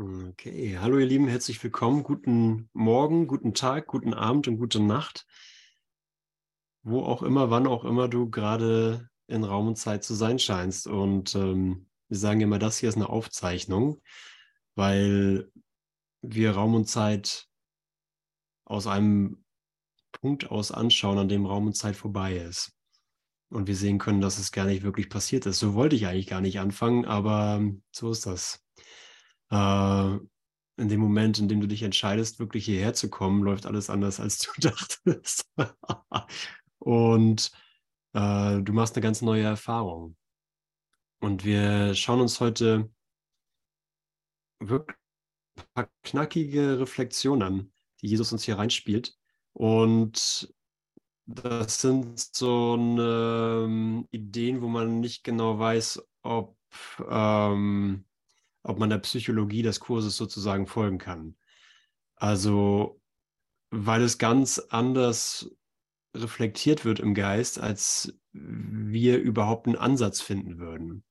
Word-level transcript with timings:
Okay, 0.00 0.78
hallo 0.78 0.98
ihr 1.00 1.06
Lieben, 1.06 1.26
herzlich 1.26 1.60
willkommen. 1.60 2.04
Guten 2.04 2.70
Morgen, 2.72 3.26
guten 3.26 3.52
Tag, 3.52 3.88
guten 3.88 4.14
Abend 4.14 4.46
und 4.46 4.58
gute 4.58 4.78
Nacht. 4.78 5.26
Wo 6.84 7.02
auch 7.02 7.24
immer, 7.24 7.50
wann 7.50 7.66
auch 7.66 7.84
immer 7.84 8.06
du 8.06 8.30
gerade 8.30 9.10
in 9.26 9.42
Raum 9.42 9.66
und 9.66 9.74
Zeit 9.74 10.04
zu 10.04 10.14
sein 10.14 10.38
scheinst. 10.38 10.86
Und 10.86 11.34
ähm, 11.34 11.88
wir 12.06 12.16
sagen 12.16 12.40
immer, 12.40 12.60
das 12.60 12.78
hier 12.78 12.88
ist 12.90 12.94
eine 12.94 13.08
Aufzeichnung, 13.08 14.00
weil 14.76 15.50
wir 16.22 16.52
Raum 16.52 16.76
und 16.76 16.84
Zeit 16.84 17.48
aus 18.66 18.86
einem 18.86 19.44
Punkt 20.12 20.48
aus 20.48 20.70
anschauen, 20.70 21.18
an 21.18 21.28
dem 21.28 21.44
Raum 21.44 21.66
und 21.66 21.74
Zeit 21.74 21.96
vorbei 21.96 22.36
ist. 22.36 22.72
Und 23.50 23.66
wir 23.66 23.74
sehen 23.74 23.98
können, 23.98 24.20
dass 24.20 24.38
es 24.38 24.52
gar 24.52 24.66
nicht 24.66 24.84
wirklich 24.84 25.10
passiert 25.10 25.44
ist. 25.46 25.58
So 25.58 25.74
wollte 25.74 25.96
ich 25.96 26.06
eigentlich 26.06 26.28
gar 26.28 26.40
nicht 26.40 26.60
anfangen, 26.60 27.04
aber 27.04 27.60
so 27.90 28.12
ist 28.12 28.26
das 28.26 28.64
äh, 29.50 30.18
in 30.78 30.88
dem 30.88 31.00
Moment, 31.00 31.38
in 31.38 31.48
dem 31.48 31.60
du 31.60 31.66
dich 31.66 31.82
entscheidest, 31.82 32.38
wirklich 32.38 32.64
hierher 32.64 32.94
zu 32.94 33.10
kommen, 33.10 33.42
läuft 33.42 33.66
alles 33.66 33.90
anders, 33.90 34.20
als 34.20 34.38
du 34.38 34.50
dachtest. 34.60 35.50
und 36.78 37.50
äh, 38.14 38.62
du 38.62 38.72
machst 38.72 38.94
eine 38.96 39.02
ganz 39.02 39.22
neue 39.22 39.44
Erfahrung. 39.44 40.16
Und 41.20 41.44
wir 41.44 41.94
schauen 41.94 42.20
uns 42.20 42.40
heute 42.40 42.90
wirklich 44.60 44.96
ein 45.56 45.64
paar 45.74 45.90
knackige 46.02 46.78
Reflexionen 46.78 47.42
an, 47.42 47.72
die 48.00 48.08
Jesus 48.08 48.32
uns 48.32 48.44
hier 48.44 48.58
reinspielt. 48.58 49.16
Und 49.52 50.54
das 51.26 51.80
sind 51.80 52.18
so 52.18 52.74
eine, 52.74 53.64
ähm, 53.64 54.08
Ideen, 54.10 54.62
wo 54.62 54.68
man 54.68 55.00
nicht 55.00 55.24
genau 55.24 55.58
weiß, 55.58 56.02
ob 56.22 56.56
ähm, 57.06 58.04
ob 58.62 58.78
man 58.78 58.90
der 58.90 58.98
Psychologie 58.98 59.62
des 59.62 59.80
Kurses 59.80 60.16
sozusagen 60.16 60.66
folgen 60.66 60.98
kann. 60.98 61.36
Also, 62.16 63.00
weil 63.70 64.02
es 64.02 64.18
ganz 64.18 64.58
anders 64.58 65.50
reflektiert 66.14 66.84
wird 66.84 67.00
im 67.00 67.14
Geist, 67.14 67.60
als 67.60 68.18
wir 68.32 69.18
überhaupt 69.18 69.66
einen 69.66 69.76
Ansatz 69.76 70.20
finden 70.20 70.58
würden. 70.58 71.04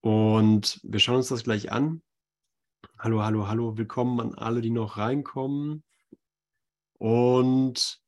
Und 0.00 0.80
wir 0.82 1.00
schauen 1.00 1.16
uns 1.16 1.28
das 1.28 1.44
gleich 1.44 1.72
an. 1.72 2.02
Hallo, 2.98 3.22
hallo, 3.22 3.48
hallo, 3.48 3.76
willkommen 3.76 4.20
an 4.20 4.34
alle, 4.34 4.60
die 4.60 4.70
noch 4.70 4.96
reinkommen. 4.96 5.84
Und 6.98 8.00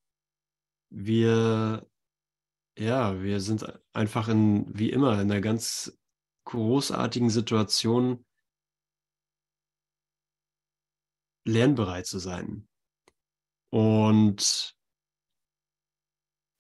wir, 0.90 1.86
ja, 2.76 3.22
wir 3.22 3.40
sind 3.40 3.66
einfach 3.92 4.28
in, 4.28 4.66
wie 4.76 4.90
immer, 4.90 5.14
in 5.14 5.30
einer 5.30 5.40
ganz 5.40 5.96
großartigen 6.44 7.30
Situation, 7.30 8.24
lernbereit 11.44 12.06
zu 12.06 12.18
sein. 12.18 12.68
Und 13.70 14.76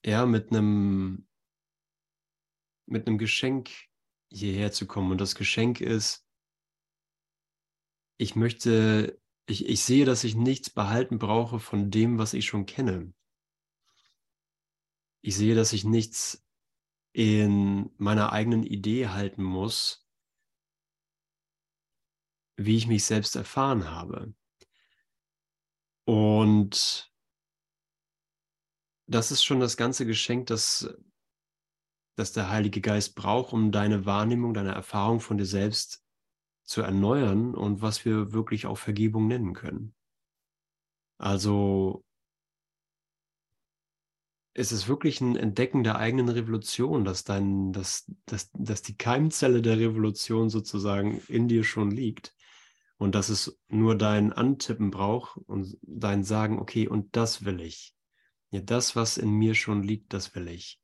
ja, 0.04 0.26
mit 0.26 0.50
einem 0.50 1.26
mit 2.86 3.06
einem 3.06 3.18
Geschenk 3.18 3.70
hierher 4.30 4.72
zu 4.72 4.86
kommen. 4.86 5.12
Und 5.12 5.20
das 5.20 5.34
Geschenk 5.34 5.80
ist, 5.80 6.26
ich 8.18 8.36
möchte, 8.36 9.20
ich, 9.46 9.66
ich 9.66 9.82
sehe, 9.82 10.04
dass 10.04 10.24
ich 10.24 10.34
nichts 10.34 10.70
behalten 10.70 11.18
brauche 11.18 11.60
von 11.60 11.90
dem, 11.90 12.18
was 12.18 12.34
ich 12.34 12.46
schon 12.46 12.66
kenne. 12.66 13.14
Ich 15.22 15.36
sehe, 15.36 15.54
dass 15.54 15.72
ich 15.72 15.84
nichts 15.84 16.44
in 17.12 17.90
meiner 17.96 18.32
eigenen 18.32 18.62
Idee 18.62 19.08
halten 19.08 19.42
muss, 19.42 20.06
wie 22.56 22.76
ich 22.76 22.86
mich 22.86 23.04
selbst 23.04 23.36
erfahren 23.36 23.90
habe. 23.90 24.34
Und 26.10 27.08
das 29.06 29.30
ist 29.30 29.44
schon 29.44 29.60
das 29.60 29.76
ganze 29.76 30.04
Geschenk, 30.06 30.48
das, 30.48 30.92
das 32.16 32.32
der 32.32 32.50
Heilige 32.50 32.80
Geist 32.80 33.14
braucht, 33.14 33.52
um 33.52 33.70
deine 33.70 34.06
Wahrnehmung, 34.06 34.52
deine 34.52 34.72
Erfahrung 34.72 35.20
von 35.20 35.38
dir 35.38 35.46
selbst 35.46 36.04
zu 36.64 36.82
erneuern 36.82 37.54
und 37.54 37.80
was 37.80 38.04
wir 38.04 38.32
wirklich 38.32 38.66
auch 38.66 38.76
Vergebung 38.76 39.28
nennen 39.28 39.54
können. 39.54 39.94
Also 41.16 42.04
es 44.52 44.72
ist 44.72 44.88
wirklich 44.88 45.20
ein 45.20 45.36
Entdecken 45.36 45.84
der 45.84 45.94
eigenen 45.94 46.28
Revolution, 46.28 47.04
dass, 47.04 47.22
dein, 47.22 47.72
dass, 47.72 48.10
dass, 48.26 48.50
dass 48.54 48.82
die 48.82 48.96
Keimzelle 48.96 49.62
der 49.62 49.78
Revolution 49.78 50.50
sozusagen 50.50 51.20
in 51.28 51.46
dir 51.46 51.62
schon 51.62 51.92
liegt 51.92 52.34
und 53.00 53.14
dass 53.14 53.30
es 53.30 53.58
nur 53.68 53.96
dein 53.96 54.30
Antippen 54.30 54.90
braucht 54.90 55.38
und 55.46 55.78
dein 55.80 56.22
Sagen, 56.22 56.58
okay, 56.58 56.86
und 56.86 57.16
das 57.16 57.46
will 57.46 57.62
ich. 57.62 57.94
Ja, 58.50 58.60
das, 58.60 58.94
was 58.94 59.16
in 59.16 59.30
mir 59.30 59.54
schon 59.54 59.82
liegt, 59.82 60.12
das 60.12 60.34
will 60.34 60.48
ich. 60.48 60.78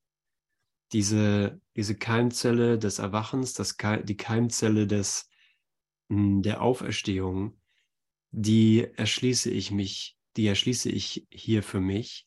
Diese, 0.92 1.60
diese 1.76 1.94
Keimzelle 1.94 2.78
des 2.78 3.00
Erwachens, 3.00 3.52
das, 3.52 3.76
die 4.04 4.16
Keimzelle 4.16 4.86
des, 4.86 5.28
hm, 6.08 6.40
der 6.40 6.62
Auferstehung, 6.62 7.60
die 8.30 8.88
erschließe 8.94 9.50
ich 9.50 9.70
mich, 9.70 10.16
die 10.38 10.46
erschließe 10.46 10.88
ich 10.88 11.26
hier 11.30 11.62
für 11.62 11.80
mich. 11.82 12.26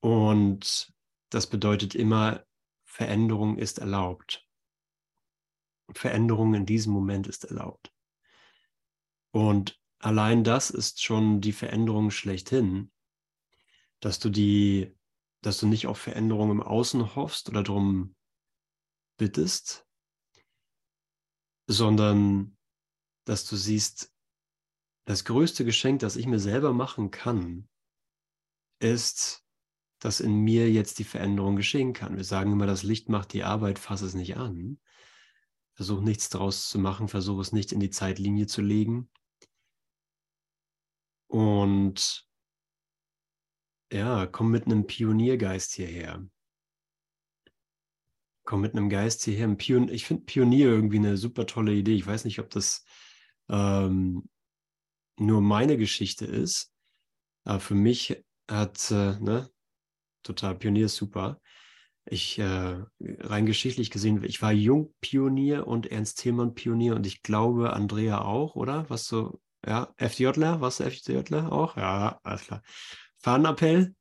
Und 0.00 0.94
das 1.28 1.46
bedeutet 1.46 1.94
immer, 1.94 2.42
Veränderung 2.86 3.58
ist 3.58 3.80
erlaubt. 3.80 4.46
Veränderung 5.92 6.54
in 6.54 6.64
diesem 6.64 6.94
Moment 6.94 7.26
ist 7.26 7.44
erlaubt. 7.44 7.89
Und 9.32 9.80
allein 9.98 10.44
das 10.44 10.70
ist 10.70 11.02
schon 11.02 11.40
die 11.40 11.52
Veränderung 11.52 12.10
schlechthin, 12.10 12.90
dass 14.00 14.18
du 14.18 14.30
die, 14.30 14.96
dass 15.42 15.58
du 15.58 15.66
nicht 15.66 15.86
auf 15.86 15.98
Veränderung 15.98 16.50
im 16.50 16.62
Außen 16.62 17.14
hoffst 17.14 17.48
oder 17.48 17.62
darum 17.62 18.14
bittest, 19.16 19.86
sondern 21.66 22.56
dass 23.24 23.46
du 23.46 23.56
siehst, 23.56 24.12
das 25.04 25.24
größte 25.24 25.64
Geschenk, 25.64 26.00
das 26.00 26.16
ich 26.16 26.26
mir 26.26 26.38
selber 26.38 26.72
machen 26.72 27.10
kann, 27.10 27.68
ist, 28.78 29.44
dass 29.98 30.20
in 30.20 30.40
mir 30.40 30.70
jetzt 30.70 30.98
die 30.98 31.04
Veränderung 31.04 31.56
geschehen 31.56 31.92
kann. 31.92 32.16
Wir 32.16 32.24
sagen 32.24 32.52
immer, 32.52 32.66
das 32.66 32.82
Licht 32.82 33.08
macht 33.08 33.32
die 33.32 33.44
Arbeit, 33.44 33.78
fass 33.78 34.00
es 34.00 34.14
nicht 34.14 34.36
an. 34.36 34.78
Versuch 35.74 36.00
nichts 36.00 36.28
daraus 36.28 36.68
zu 36.68 36.78
machen, 36.78 37.08
versuch 37.08 37.38
es 37.40 37.52
nicht 37.52 37.72
in 37.72 37.80
die 37.80 37.90
Zeitlinie 37.90 38.46
zu 38.46 38.62
legen. 38.62 39.10
Und 41.30 42.26
ja, 43.92 44.26
komm 44.26 44.50
mit 44.50 44.66
einem 44.66 44.86
Pioniergeist 44.86 45.74
hierher. 45.74 46.26
Komm 48.44 48.62
mit 48.62 48.74
einem 48.74 48.90
Geist 48.90 49.22
hierher. 49.22 49.48
Pion 49.54 49.88
ich 49.88 50.06
finde 50.06 50.24
Pionier 50.24 50.66
irgendwie 50.70 50.98
eine 50.98 51.16
super 51.16 51.46
tolle 51.46 51.72
Idee. 51.72 51.94
Ich 51.94 52.06
weiß 52.06 52.24
nicht, 52.24 52.40
ob 52.40 52.50
das 52.50 52.84
ähm, 53.48 54.28
nur 55.18 55.40
meine 55.40 55.76
Geschichte 55.76 56.26
ist. 56.26 56.72
Aber 57.44 57.60
für 57.60 57.76
mich 57.76 58.24
hat, 58.48 58.90
äh, 58.90 59.20
ne, 59.20 59.50
total 60.24 60.56
Pionier 60.56 60.86
ist 60.86 60.96
super. 60.96 61.40
Ich, 62.06 62.40
äh, 62.40 62.84
rein 62.98 63.46
geschichtlich 63.46 63.92
gesehen, 63.92 64.24
ich 64.24 64.42
war 64.42 64.50
Jungpionier 64.50 65.68
und 65.68 65.86
Ernst 65.86 66.18
Thälmann 66.20 66.54
Pionier 66.54 66.96
und 66.96 67.06
ich 67.06 67.22
glaube 67.22 67.72
Andrea 67.72 68.22
auch, 68.22 68.56
oder? 68.56 68.90
Was 68.90 69.06
so 69.06 69.40
ja, 69.66 69.92
FDJler, 69.96 70.60
was 70.60 70.80
FDJler 70.80 71.52
auch? 71.52 71.76
Ja, 71.76 72.18
alles 72.22 72.44
klar. 72.44 72.62
Fahnenappell? 73.18 73.94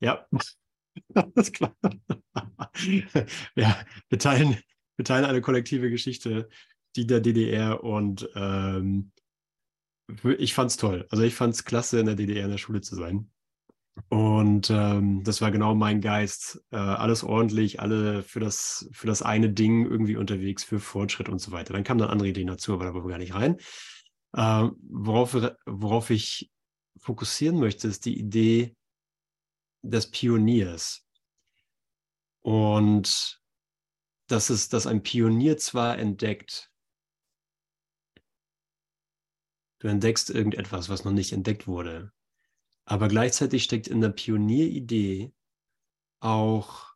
Ja, 0.00 0.26
alles 1.14 1.52
klar. 1.52 1.74
ja, 3.56 3.76
wir 4.08 4.18
teilen, 4.18 4.58
wir 4.96 5.04
teilen 5.04 5.24
eine 5.24 5.40
kollektive 5.40 5.90
Geschichte, 5.90 6.48
die 6.96 7.06
der 7.06 7.20
DDR 7.20 7.82
und 7.84 8.28
ähm, 8.34 9.12
ich 10.38 10.54
fand's 10.54 10.76
toll. 10.76 11.06
Also 11.10 11.24
ich 11.24 11.34
fand's 11.34 11.64
klasse, 11.64 11.98
in 12.00 12.06
der 12.06 12.14
DDR 12.14 12.44
in 12.44 12.50
der 12.50 12.58
Schule 12.58 12.80
zu 12.80 12.94
sein. 12.94 13.30
Und 14.08 14.70
ähm, 14.70 15.24
das 15.24 15.40
war 15.40 15.50
genau 15.50 15.74
mein 15.74 16.00
Geist. 16.00 16.62
Äh, 16.70 16.76
alles 16.76 17.24
ordentlich, 17.24 17.80
alle 17.80 18.22
für 18.22 18.40
das, 18.40 18.88
für 18.92 19.06
das 19.06 19.22
eine 19.22 19.50
Ding 19.50 19.86
irgendwie 19.86 20.16
unterwegs, 20.16 20.64
für 20.64 20.80
Fortschritt 20.80 21.28
und 21.28 21.40
so 21.40 21.50
weiter. 21.50 21.72
Dann 21.72 21.82
kamen 21.82 21.98
dann 21.98 22.10
andere 22.10 22.28
Ideen 22.28 22.46
dazu, 22.46 22.74
aber 22.74 22.84
da 22.84 22.94
wollen 22.94 23.04
wir 23.04 23.10
gar 23.10 23.18
nicht 23.18 23.34
rein. 23.34 23.56
Äh, 24.36 24.68
worauf, 24.82 25.34
worauf 25.64 26.10
ich 26.10 26.52
fokussieren 26.98 27.58
möchte, 27.58 27.88
ist 27.88 28.04
die 28.04 28.18
Idee 28.18 28.76
des 29.82 30.10
Pioniers. 30.10 31.06
Und 32.42 33.40
das 34.28 34.50
ist, 34.50 34.74
dass 34.74 34.86
ein 34.86 35.02
Pionier 35.02 35.56
zwar 35.56 35.98
entdeckt, 35.98 36.70
du 39.78 39.88
entdeckst 39.88 40.28
irgendetwas, 40.28 40.90
was 40.90 41.04
noch 41.04 41.12
nicht 41.12 41.32
entdeckt 41.32 41.66
wurde, 41.66 42.12
aber 42.84 43.08
gleichzeitig 43.08 43.64
steckt 43.64 43.88
in 43.88 44.02
der 44.02 44.10
Pionieridee 44.10 45.32
auch 46.20 46.94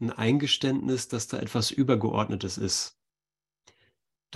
ein 0.00 0.10
Eingeständnis, 0.10 1.06
dass 1.06 1.28
da 1.28 1.38
etwas 1.38 1.70
Übergeordnetes 1.70 2.58
ist 2.58 2.95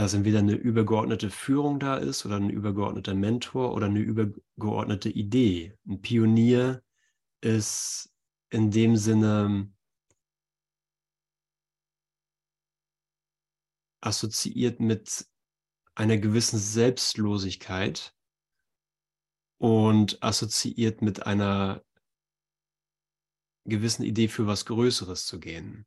dass 0.01 0.15
entweder 0.15 0.39
eine 0.39 0.55
übergeordnete 0.55 1.29
Führung 1.29 1.79
da 1.79 1.99
ist 1.99 2.25
oder 2.25 2.37
ein 2.37 2.49
übergeordneter 2.49 3.13
Mentor 3.15 3.75
oder 3.75 3.85
eine 3.85 3.99
übergeordnete 3.99 5.11
Idee. 5.11 5.77
Ein 5.87 6.01
Pionier 6.01 6.83
ist 7.43 8.11
in 8.49 8.71
dem 8.71 8.97
Sinne 8.97 9.71
assoziiert 14.01 14.81
mit 14.81 15.29
einer 15.95 16.17
gewissen 16.17 16.59
Selbstlosigkeit 16.59 18.15
und 19.59 20.23
assoziiert 20.23 21.03
mit 21.03 21.27
einer 21.27 21.85
gewissen 23.67 24.05
Idee 24.05 24.29
für 24.29 24.47
was 24.47 24.65
Größeres 24.65 25.27
zu 25.27 25.39
gehen. 25.39 25.85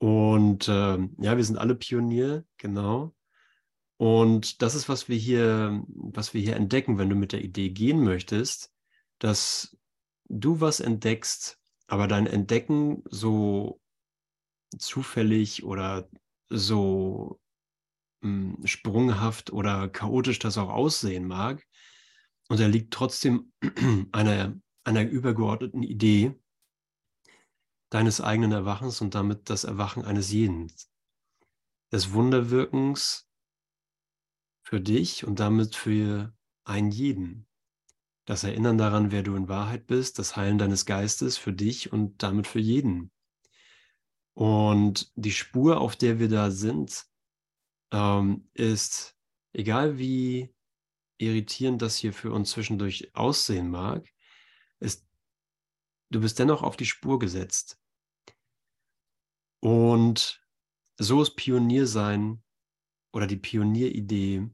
Und 0.00 0.66
äh, 0.68 0.98
ja, 1.18 1.36
wir 1.36 1.44
sind 1.44 1.58
alle 1.58 1.74
Pionier, 1.74 2.44
genau. 2.56 3.14
Und 3.98 4.62
das 4.62 4.74
ist, 4.74 4.88
was 4.88 5.10
wir 5.10 5.16
hier, 5.16 5.84
was 5.88 6.32
wir 6.32 6.40
hier 6.40 6.56
entdecken, 6.56 6.96
wenn 6.96 7.10
du 7.10 7.16
mit 7.16 7.32
der 7.32 7.44
Idee 7.44 7.68
gehen 7.68 8.02
möchtest, 8.02 8.72
dass 9.18 9.76
du 10.28 10.60
was 10.60 10.80
entdeckst, 10.80 11.58
aber 11.86 12.08
dein 12.08 12.26
Entdecken 12.26 13.02
so 13.10 13.80
zufällig 14.78 15.64
oder 15.64 16.08
so 16.48 17.38
mh, 18.22 18.56
hm, 18.56 18.66
sprunghaft 18.66 19.52
oder 19.52 19.88
chaotisch 19.90 20.38
das 20.38 20.56
auch 20.56 20.70
aussehen 20.70 21.26
mag, 21.26 21.66
und 22.50 22.58
er 22.58 22.68
liegt 22.68 22.92
trotzdem 22.92 23.52
einer, 24.12 24.56
einer 24.82 25.08
übergeordneten 25.08 25.84
Idee 25.84 26.34
deines 27.90 28.20
eigenen 28.20 28.52
Erwachens 28.52 29.00
und 29.00 29.14
damit 29.14 29.50
das 29.50 29.64
Erwachen 29.64 30.04
eines 30.04 30.30
jeden. 30.30 30.72
Des 31.92 32.12
Wunderwirkens 32.12 33.28
für 34.62 34.80
dich 34.80 35.26
und 35.26 35.40
damit 35.40 35.74
für 35.74 36.32
einen 36.64 36.90
jeden. 36.90 37.46
Das 38.24 38.44
Erinnern 38.44 38.78
daran, 38.78 39.10
wer 39.10 39.24
du 39.24 39.34
in 39.34 39.48
Wahrheit 39.48 39.88
bist, 39.88 40.20
das 40.20 40.36
Heilen 40.36 40.58
deines 40.58 40.86
Geistes 40.86 41.36
für 41.36 41.52
dich 41.52 41.92
und 41.92 42.22
damit 42.22 42.46
für 42.46 42.60
jeden. 42.60 43.10
Und 44.34 45.10
die 45.16 45.32
Spur, 45.32 45.80
auf 45.80 45.96
der 45.96 46.20
wir 46.20 46.28
da 46.28 46.52
sind, 46.52 47.06
ähm, 47.90 48.48
ist, 48.54 49.16
egal 49.52 49.98
wie 49.98 50.54
irritierend 51.18 51.82
das 51.82 51.96
hier 51.96 52.12
für 52.12 52.30
uns 52.30 52.50
zwischendurch 52.50 53.14
aussehen 53.14 53.68
mag, 53.68 54.08
ist, 54.78 55.04
du 56.10 56.20
bist 56.20 56.38
dennoch 56.38 56.62
auf 56.62 56.76
die 56.76 56.86
Spur 56.86 57.18
gesetzt. 57.18 57.79
Und 59.60 60.42
so 60.98 61.22
ist 61.22 61.36
Pioniersein 61.36 62.42
oder 63.12 63.26
die 63.26 63.36
Pionieridee 63.36 64.50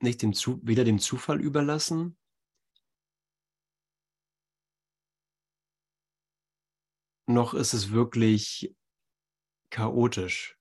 nicht 0.00 0.22
dem 0.22 0.32
Zu 0.32 0.60
weder 0.62 0.84
dem 0.84 0.98
Zufall 0.98 1.40
überlassen, 1.40 2.16
noch 7.26 7.54
ist 7.54 7.72
es 7.72 7.90
wirklich 7.90 8.74
chaotisch. 9.70 10.58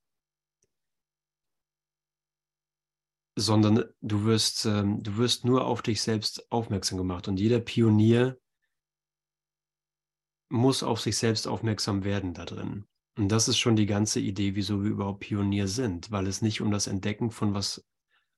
sondern 3.40 3.84
du 4.02 4.26
wirst, 4.26 4.66
ähm, 4.66 5.04
du 5.04 5.18
wirst 5.18 5.46
nur 5.46 5.66
auf 5.66 5.84
dich 5.84 6.02
selbst 6.02 6.52
aufmerksam 6.52 6.98
gemacht. 6.98 7.28
Und 7.28 7.40
jeder 7.40 7.60
Pionier 7.60 8.40
muss 10.50 10.84
auf 10.84 11.00
sich 11.00 11.18
selbst 11.18 11.48
aufmerksam 11.48 12.04
werden 12.04 12.34
da 12.34 12.46
drin. 12.46 12.86
Und 13.18 13.30
das 13.30 13.48
ist 13.48 13.58
schon 13.58 13.76
die 13.76 13.88
ganze 13.88 14.20
Idee, 14.20 14.56
wieso 14.56 14.84
wir 14.84 14.92
überhaupt 14.92 15.22
Pionier 15.22 15.68
sind, 15.68 16.12
weil 16.12 16.28
es 16.28 16.42
nicht 16.42 16.62
um 16.62 16.72
das 16.72 16.88
Entdecken 16.88 17.32
von 17.32 17.54
was 17.54 17.86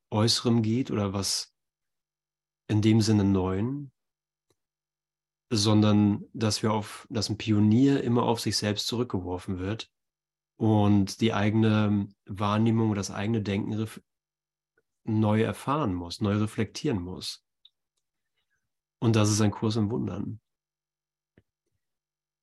Äußerem 0.10 0.62
geht 0.62 0.90
oder 0.90 1.14
was 1.14 1.54
in 2.68 2.82
dem 2.82 3.02
Sinne 3.02 3.26
Neuen, 3.26 3.92
sondern 5.50 6.26
dass 6.34 6.64
wir 6.64 6.72
auf, 6.72 7.08
dass 7.10 7.30
ein 7.30 7.38
Pionier 7.38 8.04
immer 8.04 8.24
auf 8.24 8.40
sich 8.40 8.58
selbst 8.58 8.88
zurückgeworfen 8.88 9.60
wird 9.60 9.92
und 10.58 11.22
die 11.22 11.34
eigene 11.34 12.08
Wahrnehmung, 12.26 12.94
das 12.96 13.12
eigene 13.12 13.42
Denken 13.42 13.88
neu 15.04 15.42
erfahren 15.42 15.94
muss, 15.94 16.22
neu 16.22 16.38
reflektieren 16.38 17.02
muss. 17.02 17.44
Und 19.00 19.16
das 19.16 19.32
ist 19.32 19.42
ein 19.42 19.52
Kurs 19.52 19.76
im 19.76 19.90
Wundern. 19.90 20.40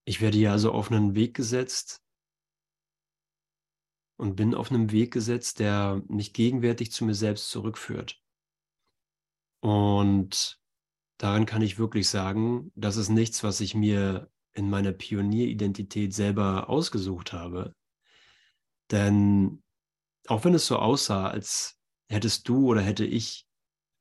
Ich 0.08 0.20
werde 0.20 0.38
hier 0.38 0.52
also 0.52 0.70
auf 0.70 0.90
einen 0.90 1.16
Weg 1.16 1.34
gesetzt 1.34 2.00
und 4.16 4.36
bin 4.36 4.54
auf 4.54 4.70
einem 4.70 4.92
Weg 4.92 5.12
gesetzt, 5.12 5.58
der 5.58 6.00
mich 6.08 6.32
gegenwärtig 6.32 6.92
zu 6.92 7.04
mir 7.04 7.14
selbst 7.14 7.50
zurückführt. 7.50 8.22
Und 9.60 10.60
daran 11.18 11.44
kann 11.44 11.60
ich 11.60 11.78
wirklich 11.78 12.08
sagen, 12.08 12.70
das 12.76 12.96
ist 12.96 13.08
nichts, 13.08 13.42
was 13.42 13.60
ich 13.60 13.74
mir 13.74 14.30
in 14.52 14.70
meiner 14.70 14.92
Pionieridentität 14.92 16.14
selber 16.14 16.70
ausgesucht 16.70 17.32
habe. 17.32 17.74
Denn 18.92 19.64
auch 20.28 20.44
wenn 20.44 20.54
es 20.54 20.68
so 20.68 20.76
aussah, 20.76 21.28
als 21.28 21.80
hättest 22.08 22.48
du 22.48 22.68
oder 22.68 22.80
hätte 22.80 23.04
ich 23.04 23.48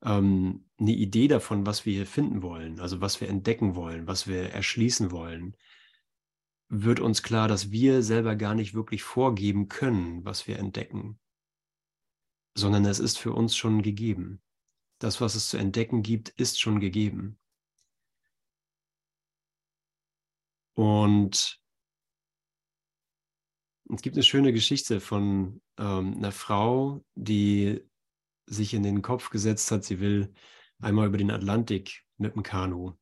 ähm, 0.03 0.69
eine 0.77 0.91
Idee 0.91 1.27
davon, 1.27 1.65
was 1.65 1.87
wir 1.87 1.93
hier 1.93 2.05
finden 2.05 2.43
wollen, 2.43 2.79
also 2.79 3.01
was 3.01 3.19
wir 3.21 3.27
entdecken 3.27 3.75
wollen, 3.75 4.05
was 4.05 4.27
wir 4.27 4.51
erschließen 4.51 5.09
wollen, 5.11 5.57
wird 6.69 6.99
uns 6.99 7.23
klar, 7.23 7.47
dass 7.47 7.71
wir 7.71 8.01
selber 8.01 8.35
gar 8.35 8.55
nicht 8.55 8.73
wirklich 8.73 9.03
vorgeben 9.03 9.67
können, 9.69 10.25
was 10.25 10.47
wir 10.47 10.57
entdecken, 10.57 11.19
sondern 12.55 12.85
es 12.85 12.99
ist 12.99 13.17
für 13.17 13.33
uns 13.33 13.55
schon 13.55 13.81
gegeben. 13.81 14.41
Das, 14.99 15.21
was 15.21 15.35
es 15.35 15.49
zu 15.49 15.57
entdecken 15.57 16.01
gibt, 16.03 16.29
ist 16.29 16.59
schon 16.59 16.79
gegeben. 16.79 17.37
Und 20.73 21.59
es 23.93 24.01
gibt 24.01 24.15
eine 24.15 24.23
schöne 24.23 24.51
Geschichte 24.51 24.99
von 24.99 25.61
ähm, 25.77 26.15
einer 26.15 26.31
Frau, 26.31 27.03
die 27.15 27.81
sich 28.47 28.73
in 28.73 28.83
den 28.83 29.01
Kopf 29.01 29.29
gesetzt 29.29 29.71
hat, 29.71 29.83
sie 29.83 29.99
will 29.99 30.33
einmal 30.79 31.07
über 31.07 31.17
den 31.17 31.31
Atlantik 31.31 32.03
mit 32.17 32.35
dem 32.35 32.43
Kanu. 32.43 32.93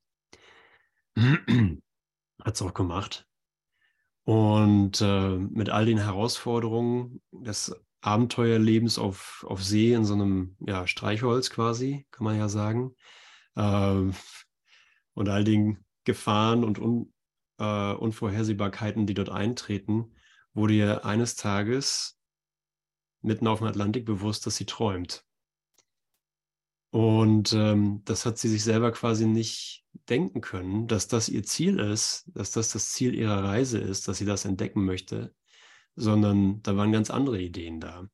hat 1.15 2.55
es 2.55 2.61
auch 2.61 2.73
gemacht. 2.73 3.27
Und 4.25 5.01
äh, 5.01 5.37
mit 5.37 5.69
all 5.69 5.85
den 5.85 5.97
Herausforderungen 5.97 7.21
des 7.31 7.75
Abenteuerlebens 8.01 8.97
auf, 8.97 9.45
auf 9.47 9.63
See 9.63 9.93
in 9.93 10.05
so 10.05 10.13
einem 10.13 10.55
ja, 10.59 10.87
Streichholz 10.87 11.49
quasi, 11.49 12.05
kann 12.11 12.25
man 12.25 12.37
ja 12.37 12.47
sagen. 12.49 12.95
Äh, 13.55 14.11
und 15.15 15.29
all 15.29 15.43
den 15.43 15.83
Gefahren 16.05 16.63
und 16.63 16.79
Un, 16.79 17.13
äh, 17.59 17.93
Unvorhersehbarkeiten, 17.93 19.05
die 19.05 19.13
dort 19.13 19.29
eintreten, 19.29 20.15
wurde 20.53 20.73
ihr 20.73 21.05
eines 21.05 21.35
Tages 21.35 22.19
mitten 23.21 23.47
auf 23.47 23.59
dem 23.59 23.67
Atlantik 23.67 24.05
bewusst, 24.05 24.45
dass 24.45 24.55
sie 24.55 24.65
träumt. 24.65 25.25
Und 26.93 27.53
ähm, 27.53 28.03
das 28.05 28.23
hat 28.23 28.37
sie 28.37 28.49
sich 28.49 28.63
selber 28.63 28.91
quasi 28.91 29.25
nicht 29.25 29.83
denken 30.09 30.41
können, 30.41 30.87
dass 30.87 31.07
das 31.07 31.27
ihr 31.27 31.41
Ziel 31.41 31.79
ist, 31.79 32.29
dass 32.35 32.51
das 32.51 32.69
das 32.69 32.91
Ziel 32.91 33.15
ihrer 33.15 33.43
Reise 33.43 33.79
ist, 33.79 34.07
dass 34.07 34.19
sie 34.19 34.25
das 34.25 34.45
entdecken 34.45 34.85
möchte, 34.85 35.33
sondern 35.95 36.61
da 36.61 36.77
waren 36.77 36.91
ganz 36.91 37.09
andere 37.09 37.41
Ideen 37.41 37.79
da. 37.79 38.07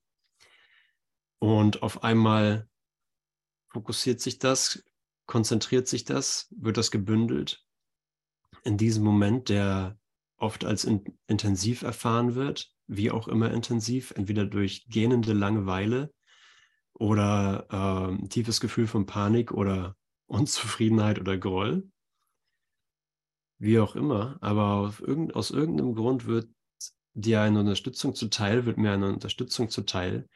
Und 1.40 1.84
auf 1.84 2.04
einmal 2.06 2.70
fokussiert 3.68 4.22
sich 4.22 4.40
das, 4.40 4.82
konzentriert 5.26 5.90
sich 5.90 6.06
das, 6.06 6.48
wird 6.52 6.78
das 6.78 6.90
gebündelt 6.90 7.66
in 8.64 8.78
diesem 8.78 9.04
Moment, 9.04 9.50
der 9.50 10.00
oft 10.38 10.64
als 10.64 10.86
in, 10.86 11.04
intensiv 11.28 11.82
erfahren 11.82 12.34
wird, 12.34 12.72
wie 12.88 13.12
auch 13.12 13.28
immer 13.28 13.52
intensiv, 13.52 14.12
entweder 14.12 14.46
durch 14.46 14.88
gähnende 14.88 15.34
Langeweile 15.34 16.14
oder 17.00 17.66
äh, 17.72 18.12
ein 18.14 18.30
tiefes 18.30 18.60
Gefühl 18.60 18.86
von 18.86 19.08
Panik 19.08 19.52
oder 19.52 19.96
Unzufriedenheit 20.28 21.20
oder 21.20 21.38
Groll. 21.38 21.90
Wie 23.58 23.80
auch 23.80 23.96
immer, 23.96 24.38
aber 24.42 24.94
irgend, 25.00 25.36
aus 25.36 25.50
irgendeinem 25.50 25.96
Grund 25.96 26.28
wird 26.28 26.50
dir 27.14 27.42
eine 27.42 27.62
Unterstützung 27.62 28.16
zuteil, 28.16 28.66
wird 28.66 28.78
mir 28.78 28.92
eine 28.92 29.10
Unterstützung 29.10 29.70
zuteil, 29.70 30.30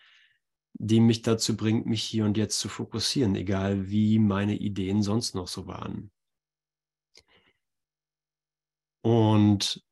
die 0.73 0.99
mich 0.99 1.21
dazu 1.21 1.55
bringt, 1.55 1.85
mich 1.85 2.03
hier 2.03 2.25
und 2.25 2.37
jetzt 2.37 2.59
zu 2.59 2.67
fokussieren, 2.67 3.35
egal 3.35 3.89
wie 3.89 4.19
meine 4.19 4.55
Ideen 4.55 5.03
sonst 5.03 5.35
noch 5.35 5.47
so 5.47 5.67
waren. 5.67 6.11
Und 9.01 9.83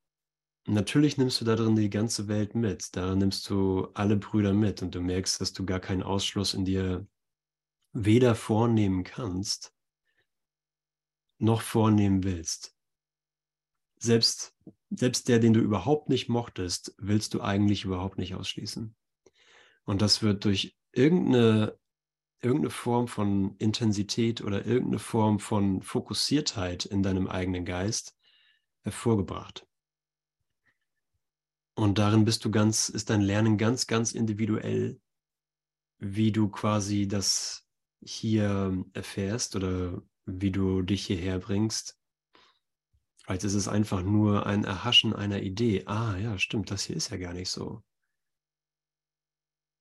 Natürlich 0.67 1.17
nimmst 1.17 1.41
du 1.41 1.45
da 1.45 1.55
drin 1.55 1.75
die 1.75 1.89
ganze 1.89 2.27
Welt 2.27 2.55
mit. 2.55 2.95
Da 2.95 3.15
nimmst 3.15 3.49
du 3.49 3.87
alle 3.93 4.15
Brüder 4.15 4.53
mit 4.53 4.81
und 4.81 4.93
du 4.93 5.01
merkst, 5.01 5.41
dass 5.41 5.53
du 5.53 5.65
gar 5.65 5.79
keinen 5.79 6.03
Ausschluss 6.03 6.53
in 6.53 6.65
dir 6.65 7.07
weder 7.93 8.35
vornehmen 8.35 9.03
kannst, 9.03 9.73
noch 11.39 11.61
vornehmen 11.61 12.23
willst. 12.23 12.75
Selbst 13.97 14.55
selbst 14.91 15.29
der, 15.29 15.39
den 15.39 15.53
du 15.53 15.61
überhaupt 15.61 16.09
nicht 16.09 16.27
mochtest, 16.29 16.93
willst 16.97 17.33
du 17.33 17.41
eigentlich 17.41 17.85
überhaupt 17.85 18.17
nicht 18.17 18.35
ausschließen. 18.35 18.93
Und 19.85 20.01
das 20.01 20.21
wird 20.21 20.45
durch 20.45 20.77
irgendeine, 20.91 21.77
irgendeine 22.41 22.71
Form 22.71 23.07
von 23.07 23.55
Intensität 23.57 24.41
oder 24.41 24.65
irgendeine 24.65 24.99
Form 24.99 25.39
von 25.39 25.81
Fokussiertheit 25.81 26.85
in 26.85 27.03
deinem 27.03 27.27
eigenen 27.27 27.65
Geist 27.65 28.17
hervorgebracht. 28.81 29.65
Und 31.81 31.97
darin 31.97 32.25
bist 32.25 32.45
du 32.45 32.51
ganz, 32.51 32.89
ist 32.89 33.09
dein 33.09 33.21
Lernen 33.21 33.57
ganz, 33.57 33.87
ganz 33.87 34.11
individuell, 34.11 35.01
wie 35.97 36.31
du 36.31 36.47
quasi 36.47 37.07
das 37.07 37.67
hier 38.03 38.85
erfährst 38.93 39.55
oder 39.55 39.99
wie 40.25 40.51
du 40.51 40.83
dich 40.83 41.07
hierher 41.07 41.39
bringst. 41.39 41.99
Vielleicht 43.23 43.45
ist 43.45 43.55
es 43.55 43.67
einfach 43.67 44.03
nur 44.03 44.45
ein 44.45 44.63
Erhaschen 44.63 45.15
einer 45.15 45.41
Idee. 45.41 45.83
Ah, 45.87 46.15
ja, 46.17 46.37
stimmt, 46.37 46.69
das 46.69 46.83
hier 46.83 46.95
ist 46.95 47.09
ja 47.09 47.17
gar 47.17 47.33
nicht 47.33 47.49
so. 47.49 47.81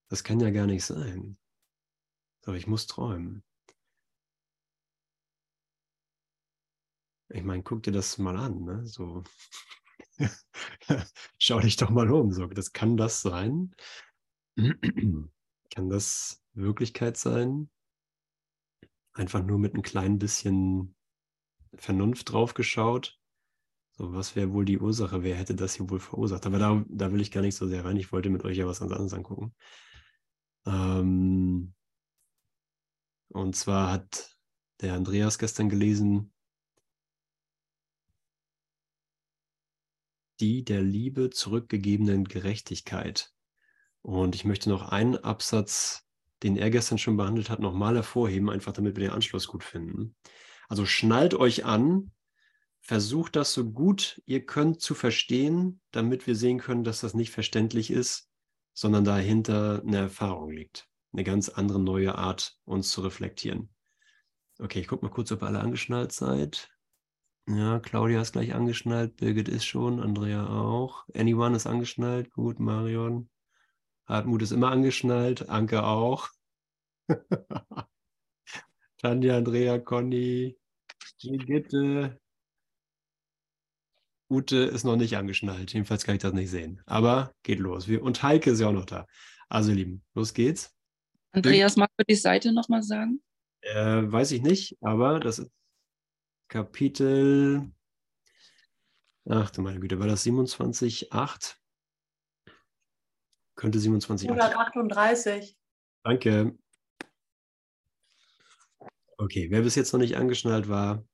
Das 0.09 0.25
kann 0.25 0.41
ja 0.41 0.49
gar 0.49 0.67
nicht 0.67 0.87
sein. 0.87 1.37
Aber 2.47 2.57
ich 2.57 2.67
muss 2.67 2.87
träumen. 2.87 3.45
Ich 7.29 7.43
meine, 7.43 7.63
guck 7.63 7.83
dir 7.83 7.93
das 7.93 8.17
mal 8.17 8.39
an, 8.39 8.65
ne? 8.65 8.87
So. 8.87 9.23
Schau 11.39 11.61
dich 11.61 11.77
doch 11.77 11.91
mal 11.91 12.11
um. 12.11 12.33
So, 12.33 12.47
das 12.47 12.73
kann 12.73 12.97
das 12.97 13.23
sein? 13.23 13.75
kann 15.71 15.89
das 15.89 16.43
Wirklichkeit 16.55 17.17
sein? 17.17 17.71
Einfach 19.13 19.43
nur 19.43 19.59
mit 19.59 19.75
ein 19.75 19.83
klein 19.83 20.19
bisschen 20.19 20.95
Vernunft 21.75 22.33
drauf 22.33 22.55
geschaut. 22.55 23.19
So, 23.93 24.13
was 24.15 24.37
wäre 24.37 24.53
wohl 24.53 24.65
die 24.65 24.79
Ursache? 24.79 25.23
Wer 25.23 25.37
hätte 25.37 25.55
das 25.55 25.75
hier 25.75 25.91
wohl 25.91 26.01
verursacht? 26.01 26.47
Aber 26.47 26.59
da, 26.59 26.85
da 26.89 27.13
will 27.13 27.21
ich 27.21 27.31
gar 27.31 27.43
nicht 27.43 27.57
so 27.57 27.67
sehr 27.67 27.85
rein. 27.85 27.97
Ich 27.97 28.13
wollte 28.13 28.31
mit 28.31 28.45
euch 28.45 28.57
ja 28.57 28.67
was 28.67 28.83
anderes 28.83 29.13
angucken. 29.13 29.55
Ähm, 30.67 31.75
und 33.29 33.57
zwar 33.57 33.93
hat 33.93 34.37
der 34.81 34.95
Andreas 34.95 35.39
gestern 35.39 35.69
gelesen, 35.69 36.33
die 40.41 40.65
der 40.65 40.83
Liebe 40.83 41.31
zurückgegebenen 41.31 42.25
Gerechtigkeit. 42.25 43.33
Und 44.03 44.35
ich 44.35 44.45
möchte 44.45 44.71
noch 44.71 44.89
einen 44.89 45.17
Absatz, 45.17 46.07
den 46.43 46.57
er 46.57 46.71
gestern 46.71 46.99
schon 46.99 47.17
behandelt 47.17 47.51
hat, 47.51 47.61
nochmal 47.61 47.95
hervorheben, 47.95 48.49
einfach 48.49 48.73
damit 48.73 48.97
wir 48.97 49.05
den 49.05 49.13
Anschluss 49.13 49.47
gut 49.47 49.63
finden. 49.63 50.17
Also 50.69 50.87
schnallt 50.87 51.35
euch 51.35 51.65
an, 51.65 52.13
versucht 52.81 53.37
das 53.37 53.53
so 53.53 53.71
gut 53.71 54.23
ihr 54.25 54.47
könnt 54.47 54.81
zu 54.81 54.95
verstehen, 54.95 55.81
damit 55.91 56.27
wir 56.27 56.35
sehen 56.35 56.59
können, 56.59 56.85
dass 56.85 57.01
das 57.01 57.15
nicht 57.15 57.31
verständlich 57.31 57.91
ist, 57.91 58.29
sondern 58.73 59.05
dahinter 59.05 59.83
eine 59.87 59.99
Erfahrung 59.99 60.51
liegt. 60.51 60.89
Eine 61.13 61.25
ganz 61.25 61.49
andere 61.49 61.81
neue 61.81 62.15
Art, 62.15 62.57
uns 62.65 62.91
zu 62.91 63.03
reflektieren. 63.03 63.69
Okay, 64.59 64.81
ich 64.81 64.89
gucke 64.89 65.05
mal 65.05 65.11
kurz, 65.11 65.33
ob 65.33 65.43
ihr 65.43 65.47
alle 65.47 65.61
angeschnallt 65.61 66.13
seid. 66.13 66.71
Ja, 67.57 67.81
Claudia 67.81 68.21
ist 68.23 68.33
gleich 68.33 68.55
angeschnallt, 68.55 69.17
Birgit 69.17 69.49
ist 69.49 69.65
schon, 69.65 70.01
Andrea 70.01 70.47
auch. 70.47 71.05
Anyone 71.15 71.57
ist 71.57 71.67
angeschnallt, 71.67 72.31
gut, 72.31 72.61
Marion. 72.61 73.29
Hartmut 74.07 74.43
ist 74.43 74.53
immer 74.53 74.71
angeschnallt, 74.71 75.49
Anke 75.49 75.83
auch. 75.83 76.29
Tanja, 78.99 79.37
Andrea, 79.37 79.81
Conny, 79.81 80.57
Brigitte. 81.21 82.21
Ute 84.31 84.59
ist 84.59 84.85
noch 84.85 84.97
nicht 84.97 85.17
angeschnallt, 85.17 85.73
jedenfalls 85.73 86.05
kann 86.05 86.15
ich 86.15 86.23
das 86.23 86.33
nicht 86.33 86.51
sehen. 86.51 86.81
Aber 86.87 87.35
geht 87.43 87.59
los. 87.59 87.89
Und 87.89 88.23
Heike 88.23 88.51
ist 88.51 88.61
ja 88.61 88.69
auch 88.69 88.73
noch 88.73 88.87
da. 88.87 89.07
Also, 89.49 89.71
ihr 89.71 89.79
Lieben, 89.79 90.05
los 90.15 90.35
geht's. 90.35 90.73
Andreas, 91.33 91.77
magst 91.77 91.99
du 91.99 92.05
die 92.05 92.15
Seite 92.15 92.53
nochmal 92.53 92.85
sagen? 92.85 93.21
Äh, 93.63 94.03
weiß 94.05 94.31
ich 94.31 94.43
nicht, 94.43 94.77
aber 94.83 95.19
das 95.19 95.41
ist 95.41 95.51
Kapitel, 96.51 97.71
ach 99.25 99.51
du 99.53 99.63
meine 99.63 99.79
Güte, 99.79 100.01
war 100.01 100.09
das 100.09 100.27
27,8? 100.27 101.55
Könnte 103.55 103.79
27,8. 103.79 104.31
138. 104.31 105.57
Danke. 106.03 106.59
Okay, 109.17 109.49
wer 109.49 109.63
bis 109.63 109.77
jetzt 109.77 109.93
noch 109.93 110.01
nicht 110.01 110.17
angeschnallt 110.17 110.69
war, 110.69 111.07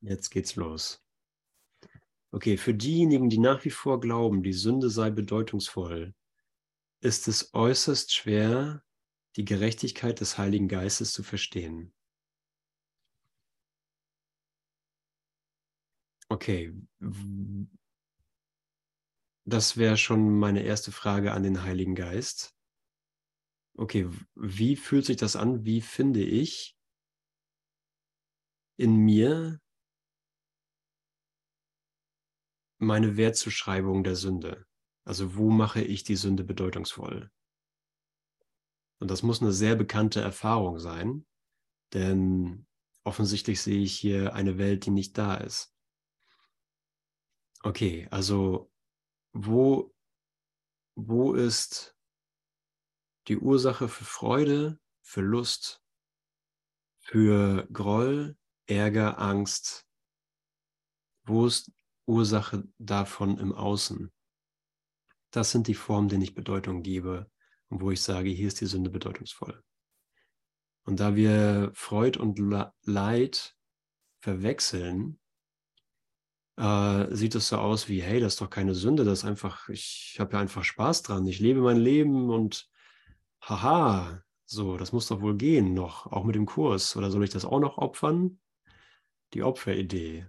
jetzt 0.00 0.30
geht's 0.30 0.56
los. 0.56 1.04
Okay, 2.30 2.56
für 2.56 2.72
diejenigen, 2.72 3.28
die 3.28 3.38
nach 3.38 3.62
wie 3.66 3.70
vor 3.70 4.00
glauben, 4.00 4.42
die 4.42 4.54
Sünde 4.54 4.88
sei 4.88 5.10
bedeutungsvoll, 5.10 6.14
ist 7.02 7.28
es 7.28 7.52
äußerst 7.52 8.14
schwer, 8.14 8.82
die 9.36 9.44
Gerechtigkeit 9.44 10.20
des 10.20 10.38
Heiligen 10.38 10.68
Geistes 10.68 11.12
zu 11.12 11.22
verstehen. 11.22 11.92
Okay. 16.28 16.74
Das 19.44 19.76
wäre 19.76 19.96
schon 19.96 20.38
meine 20.38 20.62
erste 20.62 20.90
Frage 20.90 21.32
an 21.32 21.44
den 21.44 21.62
Heiligen 21.62 21.94
Geist. 21.94 22.56
Okay, 23.76 24.08
wie 24.34 24.74
fühlt 24.74 25.04
sich 25.04 25.18
das 25.18 25.36
an? 25.36 25.64
Wie 25.64 25.80
finde 25.80 26.22
ich 26.22 26.76
in 28.76 28.96
mir 28.96 29.60
meine 32.78 33.16
Wertzuschreibung 33.16 34.02
der 34.02 34.16
Sünde? 34.16 34.66
Also 35.04 35.36
wo 35.36 35.50
mache 35.50 35.82
ich 35.82 36.04
die 36.04 36.16
Sünde 36.16 36.42
bedeutungsvoll? 36.42 37.30
Und 38.98 39.10
das 39.10 39.22
muss 39.22 39.42
eine 39.42 39.52
sehr 39.52 39.76
bekannte 39.76 40.20
Erfahrung 40.22 40.78
sein, 40.78 41.26
denn 41.92 42.66
offensichtlich 43.04 43.60
sehe 43.60 43.82
ich 43.82 43.96
hier 43.96 44.34
eine 44.34 44.58
Welt, 44.58 44.86
die 44.86 44.90
nicht 44.90 45.16
da 45.18 45.36
ist. 45.36 45.75
Okay, 47.66 48.06
also 48.12 48.70
wo, 49.32 49.92
wo 50.94 51.34
ist 51.34 51.96
die 53.26 53.38
Ursache 53.38 53.88
für 53.88 54.04
Freude, 54.04 54.78
für 55.02 55.20
Lust, 55.20 55.82
für 57.00 57.66
Groll, 57.72 58.36
Ärger, 58.66 59.18
Angst? 59.18 59.84
Wo 61.24 61.44
ist 61.44 61.72
Ursache 62.06 62.68
davon 62.78 63.36
im 63.38 63.52
Außen? 63.52 64.12
Das 65.32 65.50
sind 65.50 65.66
die 65.66 65.74
Formen, 65.74 66.08
denen 66.08 66.22
ich 66.22 66.36
Bedeutung 66.36 66.84
gebe 66.84 67.28
und 67.66 67.80
wo 67.80 67.90
ich 67.90 68.00
sage, 68.00 68.28
hier 68.28 68.46
ist 68.46 68.60
die 68.60 68.66
Sünde 68.66 68.90
bedeutungsvoll. 68.90 69.60
Und 70.84 71.00
da 71.00 71.16
wir 71.16 71.72
Freud 71.74 72.16
und 72.16 72.38
Leid 72.84 73.56
verwechseln, 74.20 75.18
äh, 76.56 77.14
sieht 77.14 77.34
es 77.34 77.48
so 77.48 77.58
aus 77.58 77.88
wie, 77.88 78.02
hey, 78.02 78.20
das 78.20 78.34
ist 78.34 78.40
doch 78.40 78.50
keine 78.50 78.74
Sünde, 78.74 79.04
das 79.04 79.20
ist 79.20 79.24
einfach, 79.24 79.68
ich 79.68 80.16
habe 80.18 80.34
ja 80.34 80.40
einfach 80.40 80.64
Spaß 80.64 81.02
dran, 81.02 81.26
ich 81.26 81.40
lebe 81.40 81.60
mein 81.60 81.76
Leben 81.76 82.30
und 82.30 82.68
haha, 83.40 84.22
so, 84.46 84.76
das 84.76 84.92
muss 84.92 85.08
doch 85.08 85.20
wohl 85.20 85.36
gehen 85.36 85.74
noch, 85.74 86.06
auch 86.06 86.24
mit 86.24 86.36
dem 86.36 86.46
Kurs. 86.46 86.96
Oder 86.96 87.10
soll 87.10 87.24
ich 87.24 87.30
das 87.30 87.44
auch 87.44 87.58
noch 87.58 87.78
opfern? 87.78 88.38
Die 89.34 89.42
Opferidee 89.42 90.26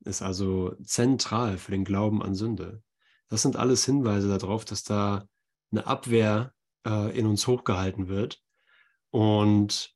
ist 0.00 0.22
also 0.22 0.74
zentral 0.82 1.56
für 1.56 1.70
den 1.70 1.84
Glauben 1.84 2.22
an 2.22 2.34
Sünde. 2.34 2.82
Das 3.28 3.42
sind 3.42 3.56
alles 3.56 3.84
Hinweise 3.84 4.28
darauf, 4.28 4.64
dass 4.64 4.82
da 4.82 5.28
eine 5.70 5.86
Abwehr 5.86 6.52
äh, 6.84 7.16
in 7.16 7.26
uns 7.26 7.46
hochgehalten 7.46 8.08
wird 8.08 8.42
und 9.10 9.94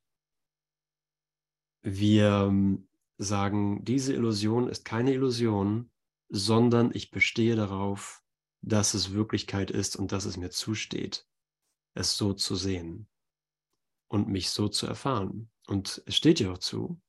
wir 1.81 2.47
ähm, 2.47 2.87
sagen, 3.23 3.83
diese 3.83 4.13
Illusion 4.13 4.67
ist 4.67 4.85
keine 4.85 5.13
Illusion, 5.13 5.91
sondern 6.29 6.91
ich 6.93 7.11
bestehe 7.11 7.55
darauf, 7.55 8.21
dass 8.61 8.93
es 8.93 9.13
Wirklichkeit 9.13 9.71
ist 9.71 9.95
und 9.95 10.11
dass 10.11 10.25
es 10.25 10.37
mir 10.37 10.49
zusteht, 10.49 11.27
es 11.93 12.17
so 12.17 12.33
zu 12.33 12.55
sehen 12.55 13.07
und 14.07 14.29
mich 14.29 14.49
so 14.49 14.67
zu 14.67 14.87
erfahren. 14.87 15.51
Und 15.67 16.01
es 16.05 16.15
steht 16.15 16.39
dir 16.39 16.51
auch 16.51 16.57
zu, 16.57 17.01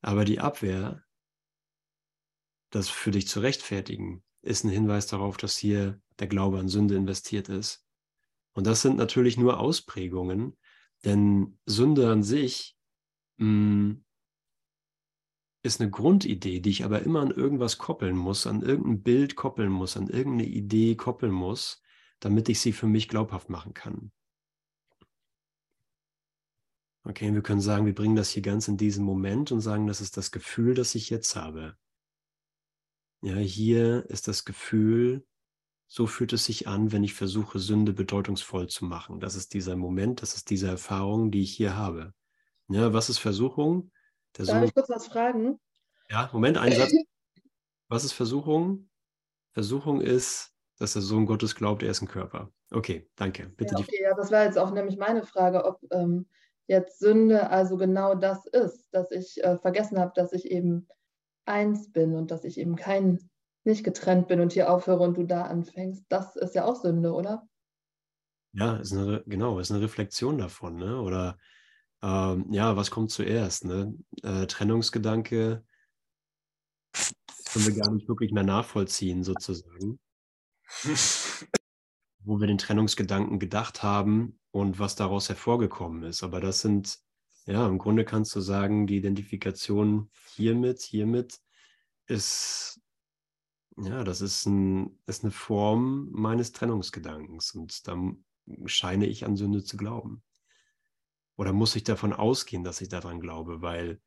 aber 0.00 0.24
die 0.24 0.40
Abwehr, 0.40 1.04
das 2.70 2.88
für 2.88 3.10
dich 3.10 3.28
zu 3.28 3.40
rechtfertigen, 3.40 4.24
ist 4.42 4.64
ein 4.64 4.70
Hinweis 4.70 5.06
darauf, 5.06 5.36
dass 5.36 5.56
hier 5.56 6.00
der 6.18 6.26
Glaube 6.26 6.58
an 6.58 6.68
Sünde 6.68 6.96
investiert 6.96 7.48
ist. 7.48 7.84
Und 8.52 8.66
das 8.66 8.82
sind 8.82 8.96
natürlich 8.96 9.36
nur 9.36 9.60
Ausprägungen, 9.60 10.56
denn 11.04 11.58
Sünde 11.66 12.10
an 12.10 12.22
sich 12.22 12.76
mh, 13.36 13.46
mm, 13.46 14.05
ist 15.66 15.80
eine 15.80 15.90
Grundidee, 15.90 16.60
die 16.60 16.70
ich 16.70 16.84
aber 16.84 17.02
immer 17.02 17.20
an 17.20 17.30
irgendwas 17.30 17.78
koppeln 17.78 18.16
muss, 18.16 18.46
an 18.46 18.62
irgendein 18.62 19.02
Bild 19.02 19.36
koppeln 19.36 19.70
muss, 19.70 19.96
an 19.96 20.08
irgendeine 20.08 20.48
Idee 20.48 20.94
koppeln 20.94 21.32
muss, 21.32 21.82
damit 22.20 22.48
ich 22.48 22.60
sie 22.60 22.72
für 22.72 22.86
mich 22.86 23.08
glaubhaft 23.08 23.50
machen 23.50 23.74
kann. 23.74 24.12
Okay, 27.04 27.32
wir 27.32 27.42
können 27.42 27.60
sagen, 27.60 27.86
wir 27.86 27.94
bringen 27.94 28.16
das 28.16 28.30
hier 28.30 28.42
ganz 28.42 28.66
in 28.66 28.76
diesen 28.76 29.04
Moment 29.04 29.52
und 29.52 29.60
sagen, 29.60 29.86
das 29.86 30.00
ist 30.00 30.16
das 30.16 30.32
Gefühl, 30.32 30.74
das 30.74 30.94
ich 30.94 31.10
jetzt 31.10 31.36
habe. 31.36 31.76
Ja, 33.22 33.36
hier 33.36 34.06
ist 34.08 34.26
das 34.26 34.44
Gefühl, 34.44 35.24
so 35.86 36.06
fühlt 36.06 36.32
es 36.32 36.44
sich 36.44 36.66
an, 36.66 36.90
wenn 36.92 37.04
ich 37.04 37.14
versuche, 37.14 37.58
Sünde 37.58 37.92
bedeutungsvoll 37.92 38.68
zu 38.68 38.84
machen. 38.84 39.20
Das 39.20 39.36
ist 39.36 39.54
dieser 39.54 39.76
Moment, 39.76 40.20
das 40.20 40.34
ist 40.34 40.50
diese 40.50 40.68
Erfahrung, 40.68 41.30
die 41.30 41.42
ich 41.42 41.54
hier 41.54 41.76
habe. 41.76 42.12
Ja, 42.68 42.92
was 42.92 43.08
ist 43.08 43.18
Versuchung? 43.18 43.92
Der 44.38 44.44
Darf 44.44 44.54
Sohn... 44.56 44.64
ich 44.64 44.74
kurz 44.74 44.88
was 44.88 45.06
fragen? 45.06 45.58
Ja, 46.10 46.30
Moment, 46.32 46.58
ein 46.58 46.72
Satz. 46.72 46.92
Was 47.88 48.04
ist 48.04 48.12
Versuchung? 48.12 48.88
Versuchung 49.52 50.00
ist, 50.00 50.52
dass 50.78 50.94
der 50.94 51.02
Sohn 51.02 51.24
Gottes 51.24 51.54
glaubt, 51.54 51.82
er 51.82 51.90
ist 51.90 52.02
ein 52.02 52.08
Körper. 52.08 52.50
Okay, 52.72 53.08
danke. 53.14 53.48
Bitte 53.48 53.74
ja, 53.74 53.80
okay, 53.80 54.02
ja, 54.02 54.14
das 54.14 54.30
war 54.32 54.44
jetzt 54.44 54.58
auch 54.58 54.72
nämlich 54.72 54.96
meine 54.96 55.24
Frage, 55.24 55.64
ob 55.64 55.80
ähm, 55.92 56.26
jetzt 56.66 56.98
Sünde 56.98 57.48
also 57.48 57.76
genau 57.76 58.14
das 58.14 58.44
ist, 58.46 58.92
dass 58.92 59.10
ich 59.12 59.42
äh, 59.42 59.56
vergessen 59.58 59.98
habe, 59.98 60.12
dass 60.14 60.32
ich 60.32 60.50
eben 60.50 60.88
eins 61.44 61.92
bin 61.92 62.14
und 62.14 62.30
dass 62.30 62.44
ich 62.44 62.58
eben 62.58 62.76
kein, 62.76 63.30
nicht 63.64 63.84
getrennt 63.84 64.26
bin 64.28 64.40
und 64.40 64.52
hier 64.52 64.70
aufhöre 64.70 65.04
und 65.04 65.16
du 65.16 65.24
da 65.24 65.42
anfängst. 65.42 66.04
Das 66.08 66.36
ist 66.36 66.54
ja 66.54 66.64
auch 66.64 66.76
Sünde, 66.76 67.12
oder? 67.12 67.48
Ja, 68.52 68.76
ist 68.76 68.92
eine, 68.92 69.22
genau, 69.26 69.58
ist 69.60 69.70
eine 69.70 69.80
Reflexion 69.80 70.38
davon, 70.38 70.76
ne? 70.76 71.00
Oder 71.00 71.38
ähm, 72.06 72.52
ja, 72.52 72.76
was 72.76 72.92
kommt 72.92 73.10
zuerst? 73.10 73.64
Ne? 73.64 73.92
Äh, 74.22 74.46
Trennungsgedanke 74.46 75.64
können 77.52 77.66
wir 77.66 77.74
gar 77.74 77.92
nicht 77.92 78.06
wirklich 78.06 78.30
mehr 78.30 78.44
nachvollziehen, 78.44 79.24
sozusagen. 79.24 79.98
Wo 82.20 82.38
wir 82.38 82.46
den 82.46 82.58
Trennungsgedanken 82.58 83.40
gedacht 83.40 83.82
haben 83.82 84.38
und 84.52 84.78
was 84.78 84.94
daraus 84.94 85.28
hervorgekommen 85.28 86.04
ist. 86.04 86.22
Aber 86.22 86.40
das 86.40 86.60
sind, 86.60 87.00
ja, 87.46 87.66
im 87.66 87.78
Grunde 87.78 88.04
kannst 88.04 88.36
du 88.36 88.40
sagen, 88.40 88.86
die 88.86 88.98
Identifikation 88.98 90.08
hiermit, 90.34 90.82
hiermit 90.82 91.40
ist, 92.06 92.80
ja, 93.78 94.04
das 94.04 94.20
ist, 94.20 94.46
ein, 94.46 94.96
ist 95.06 95.24
eine 95.24 95.32
Form 95.32 96.08
meines 96.12 96.52
Trennungsgedankens. 96.52 97.50
Und 97.50 97.88
da 97.88 97.96
scheine 98.66 99.06
ich 99.06 99.24
an 99.24 99.36
Sünde 99.36 99.64
zu 99.64 99.76
glauben. 99.76 100.22
Oder 101.36 101.52
muss 101.52 101.76
ich 101.76 101.84
davon 101.84 102.12
ausgehen, 102.12 102.64
dass 102.64 102.80
ich 102.80 102.88
daran 102.88 103.20
glaube, 103.20 103.62
weil 103.62 104.00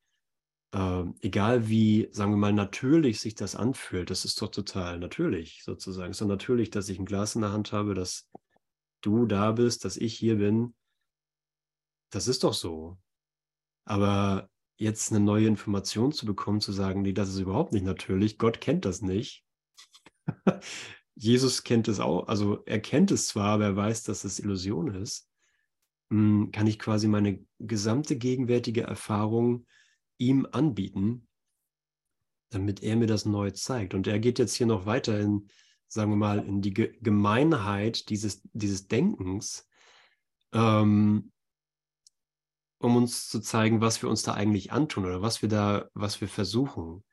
äh, 0.74 1.04
egal 1.22 1.68
wie, 1.68 2.10
sagen 2.12 2.32
wir 2.32 2.38
mal, 2.38 2.54
natürlich 2.54 3.20
sich 3.20 3.36
das 3.36 3.56
anfühlt, 3.56 4.10
das 4.10 4.26
ist 4.26 4.42
doch 4.42 4.50
total 4.50 5.00
natürlich 5.00 5.64
sozusagen. 5.64 6.12
Es 6.12 6.18
ist 6.18 6.22
doch 6.22 6.28
natürlich, 6.28 6.70
dass 6.70 6.90
ich 6.90 7.00
ein 7.00 7.06
Glas 7.06 7.36
in 7.36 7.42
der 7.42 7.52
Hand 7.52 7.72
habe, 7.72 7.94
dass 7.94 8.30
du 9.02 9.26
da 9.26 9.52
bist, 9.52 9.86
dass 9.86 9.98
ich 9.98 10.16
hier 10.16 10.38
bin. 10.38 10.76
Das 12.12 12.28
ist 12.28 12.44
doch 12.44 12.54
so. 12.54 12.98
Aber 13.86 14.50
jetzt 14.78 15.12
eine 15.12 15.20
neue 15.20 15.48
Information 15.48 16.12
zu 16.12 16.26
bekommen, 16.26 16.62
zu 16.62 16.72
sagen, 16.72 17.02
nee, 17.02 17.14
das 17.14 17.30
ist 17.30 17.40
überhaupt 17.40 17.74
nicht 17.74 17.86
natürlich, 17.86 18.38
Gott 18.38 18.62
kennt 18.62 18.86
das 18.86 19.02
nicht. 19.02 19.44
Jesus 21.16 21.64
kennt 21.64 21.88
es 21.88 22.00
auch, 22.00 22.28
also 22.28 22.64
er 22.66 22.80
kennt 22.80 23.12
es 23.12 23.28
zwar, 23.28 23.56
aber 23.56 23.66
er 23.66 23.76
weiß, 23.76 24.04
dass 24.04 24.24
es 24.24 24.40
Illusion 24.40 24.94
ist. 24.96 25.29
Hm, 26.12 26.52
kann 26.52 26.68
ich 26.68 26.80
quasi 26.80 27.08
meine 27.08 27.40
gesamte 27.60 28.18
gegenwärtige 28.18 28.84
Erfahrung 28.84 29.66
ihm 30.18 30.48
anbieten, 30.52 31.28
damit 32.50 32.82
er 32.82 32.96
mir 32.96 33.08
das 33.08 33.26
neu 33.26 33.52
zeigt. 33.52 33.94
Und 33.94 34.08
er 34.08 34.20
geht 34.20 34.40
jetzt 34.40 34.56
hier 34.56 34.68
noch 34.68 34.86
weiter 34.86 35.20
in, 35.20 35.48
sagen 35.88 36.12
wir 36.12 36.18
mal, 36.18 36.46
in 36.46 36.62
die 36.62 36.74
Gemeinheit 36.74 38.10
dieses, 38.10 38.42
dieses 38.54 38.88
Denkens, 38.88 39.68
ähm, 40.54 41.32
um 42.80 42.96
uns 42.96 43.28
zu 43.28 43.40
zeigen, 43.40 43.82
was 43.82 44.02
wir 44.02 44.10
uns 44.10 44.24
da 44.24 44.34
eigentlich 44.34 44.72
antun 44.72 45.06
oder 45.06 45.22
was 45.22 45.42
wir 45.42 45.50
da, 45.50 45.90
was 45.94 46.22
wir 46.22 46.28
versuchen 46.28 47.04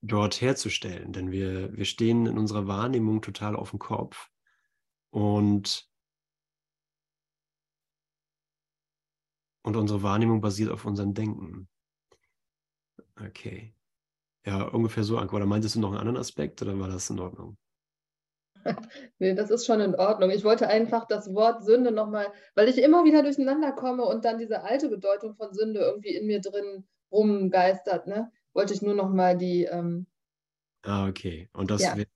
dort 0.00 0.40
herzustellen. 0.40 1.12
Denn 1.12 1.32
wir, 1.32 1.76
wir 1.76 1.84
stehen 1.84 2.26
in 2.26 2.38
unserer 2.38 2.66
Wahrnehmung 2.66 3.20
total 3.20 3.56
auf 3.56 3.70
dem 3.70 3.78
Kopf. 3.78 4.30
Und 5.10 5.88
Und 9.66 9.74
unsere 9.74 10.04
Wahrnehmung 10.04 10.40
basiert 10.40 10.70
auf 10.70 10.84
unserem 10.84 11.12
Denken. 11.12 11.66
Okay. 13.20 13.74
Ja, 14.44 14.62
ungefähr 14.62 15.02
so, 15.02 15.18
Anke. 15.18 15.34
Oder 15.34 15.44
meintest 15.44 15.74
du 15.74 15.80
noch 15.80 15.88
einen 15.88 15.98
anderen 15.98 16.18
Aspekt 16.18 16.62
oder 16.62 16.78
war 16.78 16.86
das 16.86 17.10
in 17.10 17.18
Ordnung? 17.18 17.56
nee, 19.18 19.34
das 19.34 19.50
ist 19.50 19.66
schon 19.66 19.80
in 19.80 19.96
Ordnung. 19.96 20.30
Ich 20.30 20.44
wollte 20.44 20.68
einfach 20.68 21.08
das 21.08 21.34
Wort 21.34 21.64
Sünde 21.64 21.90
nochmal, 21.90 22.32
weil 22.54 22.68
ich 22.68 22.78
immer 22.78 23.04
wieder 23.04 23.24
durcheinander 23.24 23.72
komme 23.72 24.04
und 24.04 24.24
dann 24.24 24.38
diese 24.38 24.62
alte 24.62 24.88
Bedeutung 24.88 25.34
von 25.34 25.52
Sünde 25.52 25.80
irgendwie 25.80 26.14
in 26.14 26.28
mir 26.28 26.40
drin 26.40 26.86
rumgeistert, 27.10 28.06
ne? 28.06 28.30
Wollte 28.52 28.72
ich 28.72 28.82
nur 28.82 28.94
nochmal 28.94 29.36
die. 29.36 29.64
Ähm, 29.64 30.06
ah, 30.82 31.08
okay. 31.08 31.48
Und 31.52 31.72
das 31.72 31.82
ja. 31.82 31.96
wäre 31.96 32.06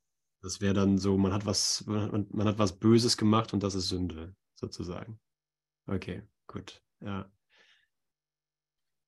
das 0.40 0.60
wär 0.60 0.72
dann 0.72 0.98
so, 0.98 1.18
man 1.18 1.32
hat 1.32 1.46
was, 1.46 1.84
man, 1.86 2.28
man 2.30 2.46
hat 2.46 2.60
was 2.60 2.78
Böses 2.78 3.16
gemacht 3.16 3.52
und 3.52 3.64
das 3.64 3.74
ist 3.74 3.88
Sünde, 3.88 4.36
sozusagen. 4.54 5.18
Okay, 5.88 6.22
gut. 6.46 6.80
Ja. 7.00 7.28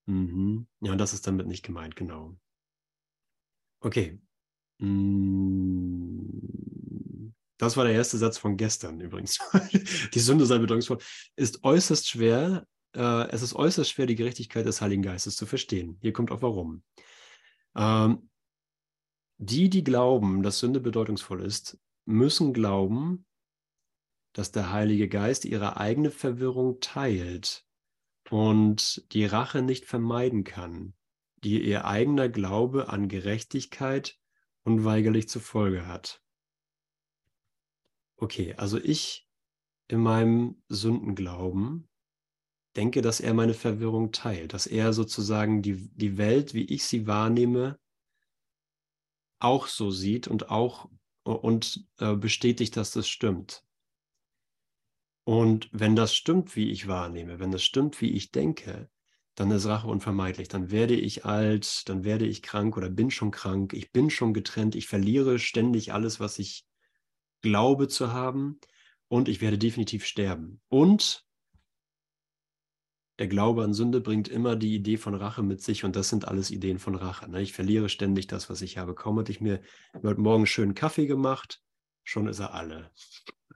Mhm. 0.06 0.66
Ja, 0.80 0.96
das 0.96 1.12
ist 1.12 1.26
damit 1.26 1.46
nicht 1.46 1.64
gemeint, 1.64 1.96
genau. 1.96 2.36
Okay. 3.80 4.20
Mm. 4.78 6.22
Das 7.58 7.76
war 7.76 7.84
der 7.84 7.94
erste 7.94 8.18
Satz 8.18 8.38
von 8.38 8.56
gestern 8.56 9.00
übrigens. 9.00 9.38
die 10.14 10.20
Sünde 10.20 10.46
sei 10.46 10.58
bedeutungsvoll. 10.58 10.98
Ist 11.36 11.62
äußerst 11.62 12.08
schwer. 12.08 12.66
Äh, 12.94 13.28
es 13.30 13.42
ist 13.42 13.54
äußerst 13.54 13.90
schwer, 13.90 14.06
die 14.06 14.16
Gerechtigkeit 14.16 14.66
des 14.66 14.80
Heiligen 14.80 15.02
Geistes 15.02 15.36
zu 15.36 15.46
verstehen. 15.46 15.96
Hier 16.00 16.12
kommt 16.12 16.32
auch 16.32 16.42
warum. 16.42 16.82
Ähm, 17.76 18.28
die, 19.38 19.70
die 19.70 19.84
glauben, 19.84 20.42
dass 20.42 20.58
Sünde 20.58 20.80
bedeutungsvoll 20.80 21.42
ist, 21.42 21.78
müssen 22.04 22.52
glauben, 22.52 23.26
dass 24.32 24.50
der 24.50 24.72
Heilige 24.72 25.08
Geist 25.08 25.44
ihre 25.44 25.76
eigene 25.76 26.10
Verwirrung 26.10 26.80
teilt 26.80 27.64
und 28.32 29.12
die 29.12 29.26
Rache 29.26 29.60
nicht 29.60 29.84
vermeiden 29.84 30.42
kann, 30.42 30.94
die 31.44 31.62
ihr 31.62 31.84
eigener 31.84 32.30
Glaube 32.30 32.88
an 32.88 33.08
Gerechtigkeit 33.08 34.18
unweigerlich 34.62 35.28
zur 35.28 35.42
Folge 35.42 35.86
hat. 35.86 36.22
Okay, 38.16 38.54
also 38.56 38.78
ich 38.78 39.28
in 39.86 40.00
meinem 40.00 40.62
Sündenglauben 40.70 41.90
denke, 42.74 43.02
dass 43.02 43.20
er 43.20 43.34
meine 43.34 43.52
Verwirrung 43.52 44.12
teilt, 44.12 44.54
dass 44.54 44.66
er 44.66 44.94
sozusagen 44.94 45.60
die, 45.60 45.90
die 45.94 46.16
Welt, 46.16 46.54
wie 46.54 46.64
ich 46.64 46.84
sie 46.84 47.06
wahrnehme, 47.06 47.78
auch 49.40 49.66
so 49.66 49.90
sieht 49.90 50.26
und 50.26 50.48
auch 50.48 50.88
und 51.22 51.86
äh, 51.98 52.14
bestätigt, 52.14 52.78
dass 52.78 52.92
das 52.92 53.08
stimmt. 53.08 53.62
Und 55.24 55.68
wenn 55.72 55.94
das 55.94 56.14
stimmt, 56.14 56.56
wie 56.56 56.70
ich 56.70 56.88
wahrnehme, 56.88 57.38
wenn 57.38 57.52
das 57.52 57.62
stimmt, 57.62 58.00
wie 58.00 58.10
ich 58.10 58.32
denke, 58.32 58.88
dann 59.34 59.50
ist 59.50 59.66
Rache 59.66 59.88
unvermeidlich. 59.88 60.48
Dann 60.48 60.70
werde 60.70 60.94
ich 60.94 61.24
alt, 61.24 61.88
dann 61.88 62.04
werde 62.04 62.26
ich 62.26 62.42
krank 62.42 62.76
oder 62.76 62.90
bin 62.90 63.10
schon 63.10 63.30
krank, 63.30 63.72
ich 63.72 63.92
bin 63.92 64.10
schon 64.10 64.34
getrennt, 64.34 64.74
ich 64.74 64.88
verliere 64.88 65.38
ständig 65.38 65.92
alles, 65.92 66.20
was 66.20 66.38
ich 66.38 66.66
glaube 67.40 67.88
zu 67.88 68.12
haben 68.12 68.60
und 69.08 69.28
ich 69.28 69.40
werde 69.40 69.58
definitiv 69.58 70.04
sterben. 70.04 70.60
Und 70.68 71.24
der 73.18 73.28
Glaube 73.28 73.62
an 73.62 73.74
Sünde 73.74 74.00
bringt 74.00 74.28
immer 74.28 74.56
die 74.56 74.74
Idee 74.74 74.96
von 74.96 75.14
Rache 75.14 75.42
mit 75.42 75.62
sich 75.62 75.84
und 75.84 75.96
das 75.96 76.08
sind 76.08 76.26
alles 76.26 76.50
Ideen 76.50 76.78
von 76.78 76.94
Rache. 76.94 77.30
Ne? 77.30 77.42
Ich 77.42 77.52
verliere 77.52 77.88
ständig 77.88 78.26
das, 78.26 78.50
was 78.50 78.62
ich 78.62 78.78
habe. 78.78 78.94
Kaum 78.94 79.18
hatte 79.18 79.30
ich 79.30 79.40
mir 79.40 79.60
heute 80.02 80.20
Morgen 80.20 80.46
schönen 80.46 80.74
Kaffee 80.74 81.06
gemacht, 81.06 81.62
schon 82.04 82.26
ist 82.26 82.40
er 82.40 82.54
alle. 82.54 82.90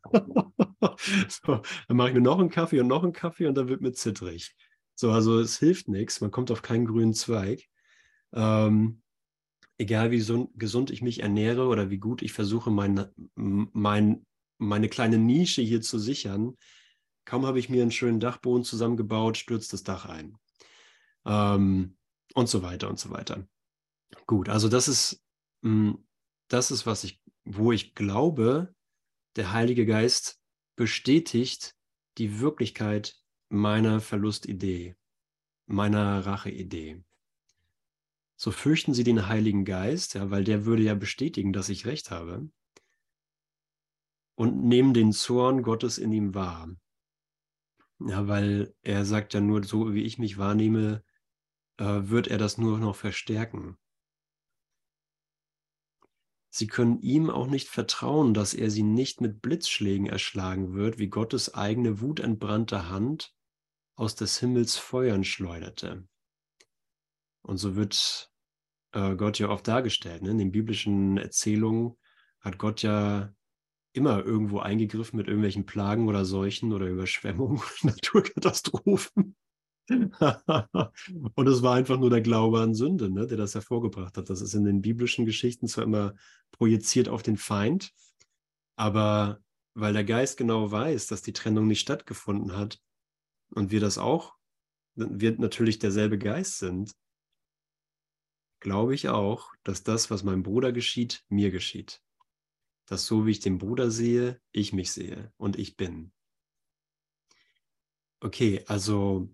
so, 1.28 1.62
dann 1.88 1.96
mache 1.96 2.08
ich 2.08 2.14
mir 2.14 2.20
noch 2.20 2.38
einen 2.38 2.50
Kaffee 2.50 2.80
und 2.80 2.86
noch 2.86 3.02
einen 3.02 3.12
Kaffee 3.12 3.46
und 3.46 3.54
dann 3.54 3.68
wird 3.68 3.80
mir 3.80 3.92
zittrig. 3.92 4.54
So, 4.94 5.10
also 5.10 5.40
es 5.40 5.58
hilft 5.58 5.88
nichts, 5.88 6.20
man 6.20 6.30
kommt 6.30 6.50
auf 6.50 6.62
keinen 6.62 6.86
grünen 6.86 7.14
Zweig. 7.14 7.68
Ähm, 8.32 9.02
egal 9.78 10.10
wie 10.10 10.20
so, 10.20 10.50
gesund 10.54 10.90
ich 10.90 11.02
mich 11.02 11.20
ernähre 11.20 11.66
oder 11.66 11.90
wie 11.90 11.98
gut 11.98 12.22
ich 12.22 12.32
versuche, 12.32 12.70
mein, 12.70 13.06
mein, 13.34 14.26
meine 14.58 14.88
kleine 14.88 15.18
Nische 15.18 15.62
hier 15.62 15.82
zu 15.82 15.98
sichern, 15.98 16.56
kaum 17.24 17.44
habe 17.44 17.58
ich 17.58 17.68
mir 17.68 17.82
einen 17.82 17.90
schönen 17.90 18.20
Dachboden 18.20 18.64
zusammengebaut, 18.64 19.36
stürzt 19.36 19.72
das 19.72 19.82
Dach 19.82 20.06
ein. 20.06 20.38
Ähm, 21.26 21.96
und 22.34 22.48
so 22.48 22.62
weiter 22.62 22.88
und 22.88 22.98
so 22.98 23.10
weiter. 23.10 23.46
Gut, 24.26 24.48
also 24.48 24.68
das 24.68 24.88
ist, 24.88 25.22
mh, 25.62 25.96
das 26.48 26.70
ist, 26.70 26.86
was 26.86 27.04
ich, 27.04 27.20
wo 27.44 27.72
ich 27.72 27.94
glaube, 27.94 28.74
der 29.36 29.52
Heilige 29.52 29.86
Geist 29.86 30.40
bestätigt 30.76 31.74
die 32.18 32.40
Wirklichkeit 32.40 33.20
meiner 33.48 34.00
Verlustidee, 34.00 34.96
meiner 35.66 36.24
Racheidee. 36.24 37.02
So 38.36 38.50
fürchten 38.50 38.92
Sie 38.92 39.04
den 39.04 39.28
Heiligen 39.28 39.64
Geist, 39.64 40.14
ja, 40.14 40.30
weil 40.30 40.44
der 40.44 40.66
würde 40.66 40.82
ja 40.82 40.94
bestätigen, 40.94 41.52
dass 41.52 41.70
ich 41.70 41.86
recht 41.86 42.10
habe, 42.10 42.50
und 44.34 44.62
nehmen 44.64 44.92
den 44.92 45.12
Zorn 45.12 45.62
Gottes 45.62 45.96
in 45.96 46.12
ihm 46.12 46.34
wahr. 46.34 46.76
Ja, 47.98 48.28
weil 48.28 48.74
er 48.82 49.06
sagt 49.06 49.32
ja 49.32 49.40
nur, 49.40 49.64
so 49.64 49.94
wie 49.94 50.02
ich 50.02 50.18
mich 50.18 50.36
wahrnehme, 50.36 51.02
äh, 51.78 51.84
wird 51.84 52.28
er 52.28 52.36
das 52.36 52.58
nur 52.58 52.78
noch 52.78 52.94
verstärken. 52.94 53.78
Sie 56.56 56.68
können 56.68 57.02
ihm 57.02 57.28
auch 57.28 57.48
nicht 57.48 57.68
vertrauen, 57.68 58.32
dass 58.32 58.54
er 58.54 58.70
sie 58.70 58.82
nicht 58.82 59.20
mit 59.20 59.42
Blitzschlägen 59.42 60.06
erschlagen 60.06 60.72
wird, 60.72 60.98
wie 60.98 61.08
Gottes 61.08 61.52
eigene 61.52 62.00
wutentbrannte 62.00 62.88
Hand 62.88 63.34
aus 63.94 64.14
des 64.14 64.40
Himmels 64.40 64.78
Feuern 64.78 65.22
schleuderte. 65.22 66.08
Und 67.42 67.58
so 67.58 67.76
wird 67.76 68.32
äh, 68.92 69.16
Gott 69.16 69.38
ja 69.38 69.50
oft 69.50 69.68
dargestellt. 69.68 70.22
Ne? 70.22 70.30
In 70.30 70.38
den 70.38 70.50
biblischen 70.50 71.18
Erzählungen 71.18 71.98
hat 72.40 72.56
Gott 72.56 72.80
ja 72.80 73.34
immer 73.92 74.24
irgendwo 74.24 74.60
eingegriffen 74.60 75.18
mit 75.18 75.26
irgendwelchen 75.26 75.66
Plagen 75.66 76.08
oder 76.08 76.24
Seuchen 76.24 76.72
oder 76.72 76.86
Überschwemmungen, 76.86 77.60
Naturkatastrophen. 77.82 79.36
und 81.34 81.46
es 81.46 81.62
war 81.62 81.74
einfach 81.74 81.98
nur 81.98 82.10
der 82.10 82.20
Glaube 82.20 82.60
an 82.60 82.74
Sünde, 82.74 83.08
ne, 83.10 83.26
der 83.26 83.36
das 83.36 83.54
hervorgebracht 83.54 84.16
hat. 84.16 84.28
Das 84.30 84.40
ist 84.40 84.54
in 84.54 84.64
den 84.64 84.82
biblischen 84.82 85.26
Geschichten 85.26 85.68
zwar 85.68 85.84
immer 85.84 86.14
projiziert 86.50 87.08
auf 87.08 87.22
den 87.22 87.36
Feind, 87.36 87.92
aber 88.76 89.40
weil 89.74 89.92
der 89.92 90.04
Geist 90.04 90.38
genau 90.38 90.70
weiß, 90.70 91.06
dass 91.06 91.22
die 91.22 91.32
Trennung 91.32 91.66
nicht 91.66 91.80
stattgefunden 91.80 92.56
hat 92.56 92.80
und 93.50 93.70
wir 93.70 93.80
das 93.80 93.98
auch, 93.98 94.34
wir 94.94 95.38
natürlich 95.38 95.78
derselbe 95.78 96.18
Geist 96.18 96.58
sind, 96.58 96.92
glaube 98.60 98.94
ich 98.94 99.08
auch, 99.08 99.52
dass 99.62 99.82
das, 99.82 100.10
was 100.10 100.24
meinem 100.24 100.42
Bruder 100.42 100.72
geschieht, 100.72 101.24
mir 101.28 101.50
geschieht. 101.50 102.02
Dass 102.86 103.06
so 103.06 103.26
wie 103.26 103.32
ich 103.32 103.40
den 103.40 103.58
Bruder 103.58 103.90
sehe, 103.90 104.40
ich 104.52 104.72
mich 104.72 104.92
sehe 104.92 105.32
und 105.36 105.58
ich 105.58 105.76
bin. 105.76 106.12
Okay, 108.20 108.64
also 108.66 109.28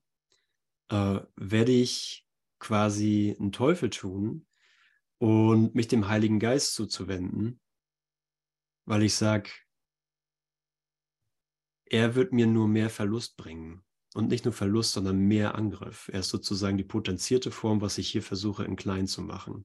äh, 0.92 1.20
werde 1.36 1.72
ich 1.72 2.26
quasi 2.58 3.34
einen 3.40 3.50
Teufel 3.50 3.88
tun 3.88 4.46
und 5.18 5.74
mich 5.74 5.88
dem 5.88 6.06
Heiligen 6.08 6.38
Geist 6.38 6.74
zuzuwenden, 6.74 7.60
weil 8.84 9.02
ich 9.02 9.14
sage, 9.14 9.50
er 11.86 12.14
wird 12.14 12.32
mir 12.32 12.46
nur 12.46 12.68
mehr 12.68 12.90
Verlust 12.90 13.36
bringen. 13.36 13.82
Und 14.14 14.28
nicht 14.28 14.44
nur 14.44 14.52
Verlust, 14.52 14.92
sondern 14.92 15.16
mehr 15.26 15.54
Angriff. 15.54 16.10
Er 16.12 16.20
ist 16.20 16.28
sozusagen 16.28 16.76
die 16.76 16.84
potenzierte 16.84 17.50
Form, 17.50 17.80
was 17.80 17.96
ich 17.96 18.10
hier 18.10 18.22
versuche, 18.22 18.62
in 18.64 18.76
klein 18.76 19.06
zu 19.06 19.22
machen. 19.22 19.64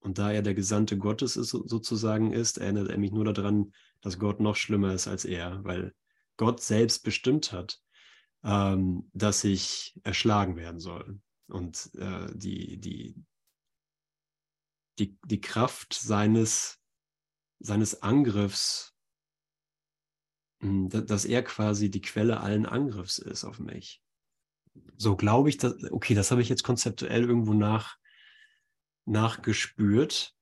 Und 0.00 0.16
da 0.16 0.32
er 0.32 0.40
der 0.40 0.54
Gesandte 0.54 0.96
Gottes 0.96 1.36
ist, 1.36 1.50
sozusagen 1.50 2.32
ist, 2.32 2.56
erinnert 2.56 2.88
er 2.88 2.96
mich 2.96 3.12
nur 3.12 3.30
daran, 3.30 3.74
dass 4.00 4.18
Gott 4.18 4.40
noch 4.40 4.56
schlimmer 4.56 4.94
ist 4.94 5.06
als 5.06 5.26
er, 5.26 5.62
weil 5.64 5.94
Gott 6.42 6.60
selbst 6.60 7.04
bestimmt 7.04 7.52
hat, 7.52 7.80
ähm, 8.42 9.08
dass 9.12 9.44
ich 9.44 9.94
erschlagen 10.02 10.56
werden 10.56 10.80
soll. 10.80 11.20
Und 11.46 11.88
äh, 11.94 12.26
die, 12.34 12.80
die, 12.80 13.14
die, 14.98 15.16
die 15.24 15.40
Kraft 15.40 15.94
seines, 15.94 16.80
seines 17.60 18.02
Angriffs, 18.02 18.92
hm, 20.62 20.88
dass 20.88 21.24
er 21.24 21.44
quasi 21.44 21.92
die 21.92 22.00
Quelle 22.00 22.40
allen 22.40 22.66
Angriffs 22.66 23.18
ist 23.18 23.44
auf 23.44 23.60
mich. 23.60 24.02
So 24.96 25.14
glaube 25.14 25.48
ich, 25.48 25.58
dass, 25.58 25.76
okay, 25.92 26.14
das 26.14 26.32
habe 26.32 26.42
ich 26.42 26.48
jetzt 26.48 26.64
konzeptuell 26.64 27.22
irgendwo 27.22 27.54
nach, 27.54 27.98
nachgespürt. 29.04 30.34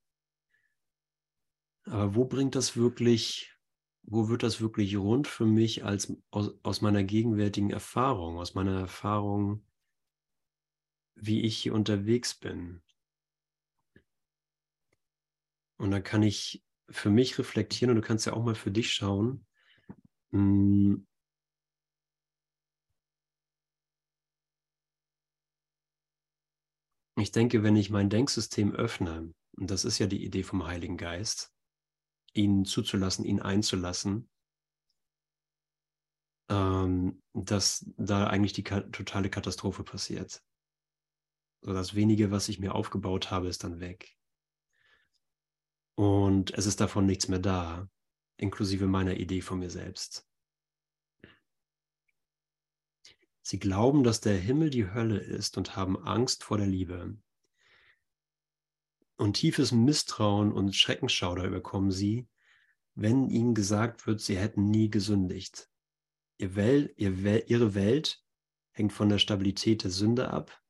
Aber 1.84 2.14
wo 2.14 2.24
bringt 2.24 2.54
das 2.54 2.74
wirklich 2.74 3.54
wo 4.02 4.28
wird 4.28 4.42
das 4.42 4.60
wirklich 4.60 4.96
rund 4.96 5.28
für 5.28 5.46
mich 5.46 5.84
als 5.84 6.12
aus, 6.30 6.52
aus 6.62 6.80
meiner 6.80 7.04
gegenwärtigen 7.04 7.70
Erfahrung, 7.70 8.38
aus 8.38 8.54
meiner 8.54 8.78
Erfahrung, 8.78 9.62
wie 11.14 11.42
ich 11.42 11.58
hier 11.58 11.74
unterwegs 11.74 12.34
bin. 12.34 12.82
Und 15.78 15.90
dann 15.90 16.02
kann 16.02 16.22
ich 16.22 16.62
für 16.90 17.10
mich 17.10 17.38
reflektieren 17.38 17.90
und 17.90 18.02
du 18.02 18.06
kannst 18.06 18.26
ja 18.26 18.32
auch 18.34 18.44
mal 18.44 18.54
für 18.54 18.70
dich 18.70 18.92
schauen. 18.92 19.46
Hm, 20.32 21.06
ich 27.16 27.32
denke, 27.32 27.62
wenn 27.62 27.76
ich 27.76 27.90
mein 27.90 28.10
Denksystem 28.10 28.72
öffne, 28.74 29.32
und 29.56 29.70
das 29.70 29.84
ist 29.84 29.98
ja 29.98 30.06
die 30.06 30.24
Idee 30.24 30.42
vom 30.42 30.66
Heiligen 30.66 30.96
Geist, 30.96 31.52
ihn 32.32 32.64
zuzulassen, 32.64 33.24
ihn 33.24 33.40
einzulassen, 33.40 34.28
ähm, 36.48 37.22
dass 37.32 37.86
da 37.96 38.26
eigentlich 38.26 38.52
die 38.52 38.64
ka 38.64 38.80
totale 38.80 39.30
Katastrophe 39.30 39.84
passiert. 39.84 40.42
So 41.62 41.72
das 41.72 41.94
wenige, 41.94 42.30
was 42.30 42.48
ich 42.48 42.58
mir 42.58 42.74
aufgebaut 42.74 43.30
habe, 43.30 43.48
ist 43.48 43.64
dann 43.64 43.80
weg. 43.80 44.16
Und 45.94 46.52
es 46.54 46.66
ist 46.66 46.80
davon 46.80 47.04
nichts 47.04 47.28
mehr 47.28 47.38
da, 47.38 47.88
inklusive 48.38 48.86
meiner 48.86 49.16
Idee 49.16 49.42
von 49.42 49.58
mir 49.58 49.70
selbst. 49.70 50.26
Sie 53.42 53.58
glauben, 53.58 54.04
dass 54.04 54.20
der 54.20 54.38
Himmel 54.38 54.70
die 54.70 54.92
Hölle 54.92 55.18
ist 55.18 55.58
und 55.58 55.76
haben 55.76 55.98
Angst 55.98 56.44
vor 56.44 56.56
der 56.56 56.66
Liebe 56.66 57.18
und 59.20 59.34
tiefes 59.34 59.70
Misstrauen 59.70 60.50
und 60.50 60.74
Schreckenschauder 60.74 61.44
überkommen 61.44 61.90
sie, 61.90 62.26
wenn 62.94 63.28
ihnen 63.28 63.54
gesagt 63.54 64.06
wird, 64.06 64.20
sie 64.20 64.38
hätten 64.38 64.70
nie 64.70 64.90
gesündigt. 64.90 65.70
Ihr 66.38 66.56
Wel 66.56 66.94
ihr 66.96 67.22
Wel 67.22 67.44
ihre 67.46 67.74
Welt 67.74 68.24
hängt 68.72 68.94
von 68.94 69.10
der 69.10 69.18
Stabilität 69.18 69.84
der 69.84 69.90
Sünde 69.90 70.30
ab 70.30 70.62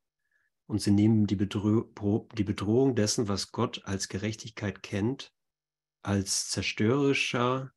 und 0.67 0.83
sie 0.83 0.91
nehmen 0.91 1.29
die, 1.29 1.37
Bedro 1.37 1.89
die 2.37 2.45
Bedrohung 2.45 2.97
dessen, 2.97 3.29
was 3.29 3.53
Gott 3.53 3.83
als 3.85 4.09
Gerechtigkeit 4.09 4.83
kennt, 4.83 5.33
als 6.03 6.51
zerstörerischer 6.51 7.73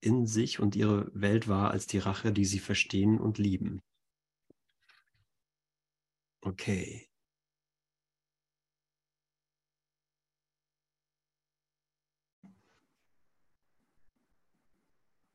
in 0.00 0.26
sich 0.26 0.60
und 0.60 0.76
ihre 0.76 1.10
Welt 1.12 1.46
war 1.46 1.72
als 1.72 1.86
die 1.86 1.98
Rache, 1.98 2.32
die 2.32 2.44
sie 2.46 2.60
verstehen 2.60 3.20
und 3.20 3.36
lieben. 3.36 3.82
Okay. 6.40 7.07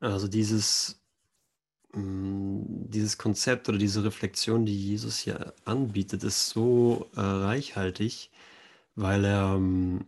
Also 0.04 0.28
dieses, 0.28 1.00
mm, 1.94 2.90
dieses 2.90 3.18
Konzept 3.18 3.70
oder 3.70 3.78
diese 3.78 4.04
Reflexion, 4.04 4.66
die 4.66 4.78
Jesus 4.78 5.20
hier 5.20 5.54
anbietet, 5.64 6.24
ist 6.26 6.50
so 6.50 7.10
äh, 7.16 7.22
reichhaltig, 7.22 8.30
weil 8.96 9.24
er 9.24 9.56
ähm, 9.56 10.06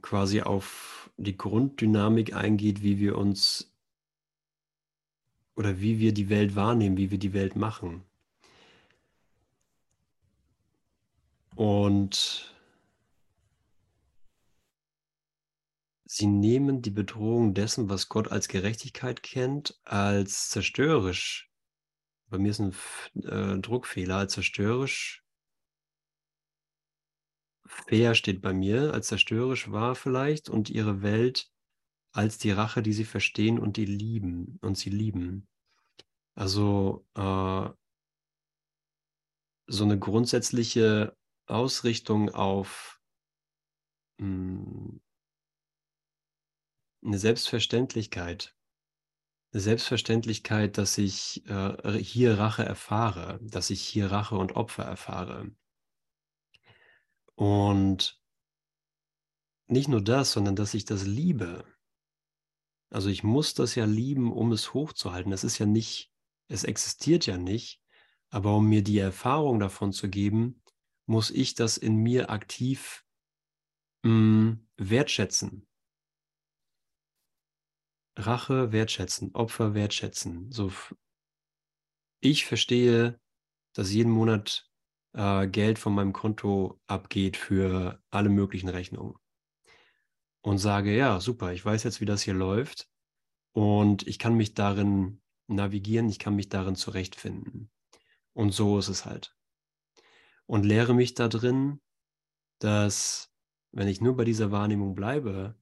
quasi 0.00 0.40
auf 0.40 1.10
die 1.18 1.36
Grunddynamik 1.36 2.34
eingeht, 2.34 2.82
wie 2.82 2.98
wir 2.98 3.18
uns 3.18 3.70
oder 5.56 5.78
wie 5.78 5.98
wir 5.98 6.14
die 6.14 6.30
Welt 6.30 6.56
wahrnehmen, 6.56 6.96
wie 6.96 7.10
wir 7.10 7.18
die 7.18 7.34
Welt 7.34 7.54
machen. 7.54 8.04
Und 11.54 12.54
Sie 16.10 16.26
nehmen 16.26 16.80
die 16.80 16.90
Bedrohung 16.90 17.52
dessen, 17.52 17.90
was 17.90 18.08
Gott 18.08 18.28
als 18.32 18.48
Gerechtigkeit 18.48 19.22
kennt, 19.22 19.78
als 19.84 20.48
zerstörerisch. 20.48 21.50
Bei 22.30 22.38
mir 22.38 22.50
ist 22.50 22.60
ein 22.60 22.74
äh, 23.24 23.58
Druckfehler, 23.58 24.16
als 24.16 24.32
zerstörerisch. 24.32 25.22
Fair 27.66 28.14
steht 28.14 28.40
bei 28.40 28.54
mir, 28.54 28.94
als 28.94 29.08
zerstörerisch 29.08 29.70
war 29.70 29.94
vielleicht 29.94 30.48
und 30.48 30.70
ihre 30.70 31.02
Welt 31.02 31.52
als 32.12 32.38
die 32.38 32.52
Rache, 32.52 32.80
die 32.80 32.94
sie 32.94 33.04
verstehen 33.04 33.58
und 33.58 33.76
die 33.76 33.84
lieben 33.84 34.58
und 34.62 34.78
sie 34.78 34.88
lieben. 34.88 35.46
Also 36.34 37.06
äh, 37.16 37.68
so 39.66 39.84
eine 39.84 39.98
grundsätzliche 39.98 41.14
Ausrichtung 41.46 42.30
auf 42.30 42.98
mh, 44.16 44.24
hm, 44.24 45.00
eine 47.04 47.18
Selbstverständlichkeit. 47.18 48.54
Eine 49.52 49.62
Selbstverständlichkeit, 49.62 50.76
dass 50.76 50.98
ich 50.98 51.44
äh, 51.48 51.92
hier 51.98 52.38
Rache 52.38 52.64
erfahre, 52.64 53.38
dass 53.42 53.70
ich 53.70 53.80
hier 53.80 54.10
Rache 54.10 54.36
und 54.36 54.56
Opfer 54.56 54.84
erfahre. 54.84 55.50
Und 57.34 58.20
nicht 59.68 59.88
nur 59.88 60.02
das, 60.02 60.32
sondern 60.32 60.56
dass 60.56 60.74
ich 60.74 60.84
das 60.84 61.06
liebe. 61.06 61.64
Also 62.90 63.08
ich 63.08 63.22
muss 63.22 63.54
das 63.54 63.74
ja 63.74 63.84
lieben, 63.84 64.32
um 64.32 64.52
es 64.52 64.74
hochzuhalten. 64.74 65.30
Das 65.30 65.44
ist 65.44 65.58
ja 65.58 65.66
nicht, 65.66 66.10
es 66.48 66.64
existiert 66.64 67.26
ja 67.26 67.36
nicht, 67.36 67.82
aber 68.30 68.56
um 68.56 68.68
mir 68.68 68.82
die 68.82 68.98
Erfahrung 68.98 69.60
davon 69.60 69.92
zu 69.92 70.08
geben, 70.08 70.62
muss 71.06 71.30
ich 71.30 71.54
das 71.54 71.76
in 71.76 71.96
mir 71.96 72.30
aktiv 72.30 73.04
mh, 74.02 74.10
mm, 74.10 74.68
wertschätzen. 74.76 75.66
Rache 78.18 78.72
wertschätzen, 78.72 79.34
Opfer 79.34 79.74
wertschätzen. 79.74 80.50
So, 80.50 80.72
ich 82.20 82.44
verstehe, 82.44 83.20
dass 83.74 83.92
jeden 83.92 84.10
Monat 84.10 84.68
äh, 85.12 85.46
Geld 85.46 85.78
von 85.78 85.94
meinem 85.94 86.12
Konto 86.12 86.80
abgeht 86.86 87.36
für 87.36 88.02
alle 88.10 88.28
möglichen 88.28 88.68
Rechnungen. 88.68 89.14
Und 90.40 90.58
sage, 90.58 90.96
ja, 90.96 91.20
super, 91.20 91.52
ich 91.52 91.64
weiß 91.64 91.84
jetzt, 91.84 92.00
wie 92.00 92.06
das 92.06 92.22
hier 92.22 92.34
läuft 92.34 92.88
und 93.52 94.06
ich 94.06 94.18
kann 94.18 94.34
mich 94.34 94.54
darin 94.54 95.20
navigieren, 95.46 96.08
ich 96.08 96.18
kann 96.18 96.36
mich 96.36 96.48
darin 96.48 96.76
zurechtfinden. 96.76 97.70
Und 98.32 98.52
so 98.52 98.78
ist 98.78 98.88
es 98.88 99.04
halt. 99.04 99.36
Und 100.46 100.64
lehre 100.64 100.94
mich 100.94 101.14
da 101.14 101.28
drin, 101.28 101.80
dass 102.60 103.32
wenn 103.72 103.88
ich 103.88 104.00
nur 104.00 104.16
bei 104.16 104.24
dieser 104.24 104.50
Wahrnehmung 104.50 104.94
bleibe, 104.94 105.56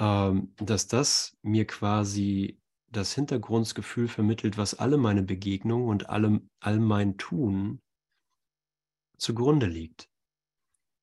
ähm, 0.00 0.54
dass 0.56 0.88
das 0.88 1.36
mir 1.42 1.66
quasi 1.66 2.58
das 2.90 3.14
Hintergrundgefühl 3.14 4.08
vermittelt, 4.08 4.56
was 4.56 4.74
alle 4.74 4.96
meine 4.96 5.22
Begegnungen 5.22 5.88
und 5.88 6.08
alle, 6.08 6.40
all 6.58 6.80
mein 6.80 7.18
Tun 7.18 7.80
zugrunde 9.18 9.66
liegt. 9.66 10.08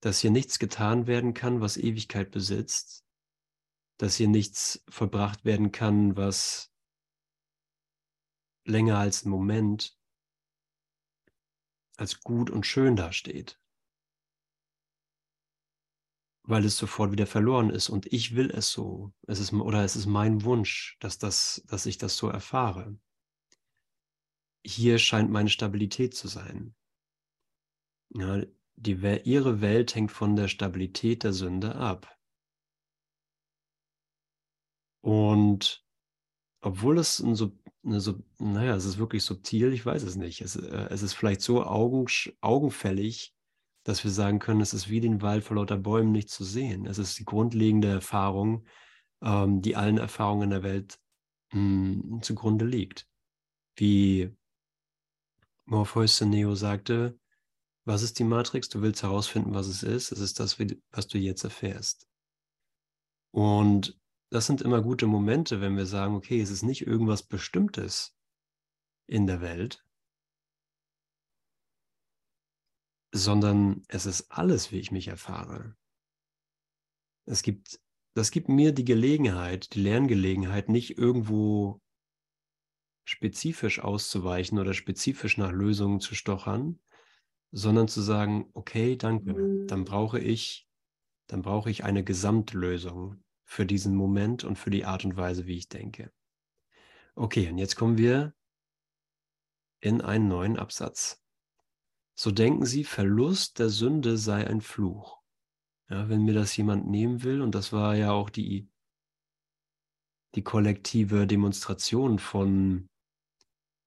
Dass 0.01 0.19
hier 0.19 0.31
nichts 0.31 0.59
getan 0.59 1.07
werden 1.07 1.33
kann, 1.33 1.61
was 1.61 1.77
Ewigkeit 1.77 2.31
besitzt, 2.31 3.05
dass 3.97 4.15
hier 4.15 4.27
nichts 4.27 4.83
vollbracht 4.89 5.45
werden 5.45 5.71
kann, 5.71 6.17
was 6.17 6.71
länger 8.65 8.97
als 8.97 9.25
ein 9.25 9.29
Moment 9.29 9.97
als 11.97 12.19
gut 12.21 12.49
und 12.49 12.65
schön 12.65 12.95
dasteht. 12.95 13.59
Weil 16.49 16.63
es 16.63 16.77
sofort 16.77 17.11
wieder 17.11 17.27
verloren 17.27 17.69
ist 17.69 17.89
und 17.89 18.05
ich 18.11 18.35
will 18.35 18.49
es 18.51 18.71
so. 18.71 19.13
Es 19.27 19.39
ist, 19.39 19.51
oder 19.51 19.83
es 19.83 19.97
ist 19.97 20.05
mein 20.05 20.43
Wunsch, 20.43 20.97
dass, 21.01 21.17
das, 21.17 21.61
dass 21.67 21.85
ich 21.85 21.97
das 21.97 22.15
so 22.15 22.29
erfahre. 22.29 22.97
Hier 24.65 24.97
scheint 24.97 25.29
meine 25.29 25.49
Stabilität 25.49 26.15
zu 26.15 26.29
sein. 26.29 26.73
Ja, 28.15 28.43
die, 28.77 28.93
ihre 29.25 29.59
Welt 29.59 29.93
hängt 29.93 30.11
von 30.11 30.35
der 30.35 30.47
Stabilität 30.47 31.23
der 31.23 31.33
Sünde 31.33 31.75
ab. 31.75 32.17
Und 35.01 35.85
obwohl 36.61 36.97
es 36.97 37.19
ein, 37.19 37.35
so, 37.35 37.51
eine, 37.83 37.99
so, 37.99 38.23
naja, 38.39 38.75
es 38.75 38.85
ist 38.85 38.97
wirklich 38.97 39.23
subtil, 39.23 39.73
ich 39.73 39.85
weiß 39.85 40.03
es 40.03 40.15
nicht. 40.15 40.41
Es, 40.41 40.55
äh, 40.55 40.87
es 40.89 41.01
ist 41.01 41.13
vielleicht 41.13 41.41
so 41.41 41.63
augen, 41.63 42.07
augenfällig, 42.41 43.33
dass 43.87 44.03
wir 44.03 44.11
sagen 44.11 44.39
können, 44.39 44.59
es 44.59 44.73
ist 44.73 44.89
wie 44.89 44.99
den 44.99 45.21
Wald 45.21 45.45
vor 45.45 45.55
lauter 45.55 45.77
Bäumen 45.77 46.11
nicht 46.11 46.29
zu 46.29 46.43
sehen. 46.43 46.85
Es 46.85 46.97
ist 46.97 47.17
die 47.19 47.23
grundlegende 47.23 47.87
Erfahrung, 47.87 48.65
ähm, 49.21 49.61
die 49.61 49.77
allen 49.77 49.97
Erfahrungen 49.97 50.49
der 50.49 50.61
Welt 50.61 50.99
mh, 51.53 52.03
hm, 52.03 52.21
zugrunde 52.21 52.65
liegt. 52.65 53.07
Wie 53.77 54.35
Morpheus 55.63 56.19
Neo 56.19 56.53
sagte, 56.53 57.17
was 57.85 58.01
ist 58.01 58.19
die 58.19 58.25
Matrix? 58.25 58.67
Du 58.67 58.81
willst 58.81 59.03
herausfinden, 59.03 59.53
was 59.53 59.67
es 59.67 59.83
ist. 59.83 60.11
Es 60.11 60.19
ist 60.19 60.41
das, 60.41 60.59
was 60.91 61.07
du 61.07 61.17
jetzt 61.17 61.45
erfährst. 61.45 62.09
Und 63.31 63.97
das 64.29 64.47
sind 64.47 64.61
immer 64.61 64.81
gute 64.81 65.07
Momente, 65.07 65.61
wenn 65.61 65.77
wir 65.77 65.85
sagen, 65.85 66.13
okay, 66.13 66.41
es 66.41 66.49
ist 66.49 66.63
nicht 66.63 66.85
irgendwas 66.85 67.23
Bestimmtes 67.23 68.17
in 69.05 69.27
der 69.27 69.39
Welt, 69.39 69.85
sondern 73.11 73.83
es 73.87 74.05
ist 74.05 74.31
alles, 74.31 74.71
wie 74.71 74.79
ich 74.79 74.91
mich 74.91 75.07
erfahre. 75.07 75.75
Es 77.25 77.41
gibt, 77.41 77.79
das 78.13 78.31
gibt 78.31 78.49
mir 78.49 78.71
die 78.71 78.85
Gelegenheit, 78.85 79.73
die 79.73 79.81
Lerngelegenheit, 79.81 80.69
nicht 80.69 80.97
irgendwo 80.97 81.81
spezifisch 83.05 83.79
auszuweichen 83.79 84.59
oder 84.59 84.73
spezifisch 84.73 85.37
nach 85.37 85.51
Lösungen 85.51 85.99
zu 85.99 86.15
stochern, 86.15 86.79
sondern 87.51 87.87
zu 87.87 88.01
sagen, 88.01 88.49
okay, 88.53 88.97
danke, 88.97 89.65
dann 89.67 89.85
brauche 89.85 90.19
ich, 90.19 90.67
dann 91.27 91.41
brauche 91.41 91.69
ich 91.69 91.83
eine 91.83 92.03
Gesamtlösung 92.03 93.23
für 93.43 93.65
diesen 93.65 93.95
Moment 93.95 94.43
und 94.43 94.57
für 94.57 94.69
die 94.69 94.83
Art 94.83 95.05
und 95.05 95.15
Weise, 95.15 95.45
wie 95.45 95.57
ich 95.57 95.69
denke. 95.69 96.11
Okay, 97.15 97.49
und 97.49 97.57
jetzt 97.57 97.77
kommen 97.77 97.97
wir 97.97 98.35
in 99.79 100.01
einen 100.01 100.27
neuen 100.27 100.57
Absatz. 100.57 101.23
So 102.19 102.31
denken 102.31 102.65
Sie, 102.65 102.83
Verlust 102.83 103.59
der 103.59 103.69
Sünde 103.69 104.17
sei 104.17 104.47
ein 104.47 104.61
Fluch. 104.61 105.21
Ja, 105.87 106.09
wenn 106.09 106.23
mir 106.25 106.33
das 106.33 106.57
jemand 106.57 106.87
nehmen 106.87 107.21
will, 107.21 107.41
und 107.41 107.53
das 107.53 107.71
war 107.71 107.95
ja 107.95 108.11
auch 108.11 108.31
die, 108.31 108.67
die 110.33 110.41
kollektive 110.41 111.27
Demonstration 111.27 112.17
von 112.17 112.89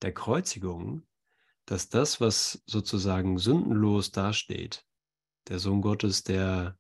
der 0.03 0.15
Kreuzigung, 0.15 1.03
dass 1.67 1.89
das, 1.89 2.21
was 2.21 2.63
sozusagen 2.67 3.37
sündenlos 3.39 4.13
dasteht, 4.13 4.87
der 5.49 5.59
Sohn 5.59 5.83
Gottes, 5.83 6.23
der 6.23 6.79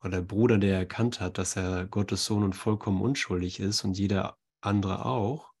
oder 0.00 0.10
der 0.10 0.22
Bruder, 0.22 0.56
der 0.56 0.78
erkannt 0.78 1.20
hat, 1.20 1.36
dass 1.36 1.54
er 1.54 1.86
Gottes 1.86 2.24
Sohn 2.24 2.42
und 2.42 2.54
vollkommen 2.54 3.02
unschuldig 3.02 3.60
ist 3.60 3.84
und 3.84 3.98
jeder 3.98 4.38
andere 4.62 5.04
auch, 5.04 5.52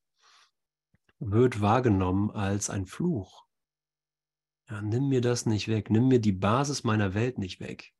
wird 1.18 1.60
wahrgenommen 1.60 2.30
als 2.30 2.70
ein 2.70 2.86
Fluch. 2.86 3.46
Ja, 4.68 4.80
nimm 4.80 5.08
mir 5.08 5.20
das 5.20 5.46
nicht 5.46 5.68
weg, 5.68 5.90
nimm 5.90 6.08
mir 6.08 6.20
die 6.20 6.32
Basis 6.32 6.84
meiner 6.84 7.14
Welt 7.14 7.38
nicht 7.38 7.60
weg. 7.60 7.94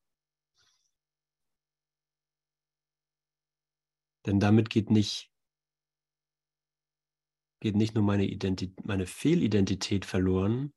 Denn 4.27 4.39
damit 4.39 4.71
geht 4.71 4.91
nicht, 4.91 5.33
geht 7.61 7.77
nicht 7.77 7.95
nur 7.95 8.05
meine, 8.05 8.25
Identität, 8.25 8.85
meine 8.85 9.07
Fehlidentität 9.07 10.05
verloren, 10.05 10.73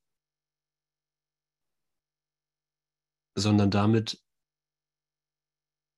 sondern 3.36 3.70
damit 3.70 4.24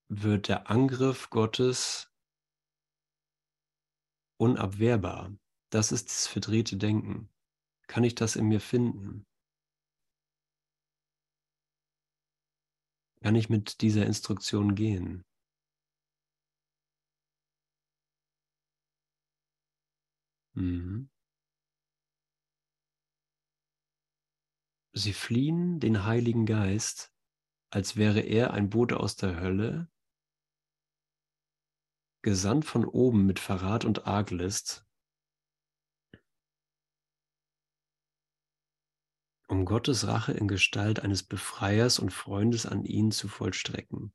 wird 0.09 0.47
der 0.47 0.69
Angriff 0.69 1.29
Gottes 1.29 2.11
unabwehrbar. 4.39 5.37
Das 5.69 5.91
ist 5.91 6.09
das 6.09 6.27
verdrehte 6.27 6.77
Denken. 6.77 7.29
Kann 7.87 8.03
ich 8.03 8.15
das 8.15 8.35
in 8.35 8.47
mir 8.47 8.61
finden? 8.61 9.26
Kann 13.27 13.35
ich 13.35 13.49
mit 13.49 13.81
dieser 13.81 14.05
Instruktion 14.05 14.73
gehen? 14.73 15.25
Mhm. 20.55 21.09
Sie 24.93 25.11
fliehen 25.11 25.81
den 25.81 26.05
Heiligen 26.05 26.45
Geist, 26.45 27.13
als 27.69 27.97
wäre 27.97 28.21
er 28.21 28.53
ein 28.53 28.69
Bote 28.69 28.97
aus 28.97 29.17
der 29.17 29.37
Hölle, 29.37 29.91
gesandt 32.21 32.63
von 32.63 32.85
oben 32.85 33.25
mit 33.25 33.39
Verrat 33.39 33.83
und 33.83 34.07
Arglist, 34.07 34.86
um 39.47 39.65
Gottes 39.65 40.07
Rache 40.07 40.33
in 40.33 40.47
Gestalt 40.47 40.99
eines 40.99 41.23
Befreiers 41.23 41.99
und 41.99 42.11
Freundes 42.11 42.65
an 42.65 42.83
ihnen 42.83 43.11
zu 43.11 43.27
vollstrecken. 43.27 44.13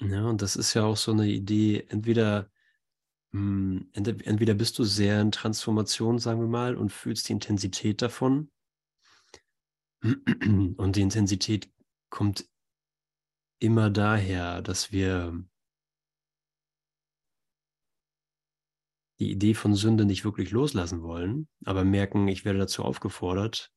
Ja, 0.00 0.26
und 0.26 0.42
das 0.42 0.56
ist 0.56 0.74
ja 0.74 0.84
auch 0.84 0.96
so 0.96 1.12
eine 1.12 1.26
Idee, 1.26 1.86
entweder, 1.88 2.50
hm, 3.32 3.90
entweder 3.94 4.54
bist 4.54 4.78
du 4.78 4.84
sehr 4.84 5.20
in 5.20 5.32
Transformation, 5.32 6.18
sagen 6.18 6.40
wir 6.40 6.48
mal, 6.48 6.76
und 6.76 6.92
fühlst 6.92 7.28
die 7.28 7.32
Intensität 7.32 8.02
davon. 8.02 8.50
Und 10.02 10.96
die 10.96 11.02
Intensität 11.02 11.70
kommt 12.10 12.46
immer 13.58 13.90
daher, 13.90 14.62
dass 14.62 14.92
wir 14.92 15.42
die 19.18 19.30
Idee 19.30 19.54
von 19.54 19.74
Sünde 19.74 20.04
nicht 20.04 20.24
wirklich 20.24 20.50
loslassen 20.50 21.02
wollen, 21.02 21.48
aber 21.64 21.84
merken, 21.84 22.28
ich 22.28 22.44
werde 22.44 22.58
dazu 22.58 22.84
aufgefordert, 22.84 23.72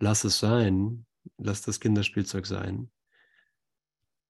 lass 0.00 0.24
es 0.24 0.38
sein, 0.38 1.06
lass 1.38 1.62
das 1.62 1.80
Kinderspielzeug 1.80 2.46
sein. 2.46 2.90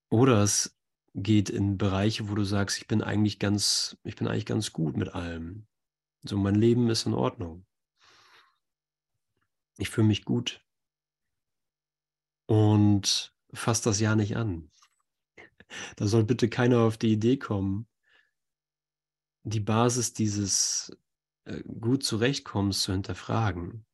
Oder 0.09 0.43
es 0.43 0.77
geht 1.13 1.49
in 1.49 1.77
Bereiche, 1.77 2.29
wo 2.29 2.35
du 2.35 2.43
sagst, 2.43 2.77
ich 2.77 2.87
bin 2.87 3.01
eigentlich 3.01 3.39
ganz, 3.39 3.97
ich 4.03 4.15
bin 4.15 4.27
eigentlich 4.27 4.45
ganz 4.45 4.71
gut 4.71 4.97
mit 4.97 5.09
allem. 5.15 5.65
So, 6.23 6.37
mein 6.37 6.55
Leben 6.55 6.89
ist 6.89 7.05
in 7.05 7.13
Ordnung. 7.13 7.65
Ich 9.77 9.89
fühle 9.89 10.07
mich 10.07 10.25
gut. 10.25 10.61
Und 12.45 13.33
fasst 13.53 13.85
das 13.85 13.99
ja 13.99 14.15
nicht 14.15 14.37
an. 14.37 14.69
Da 15.95 16.05
soll 16.05 16.23
bitte 16.23 16.49
keiner 16.49 16.81
auf 16.81 16.97
die 16.97 17.11
Idee 17.11 17.37
kommen, 17.37 17.87
die 19.45 19.59
Basis 19.59 20.13
dieses 20.13 20.97
äh, 21.45 21.61
gut 21.63 22.03
zurechtkommens 22.03 22.81
zu 22.81 22.91
hinterfragen. 22.91 23.85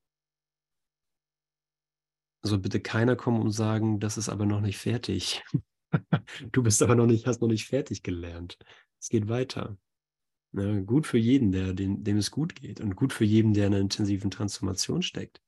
Soll 2.42 2.60
bitte 2.60 2.80
keiner 2.80 3.16
kommen 3.16 3.42
und 3.42 3.52
sagen, 3.52 4.00
das 4.00 4.18
ist 4.18 4.30
aber 4.30 4.46
noch 4.46 4.62
nicht 4.62 4.78
fertig. 4.80 5.44
du 6.52 6.64
bist 6.64 6.82
aber 6.82 6.96
noch 6.96 7.06
nicht, 7.06 7.28
hast 7.28 7.42
noch 7.42 7.50
nicht 7.50 7.68
fertig 7.68 8.02
gelernt. 8.02 8.58
Es 9.00 9.10
geht 9.10 9.28
weiter. 9.28 9.78
Ne? 10.54 10.84
Gut 10.86 11.06
für 11.06 11.18
jeden, 11.18 11.52
der, 11.52 11.74
dem, 11.74 12.04
dem 12.04 12.18
es 12.18 12.32
gut 12.32 12.56
geht 12.56 12.80
und 12.80 12.96
gut 12.96 13.14
für 13.14 13.26
jeden, 13.26 13.54
der 13.54 13.68
in 13.68 13.74
einer 13.74 13.82
intensiven 13.82 14.32
Transformation 14.32 15.02
steckt. 15.02 15.42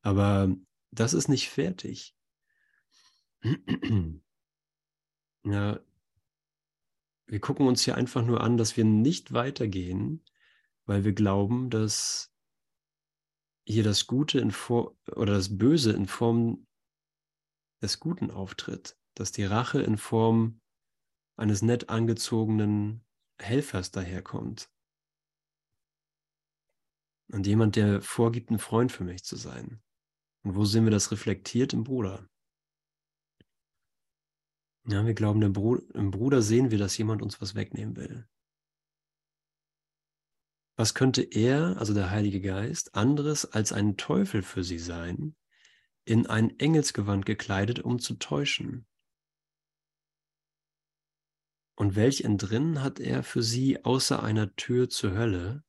Aber 0.00 0.54
das 0.90 1.12
ist 1.12 1.28
nicht 1.28 1.48
fertig. 1.48 2.14
ja, 5.44 5.80
wir 7.32 7.40
gucken 7.40 7.66
uns 7.66 7.82
hier 7.82 7.94
einfach 7.94 8.22
nur 8.22 8.42
an, 8.42 8.58
dass 8.58 8.76
wir 8.76 8.84
nicht 8.84 9.32
weitergehen, 9.32 10.22
weil 10.84 11.02
wir 11.02 11.14
glauben, 11.14 11.70
dass 11.70 12.30
hier 13.64 13.82
das 13.82 14.06
Gute 14.06 14.38
in 14.38 14.50
Form 14.50 14.94
oder 15.16 15.32
das 15.32 15.56
Böse 15.56 15.92
in 15.92 16.06
Form 16.06 16.66
des 17.80 18.00
Guten 18.00 18.30
auftritt, 18.30 18.98
dass 19.14 19.32
die 19.32 19.44
Rache 19.44 19.80
in 19.80 19.96
Form 19.96 20.60
eines 21.38 21.62
nett 21.62 21.88
angezogenen 21.88 23.02
Helfers 23.38 23.90
daherkommt. 23.92 24.70
Und 27.28 27.46
jemand, 27.46 27.76
der 27.76 28.02
vorgibt, 28.02 28.50
ein 28.50 28.58
Freund 28.58 28.92
für 28.92 29.04
mich 29.04 29.24
zu 29.24 29.36
sein. 29.36 29.82
Und 30.42 30.54
wo 30.54 30.66
sehen 30.66 30.84
wir 30.84 30.90
das 30.90 31.10
reflektiert 31.10 31.72
im 31.72 31.82
Bruder? 31.82 32.28
Ja, 34.84 35.06
wir 35.06 35.14
glauben, 35.14 35.40
im, 35.42 35.52
Bru 35.52 35.76
im 35.94 36.10
Bruder 36.10 36.42
sehen 36.42 36.72
wir, 36.72 36.78
dass 36.78 36.98
jemand 36.98 37.22
uns 37.22 37.40
was 37.40 37.54
wegnehmen 37.54 37.96
will. 37.96 38.28
Was 40.76 40.94
könnte 40.94 41.22
er, 41.22 41.76
also 41.78 41.94
der 41.94 42.10
Heilige 42.10 42.40
Geist, 42.40 42.94
anderes 42.94 43.44
als 43.44 43.72
ein 43.72 43.96
Teufel 43.96 44.42
für 44.42 44.64
sie 44.64 44.78
sein, 44.78 45.36
in 46.04 46.26
ein 46.26 46.58
Engelsgewand 46.58 47.26
gekleidet, 47.26 47.80
um 47.80 48.00
zu 48.00 48.14
täuschen? 48.14 48.86
Und 51.76 51.94
welch 51.94 52.22
Entrinnen 52.22 52.82
hat 52.82 52.98
er 52.98 53.22
für 53.22 53.42
sie 53.42 53.84
außer 53.84 54.22
einer 54.22 54.54
Tür 54.56 54.88
zur 54.88 55.12
Hölle, 55.12 55.62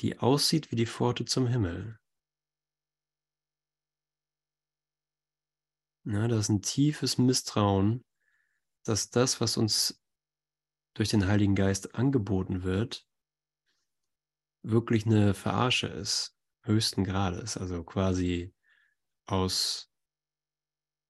die 0.00 0.18
aussieht 0.18 0.70
wie 0.70 0.76
die 0.76 0.86
Pforte 0.86 1.24
zum 1.24 1.46
Himmel? 1.46 1.98
Na, 6.06 6.28
das 6.28 6.40
ist 6.40 6.48
ein 6.50 6.62
tiefes 6.62 7.18
Misstrauen, 7.18 8.04
dass 8.84 9.10
das, 9.10 9.40
was 9.40 9.56
uns 9.56 10.02
durch 10.94 11.08
den 11.08 11.26
Heiligen 11.26 11.54
Geist 11.54 11.94
angeboten 11.94 12.62
wird, 12.62 13.08
wirklich 14.62 15.06
eine 15.06 15.34
Verarsche 15.34 15.88
ist, 15.88 16.36
höchsten 16.62 17.04
Grades, 17.04 17.56
also 17.56 17.82
quasi 17.84 18.54
aus, 19.26 19.90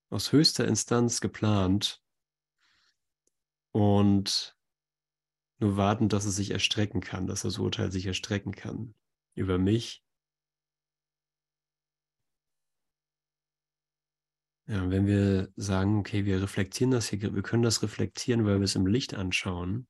aus 0.09 0.31
höchster 0.31 0.67
Instanz 0.67 1.21
geplant 1.21 2.03
und 3.71 4.57
nur 5.59 5.77
warten, 5.77 6.09
dass 6.09 6.25
es 6.25 6.35
sich 6.35 6.51
erstrecken 6.51 7.01
kann, 7.01 7.27
dass 7.27 7.43
das 7.43 7.57
Urteil 7.57 7.91
sich 7.91 8.05
erstrecken 8.05 8.53
kann 8.53 8.93
über 9.35 9.57
mich. 9.57 10.04
Ja, 14.67 14.89
wenn 14.89 15.05
wir 15.05 15.51
sagen, 15.55 15.99
okay, 15.99 16.25
wir 16.25 16.41
reflektieren 16.41 16.91
das 16.91 17.09
hier, 17.09 17.21
wir 17.35 17.43
können 17.43 17.61
das 17.61 17.83
reflektieren, 17.83 18.45
weil 18.45 18.57
wir 18.59 18.65
es 18.65 18.75
im 18.75 18.87
Licht 18.87 19.13
anschauen 19.13 19.87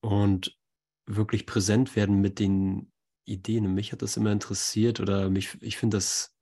und 0.00 0.58
wirklich 1.06 1.44
präsent 1.46 1.94
werden 1.94 2.20
mit 2.20 2.38
den 2.38 2.90
Ideen. 3.26 3.66
Und 3.66 3.74
mich 3.74 3.92
hat 3.92 4.00
das 4.02 4.16
immer 4.16 4.32
interessiert 4.32 5.00
oder 5.00 5.28
mich, 5.28 5.60
ich 5.60 5.76
finde 5.76 5.98
das 5.98 6.34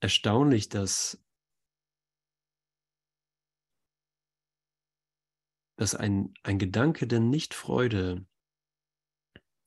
erstaunlich, 0.00 0.68
dass 0.68 1.22
dass 5.78 5.94
ein, 5.94 6.34
ein 6.42 6.58
Gedanke 6.58 7.06
der 7.06 7.20
Nichtfreude, 7.20 8.26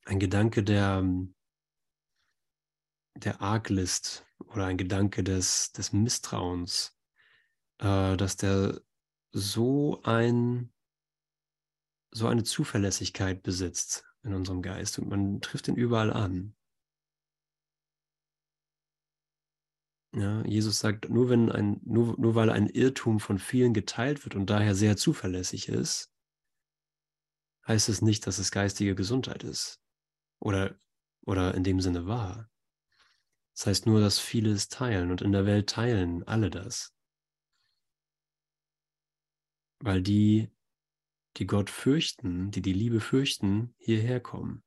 ein 0.03 0.19
Gedanke 0.19 0.61
der, 0.61 1.03
der 3.15 3.41
Arglist 3.41 4.25
oder 4.39 4.65
ein 4.65 4.77
Gedanke 4.77 5.23
des, 5.23 5.71
des 5.71 5.93
Misstrauens, 5.93 6.97
äh, 7.79 8.17
dass 8.17 8.37
der 8.37 8.81
so 9.31 10.01
ein 10.03 10.71
so 12.13 12.27
eine 12.27 12.43
Zuverlässigkeit 12.43 13.41
besitzt 13.41 14.05
in 14.23 14.33
unserem 14.33 14.61
Geist 14.61 14.99
und 14.99 15.09
man 15.09 15.39
trifft 15.41 15.67
ihn 15.67 15.75
überall 15.75 16.11
an. 16.11 16.55
Ja, 20.13 20.43
Jesus 20.45 20.79
sagt, 20.79 21.09
nur, 21.09 21.29
wenn 21.29 21.49
ein, 21.49 21.79
nur, 21.85 22.19
nur 22.19 22.35
weil 22.35 22.49
ein 22.49 22.67
Irrtum 22.67 23.21
von 23.21 23.39
vielen 23.39 23.73
geteilt 23.73 24.25
wird 24.25 24.35
und 24.35 24.49
daher 24.49 24.75
sehr 24.75 24.97
zuverlässig 24.97 25.69
ist, 25.69 26.13
heißt 27.65 27.87
es 27.87 28.01
nicht, 28.01 28.27
dass 28.27 28.37
es 28.37 28.51
geistige 28.51 28.93
Gesundheit 28.93 29.45
ist. 29.45 29.81
Oder, 30.39 30.77
oder 31.25 31.55
in 31.55 31.63
dem 31.63 31.79
Sinne 31.79 32.07
wahr. 32.07 32.50
Das 33.61 33.67
heißt 33.67 33.85
nur, 33.85 34.01
dass 34.01 34.17
viele 34.17 34.49
es 34.49 34.69
teilen 34.69 35.11
und 35.11 35.21
in 35.21 35.31
der 35.31 35.45
Welt 35.45 35.69
teilen 35.69 36.23
alle 36.23 36.49
das. 36.49 36.95
Weil 39.77 40.01
die, 40.01 40.49
die 41.37 41.45
Gott 41.45 41.69
fürchten, 41.69 42.49
die 42.49 42.63
die 42.63 42.73
Liebe 42.73 42.99
fürchten, 42.99 43.75
hierher 43.77 44.19
kommen. 44.19 44.63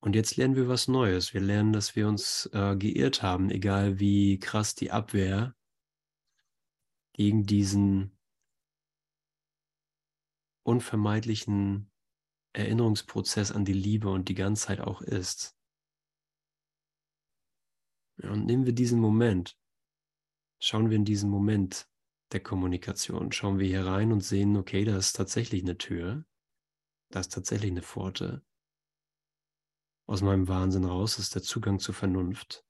Und 0.00 0.14
jetzt 0.14 0.36
lernen 0.36 0.54
wir 0.54 0.68
was 0.68 0.86
Neues. 0.86 1.32
Wir 1.32 1.40
lernen, 1.40 1.72
dass 1.72 1.96
wir 1.96 2.06
uns 2.08 2.44
äh, 2.52 2.76
geirrt 2.76 3.22
haben, 3.22 3.48
egal 3.48 3.98
wie 3.98 4.38
krass 4.38 4.74
die 4.74 4.90
Abwehr 4.90 5.56
gegen 7.14 7.46
diesen 7.46 8.18
unvermeidlichen 10.62 11.90
Erinnerungsprozess 12.52 13.50
an 13.50 13.64
die 13.64 13.72
Liebe 13.72 14.10
und 14.10 14.28
die 14.28 14.34
Ganzheit 14.34 14.82
auch 14.82 15.00
ist. 15.00 15.56
Ja, 18.18 18.30
und 18.30 18.46
nehmen 18.46 18.66
wir 18.66 18.72
diesen 18.72 19.00
Moment, 19.00 19.58
schauen 20.60 20.90
wir 20.90 20.96
in 20.96 21.04
diesen 21.04 21.30
Moment 21.30 21.88
der 22.32 22.40
Kommunikation, 22.40 23.32
schauen 23.32 23.58
wir 23.58 23.66
hier 23.66 23.86
rein 23.86 24.12
und 24.12 24.22
sehen, 24.22 24.56
okay, 24.56 24.84
da 24.84 24.96
ist 24.96 25.14
tatsächlich 25.14 25.62
eine 25.62 25.78
Tür, 25.78 26.24
da 27.10 27.20
ist 27.20 27.32
tatsächlich 27.32 27.70
eine 27.70 27.82
Pforte. 27.82 28.42
Aus 30.06 30.22
meinem 30.22 30.48
Wahnsinn 30.48 30.84
raus 30.84 31.18
ist 31.18 31.34
der 31.34 31.42
Zugang 31.42 31.78
zur 31.78 31.94
Vernunft. 31.94 32.64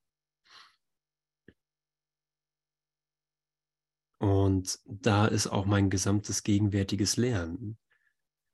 Und 4.18 4.78
da 4.84 5.26
ist 5.26 5.48
auch 5.48 5.66
mein 5.66 5.90
gesamtes 5.90 6.44
gegenwärtiges 6.44 7.16
Lernen. 7.16 7.78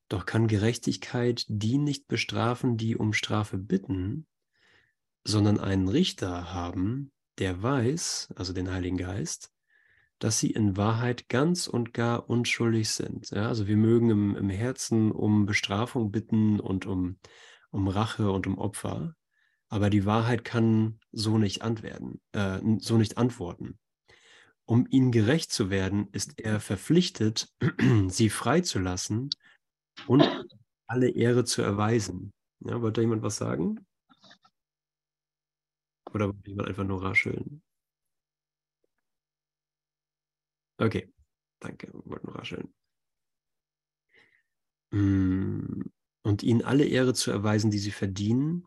Doch 0.09 0.25
kann 0.25 0.49
Gerechtigkeit 0.49 1.45
die 1.49 1.77
nicht 1.77 2.09
bestrafen, 2.09 2.79
die 2.79 2.97
um 2.97 3.13
Strafe 3.13 3.59
bitten, 3.59 4.27
sondern 5.29 5.61
einen 5.61 5.89
Richter 5.89 6.53
haben, 6.53 7.13
der 7.39 7.63
weiß, 7.63 8.33
also 8.37 8.53
den 8.53 8.71
Heiligen 8.71 8.97
Geist, 8.97 9.53
dass 10.19 10.41
sie 10.41 10.51
in 10.51 10.77
Wahrheit 10.77 11.29
ganz 11.29 11.69
und 11.69 11.95
gar 11.95 12.29
unschuldig 12.29 12.91
sind. 12.91 13.31
Ja, 13.31 13.49
also 13.49 13.67
wir 13.69 13.77
mögen 13.77 14.11
im, 14.11 14.37
im 14.37 14.51
Herzen 14.51 15.13
um 15.13 15.47
Bestrafung 15.47 16.11
bitten 16.11 16.61
und 16.61 16.87
um 16.87 17.19
um 17.71 17.89
Rache 17.89 18.31
und 18.31 18.47
um 18.47 18.59
Opfer, 18.59 19.15
aber 19.69 19.91
die 19.91 20.07
Wahrheit 20.07 20.45
kann 20.45 20.99
so 21.13 21.39
nicht 21.39 21.63
antworten, 21.63 22.21
äh, 22.33 22.61
so 22.79 22.97
nicht 22.97 23.19
antworten. 23.19 23.79
Um 24.65 24.87
ihnen 24.91 25.13
gerecht 25.13 25.53
zu 25.53 25.71
werden, 25.71 26.09
ist 26.13 26.41
er 26.41 26.61
verpflichtet, 26.61 27.49
sie 28.09 28.31
freizulassen 28.31 29.31
und 30.07 30.27
alle 30.87 31.11
Ehre 31.11 31.45
zu 31.45 31.63
erweisen. 31.63 32.33
Ja, 32.61 32.81
wollte 32.81 33.01
jemand 33.01 33.23
was 33.23 33.37
sagen? 33.37 33.87
Oder 36.13 36.27
wollte 36.29 36.51
jemand 36.51 36.69
einfach 36.69 36.85
nur 36.85 37.03
rascheln? 37.03 37.63
Okay, 40.81 41.09
danke, 41.61 41.91
wollte 42.05 42.27
nur 42.27 42.37
rascheln. 42.37 42.73
Hm 44.93 45.91
und 46.23 46.43
ihnen 46.43 46.63
alle 46.63 46.85
Ehre 46.85 47.15
zu 47.15 47.31
erweisen, 47.31 47.71
die 47.71 47.79
sie 47.79 47.91
verdienen 47.91 48.67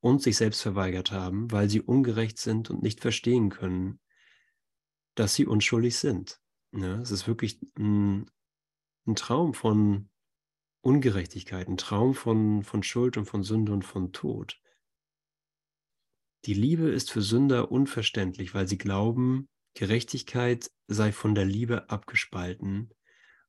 und 0.00 0.22
sich 0.22 0.36
selbst 0.36 0.62
verweigert 0.62 1.12
haben, 1.12 1.50
weil 1.50 1.68
sie 1.68 1.80
ungerecht 1.80 2.38
sind 2.38 2.70
und 2.70 2.82
nicht 2.82 3.00
verstehen 3.00 3.50
können, 3.50 3.98
dass 5.14 5.34
sie 5.34 5.46
unschuldig 5.46 5.96
sind. 5.96 6.40
Ja, 6.72 7.00
es 7.00 7.10
ist 7.10 7.28
wirklich 7.28 7.60
ein, 7.78 8.30
ein 9.06 9.16
Traum 9.16 9.54
von 9.54 10.08
Ungerechtigkeit, 10.82 11.68
ein 11.68 11.76
Traum 11.76 12.14
von, 12.14 12.62
von 12.62 12.82
Schuld 12.82 13.16
und 13.16 13.26
von 13.26 13.42
Sünde 13.42 13.72
und 13.72 13.84
von 13.84 14.12
Tod. 14.12 14.60
Die 16.46 16.54
Liebe 16.54 16.90
ist 16.90 17.10
für 17.10 17.22
Sünder 17.22 17.72
unverständlich, 17.72 18.54
weil 18.54 18.68
sie 18.68 18.76
glauben, 18.76 19.48
Gerechtigkeit 19.74 20.70
sei 20.88 21.10
von 21.10 21.34
der 21.34 21.46
Liebe 21.46 21.88
abgespalten 21.88 22.90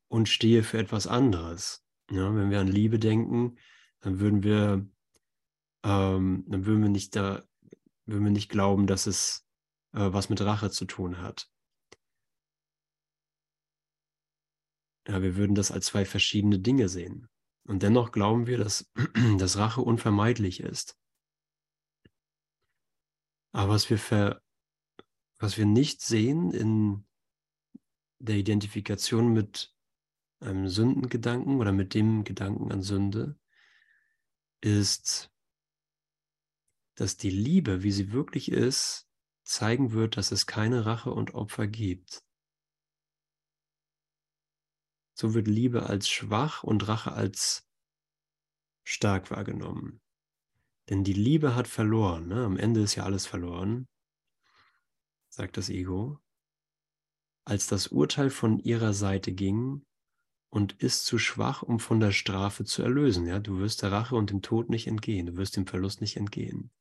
und 0.07 0.29
stehe 0.29 0.63
für 0.63 0.77
etwas 0.77 1.05
anderes. 1.05 1.85
Ja, 2.09 2.33
wenn 2.35 2.49
wir 2.49 2.59
an 2.59 2.67
Liebe 2.67 2.97
denken, 2.97 3.57
dann 3.99 4.19
würden 4.19 4.43
wir, 4.43 4.87
ähm, 5.83 6.45
dann 6.47 6.65
würden 6.65 6.83
wir 6.83 6.89
nicht 6.89 7.15
da, 7.15 7.43
würden 8.05 8.23
wir 8.23 8.31
nicht 8.31 8.49
glauben, 8.49 8.87
dass 8.87 9.07
es 9.07 9.45
äh, 9.93 10.13
was 10.13 10.29
mit 10.29 10.39
Rache 10.41 10.69
zu 10.69 10.85
tun 10.85 11.19
hat. 11.19 11.49
Ja, 15.07 15.21
wir 15.21 15.35
würden 15.35 15.55
das 15.55 15.71
als 15.71 15.87
zwei 15.87 16.05
verschiedene 16.05 16.59
Dinge 16.59 16.87
sehen. 16.87 17.27
Und 17.67 17.83
dennoch 17.83 18.11
glauben 18.11 18.47
wir, 18.47 18.57
dass, 18.57 18.91
dass 19.37 19.57
Rache 19.57 19.81
unvermeidlich 19.81 20.61
ist. 20.61 20.97
Aber 23.55 23.71
was 23.71 23.89
wir, 23.89 23.97
ver, 23.97 24.41
was 25.39 25.57
wir 25.57 25.65
nicht 25.65 26.01
sehen 26.01 26.51
in 26.51 27.07
der 28.19 28.35
Identifikation 28.35 29.31
mit 29.31 29.73
einem 30.41 30.67
Sündengedanken 30.67 31.61
oder 31.61 31.71
mit 31.71 31.93
dem 31.93 32.25
Gedanken 32.25 32.73
an 32.73 32.81
Sünde, 32.81 33.39
ist, 34.59 35.31
dass 36.95 37.15
die 37.15 37.29
Liebe, 37.29 37.81
wie 37.81 37.93
sie 37.93 38.11
wirklich 38.11 38.51
ist, 38.51 39.07
zeigen 39.45 39.93
wird, 39.93 40.17
dass 40.17 40.33
es 40.33 40.47
keine 40.47 40.85
Rache 40.85 41.11
und 41.11 41.33
Opfer 41.33 41.65
gibt. 41.65 42.25
So 45.13 45.33
wird 45.33 45.47
Liebe 45.47 45.85
als 45.85 46.09
schwach 46.09 46.63
und 46.63 46.89
Rache 46.89 47.13
als 47.13 47.65
stark 48.83 49.31
wahrgenommen. 49.31 50.01
Denn 50.89 51.03
die 51.03 51.13
Liebe 51.13 51.55
hat 51.55 51.67
verloren. 51.67 52.27
Ne? 52.27 52.45
Am 52.45 52.57
Ende 52.57 52.81
ist 52.81 52.95
ja 52.95 53.03
alles 53.03 53.25
verloren, 53.25 53.87
sagt 55.29 55.57
das 55.57 55.69
Ego. 55.69 56.19
Als 57.47 57.67
das 57.67 57.87
Urteil 57.87 58.29
von 58.29 58.59
ihrer 58.59 58.93
Seite 58.93 59.31
ging 59.31 59.85
und 60.49 60.73
ist 60.73 61.05
zu 61.05 61.17
schwach, 61.17 61.61
um 61.63 61.79
von 61.79 61.99
der 61.99 62.11
Strafe 62.11 62.65
zu 62.65 62.81
erlösen. 62.81 63.25
Ja? 63.25 63.39
Du 63.39 63.59
wirst 63.59 63.81
der 63.81 63.91
Rache 63.91 64.15
und 64.15 64.29
dem 64.29 64.41
Tod 64.41 64.69
nicht 64.69 64.87
entgehen. 64.87 65.27
Du 65.27 65.37
wirst 65.37 65.55
dem 65.55 65.67
Verlust 65.67 66.01
nicht 66.01 66.17
entgehen. 66.17 66.71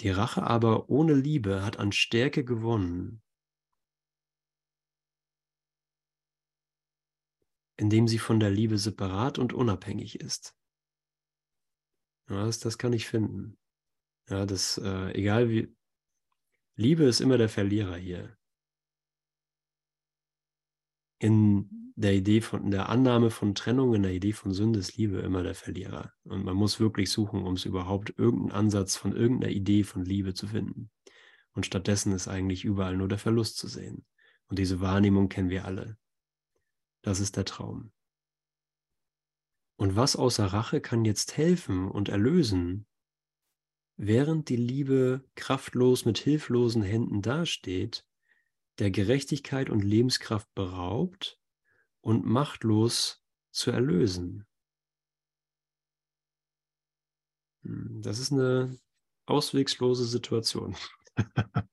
Die 0.00 0.10
Rache 0.10 0.42
aber 0.42 0.90
ohne 0.90 1.14
Liebe 1.14 1.64
hat 1.64 1.78
an 1.78 1.92
Stärke 1.92 2.44
gewonnen 2.44 3.22
indem 7.76 8.08
sie 8.08 8.18
von 8.18 8.40
der 8.40 8.50
Liebe 8.50 8.78
separat 8.78 9.38
und 9.38 9.52
unabhängig 9.52 10.20
ist. 10.20 10.55
Ja, 12.28 12.44
das, 12.44 12.58
das 12.58 12.78
kann 12.78 12.92
ich 12.92 13.06
finden. 13.06 13.56
Ja, 14.28 14.46
das, 14.46 14.78
äh, 14.78 15.12
egal 15.12 15.48
wie, 15.48 15.74
Liebe 16.74 17.04
ist 17.04 17.20
immer 17.20 17.38
der 17.38 17.48
Verlierer 17.48 17.96
hier. 17.96 18.36
In 21.18 21.92
der 21.96 22.14
Idee 22.14 22.42
von, 22.42 22.64
in 22.64 22.70
der 22.70 22.90
Annahme 22.90 23.30
von 23.30 23.54
Trennung, 23.54 23.94
in 23.94 24.02
der 24.02 24.12
Idee 24.12 24.32
von 24.32 24.52
Sünde 24.52 24.80
ist 24.80 24.96
Liebe 24.96 25.20
immer 25.20 25.42
der 25.42 25.54
Verlierer. 25.54 26.12
Und 26.24 26.44
man 26.44 26.54
muss 26.54 26.78
wirklich 26.78 27.10
suchen, 27.10 27.42
um 27.42 27.54
es 27.54 27.64
überhaupt 27.64 28.12
irgendeinen 28.18 28.52
Ansatz 28.52 28.96
von 28.96 29.16
irgendeiner 29.16 29.52
Idee 29.52 29.82
von 29.84 30.04
Liebe 30.04 30.34
zu 30.34 30.48
finden. 30.48 30.90
Und 31.52 31.64
stattdessen 31.64 32.12
ist 32.12 32.28
eigentlich 32.28 32.64
überall 32.64 32.96
nur 32.98 33.08
der 33.08 33.18
Verlust 33.18 33.56
zu 33.56 33.66
sehen. 33.66 34.04
Und 34.48 34.58
diese 34.58 34.80
Wahrnehmung 34.80 35.30
kennen 35.30 35.48
wir 35.48 35.64
alle. 35.64 35.96
Das 37.00 37.20
ist 37.20 37.36
der 37.38 37.46
Traum. 37.46 37.92
Und 39.76 39.94
was 39.94 40.16
außer 40.16 40.46
Rache 40.46 40.80
kann 40.80 41.04
jetzt 41.04 41.36
helfen 41.36 41.88
und 41.90 42.08
erlösen, 42.08 42.86
während 43.96 44.48
die 44.48 44.56
Liebe 44.56 45.24
kraftlos 45.34 46.04
mit 46.04 46.18
hilflosen 46.18 46.82
Händen 46.82 47.22
dasteht, 47.22 48.04
der 48.78 48.90
Gerechtigkeit 48.90 49.70
und 49.70 49.82
Lebenskraft 49.82 50.52
beraubt 50.54 51.38
und 52.00 52.24
machtlos 52.24 53.22
zu 53.50 53.70
erlösen? 53.70 54.46
Hm, 57.62 58.00
das 58.02 58.18
ist 58.18 58.32
eine 58.32 58.78
auswegslose 59.26 60.06
Situation. 60.06 60.76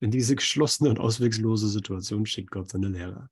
In 0.00 0.10
diese 0.10 0.34
geschlossene 0.34 0.90
und 0.90 0.98
auswegslose 0.98 1.68
Situation 1.68 2.26
schickt 2.26 2.50
Gott 2.50 2.70
seine 2.70 2.88
Lehrer. 2.88 3.30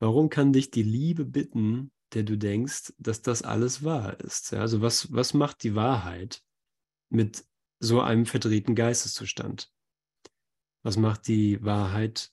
Warum 0.00 0.30
kann 0.30 0.52
dich 0.52 0.70
die 0.70 0.82
Liebe 0.82 1.24
bitten, 1.24 1.90
der 2.14 2.22
du 2.22 2.36
denkst, 2.36 2.92
dass 2.98 3.22
das 3.22 3.42
alles 3.42 3.82
wahr 3.82 4.18
ist? 4.20 4.52
Ja, 4.52 4.60
also 4.60 4.80
was, 4.80 5.12
was 5.12 5.34
macht 5.34 5.62
die 5.62 5.74
Wahrheit 5.74 6.42
mit 7.10 7.44
so 7.80 8.00
einem 8.00 8.26
verdrehten 8.26 8.74
Geisteszustand? 8.74 9.72
Was 10.82 10.96
macht 10.96 11.28
die 11.28 11.62
Wahrheit 11.62 12.32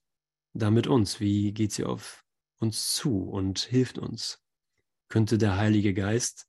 da 0.54 0.72
mit 0.72 0.88
uns? 0.88 1.20
Wie 1.20 1.52
geht 1.54 1.72
sie 1.72 1.84
auf 1.84 2.26
uns 2.60 2.94
zu 2.94 3.24
und 3.24 3.60
hilft 3.60 3.98
uns? 3.98 4.42
Könnte 5.10 5.38
der 5.38 5.58
Heilige 5.58 5.94
Geist 5.94 6.48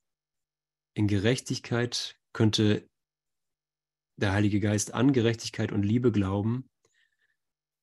in 0.95 1.09
Gerechtigkeit, 1.09 2.19
könnte 2.33 2.89
der 4.17 4.33
Heilige 4.33 4.61
Geist 4.61 4.95
an 4.95 5.13
Gerechtigkeit 5.13 5.73
und 5.73 5.83
Liebe 5.83 6.11
glauben, 6.11 6.71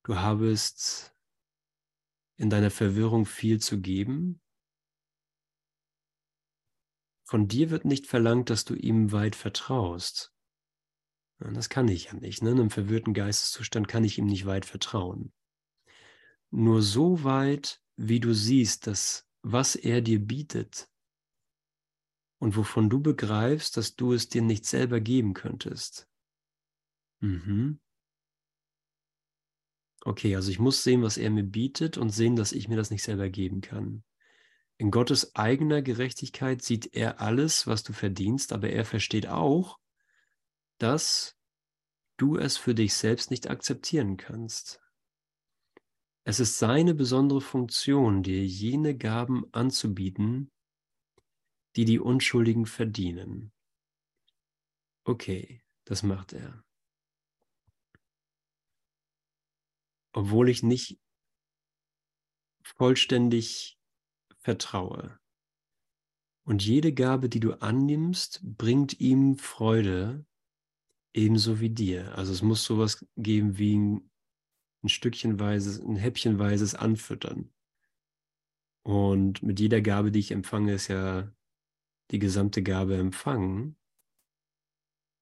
du 0.04 0.16
habest 0.16 1.14
in 2.36 2.50
deiner 2.50 2.70
Verwirrung 2.70 3.24
viel 3.26 3.60
zu 3.60 3.80
geben? 3.80 4.40
Von 7.24 7.48
dir 7.48 7.70
wird 7.70 7.84
nicht 7.84 8.06
verlangt, 8.06 8.50
dass 8.50 8.64
du 8.64 8.74
ihm 8.74 9.12
weit 9.12 9.34
vertraust. 9.34 10.32
Das 11.38 11.68
kann 11.68 11.88
ich 11.88 12.04
ja 12.04 12.14
nicht. 12.14 12.42
Ne? 12.42 12.50
In 12.50 12.60
einem 12.60 12.70
verwirrten 12.70 13.14
Geisteszustand 13.14 13.88
kann 13.88 14.04
ich 14.04 14.18
ihm 14.18 14.26
nicht 14.26 14.46
weit 14.46 14.64
vertrauen. 14.66 15.32
Nur 16.50 16.82
so 16.82 17.24
weit, 17.24 17.82
wie 17.96 18.20
du 18.20 18.34
siehst, 18.34 18.86
dass 18.86 19.26
was 19.42 19.74
er 19.74 20.00
dir 20.00 20.20
bietet 20.20 20.88
und 22.38 22.56
wovon 22.56 22.88
du 22.88 23.00
begreifst, 23.00 23.76
dass 23.76 23.96
du 23.96 24.12
es 24.12 24.28
dir 24.28 24.42
nicht 24.42 24.64
selber 24.64 25.00
geben 25.00 25.34
könntest. 25.34 26.08
Mhm. 27.20 27.80
Okay, 30.02 30.36
also 30.36 30.50
ich 30.50 30.58
muss 30.58 30.84
sehen, 30.84 31.02
was 31.02 31.16
er 31.16 31.30
mir 31.30 31.44
bietet 31.44 31.96
und 31.96 32.10
sehen, 32.10 32.36
dass 32.36 32.52
ich 32.52 32.68
mir 32.68 32.76
das 32.76 32.90
nicht 32.90 33.02
selber 33.02 33.30
geben 33.30 33.60
kann. 33.60 34.04
In 34.84 34.90
Gottes 34.90 35.34
eigener 35.34 35.80
Gerechtigkeit 35.80 36.60
sieht 36.60 36.94
er 36.94 37.18
alles, 37.18 37.66
was 37.66 37.84
du 37.84 37.94
verdienst, 37.94 38.52
aber 38.52 38.68
er 38.68 38.84
versteht 38.84 39.26
auch, 39.26 39.78
dass 40.76 41.38
du 42.18 42.36
es 42.36 42.58
für 42.58 42.74
dich 42.74 42.92
selbst 42.92 43.30
nicht 43.30 43.48
akzeptieren 43.48 44.18
kannst. 44.18 44.82
Es 46.24 46.38
ist 46.38 46.58
seine 46.58 46.92
besondere 46.92 47.40
Funktion, 47.40 48.22
dir 48.22 48.44
jene 48.44 48.94
Gaben 48.94 49.46
anzubieten, 49.52 50.52
die 51.76 51.86
die 51.86 51.98
Unschuldigen 51.98 52.66
verdienen. 52.66 53.54
Okay, 55.04 55.62
das 55.86 56.02
macht 56.02 56.34
er. 56.34 56.62
obwohl 60.12 60.48
ich 60.48 60.62
nicht 60.62 61.00
vollständig 62.62 63.78
vertraue. 64.44 65.18
Und 66.46 66.64
jede 66.64 66.92
Gabe, 66.92 67.28
die 67.28 67.40
du 67.40 67.54
annimmst, 67.54 68.40
bringt 68.44 69.00
ihm 69.00 69.38
Freude, 69.38 70.26
ebenso 71.14 71.60
wie 71.60 71.70
dir. 71.70 72.16
Also 72.16 72.32
es 72.32 72.42
muss 72.42 72.64
sowas 72.64 73.06
geben 73.16 73.56
wie 73.56 73.76
ein, 73.76 74.10
ein 74.82 74.88
Stückchenweises, 74.90 75.80
ein 75.80 75.96
Häppchenweises 75.96 76.74
Anfüttern. 76.74 77.50
Und 78.86 79.42
mit 79.42 79.58
jeder 79.58 79.80
Gabe, 79.80 80.12
die 80.12 80.18
ich 80.18 80.30
empfange, 80.30 80.74
ist 80.74 80.88
ja 80.88 81.32
die 82.10 82.18
gesamte 82.18 82.62
Gabe 82.62 82.98
empfangen, 82.98 83.78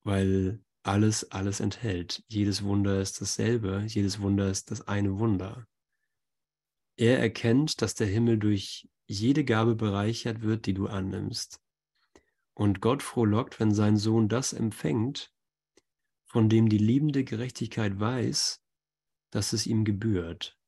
weil 0.05 0.65
alles, 0.83 1.31
alles 1.31 1.61
enthält. 1.61 2.25
Jedes 2.27 2.65
Wunder 2.65 3.01
ist 3.01 3.21
dasselbe, 3.21 3.85
jedes 3.87 4.21
Wunder 4.21 4.51
ist 4.51 4.73
das 4.73 4.89
eine 4.89 5.21
Wunder. 5.21 5.69
Er 6.99 7.21
erkennt, 7.21 7.81
dass 7.83 7.95
der 7.95 8.09
Himmel 8.09 8.39
durch 8.39 8.89
jede 9.07 9.45
Gabe 9.45 9.75
bereichert 9.75 10.43
wird, 10.43 10.67
die 10.67 10.75
du 10.75 10.87
annimmst. 10.87 11.61
Und 12.55 12.81
Gott 12.81 13.03
frohlockt, 13.03 13.61
wenn 13.61 13.75
sein 13.75 13.97
Sohn 13.97 14.29
das 14.29 14.53
empfängt, 14.53 15.35
von 16.25 16.49
dem 16.49 16.69
die 16.69 16.79
liebende 16.79 17.25
Gerechtigkeit 17.25 17.99
weiß, 17.99 18.63
dass 19.31 19.53
es 19.53 19.67
ihm 19.67 19.85
gebührt. 19.85 20.59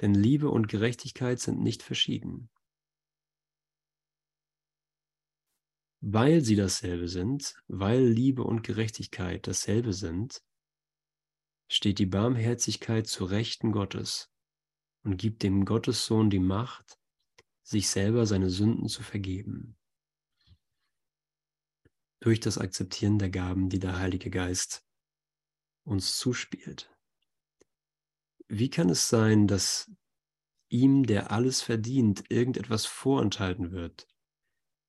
Denn 0.00 0.14
Liebe 0.14 0.50
und 0.50 0.68
Gerechtigkeit 0.68 1.40
sind 1.40 1.60
nicht 1.60 1.82
verschieden. 1.82 2.50
Weil 6.00 6.40
sie 6.40 6.56
dasselbe 6.56 7.08
sind, 7.08 7.54
weil 7.68 8.02
Liebe 8.06 8.42
und 8.42 8.62
Gerechtigkeit 8.62 9.46
dasselbe 9.46 9.92
sind, 9.92 10.42
steht 11.68 11.98
die 11.98 12.06
Barmherzigkeit 12.06 13.06
zu 13.06 13.24
Rechten 13.26 13.70
Gottes 13.70 14.30
und 15.02 15.16
gibt 15.16 15.42
dem 15.42 15.64
Gottessohn 15.64 16.30
die 16.30 16.38
Macht, 16.38 16.98
sich 17.62 17.88
selber 17.88 18.26
seine 18.26 18.50
Sünden 18.50 18.88
zu 18.88 19.02
vergeben. 19.02 19.76
Durch 22.20 22.40
das 22.40 22.58
Akzeptieren 22.58 23.18
der 23.18 23.30
Gaben, 23.30 23.68
die 23.68 23.78
der 23.78 23.98
Heilige 23.98 24.30
Geist 24.30 24.84
uns 25.84 26.18
zuspielt. 26.18 26.94
Wie 28.48 28.68
kann 28.68 28.90
es 28.90 29.08
sein, 29.08 29.46
dass 29.46 29.90
ihm, 30.68 31.06
der 31.06 31.30
alles 31.30 31.62
verdient, 31.62 32.24
irgendetwas 32.30 32.86
vorenthalten 32.86 33.72
wird, 33.72 34.06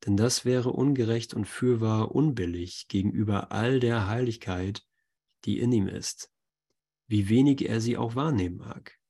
denn 0.06 0.18
das 0.18 0.46
wäre 0.46 0.72
ungerecht 0.72 1.34
und 1.34 1.46
fürwahr 1.46 2.14
unbillig 2.14 2.88
gegenüber 2.88 3.52
all 3.52 3.80
der 3.80 4.08
Heiligkeit, 4.08 4.86
die 5.46 5.60
in 5.60 5.72
ihm 5.72 5.88
ist, 5.88 6.32
wie 7.08 7.30
wenig 7.30 7.68
er 7.68 7.82
sie 7.82 7.98
auch 7.98 8.16
wahrnehmen 8.16 8.58
mag. 8.58 9.01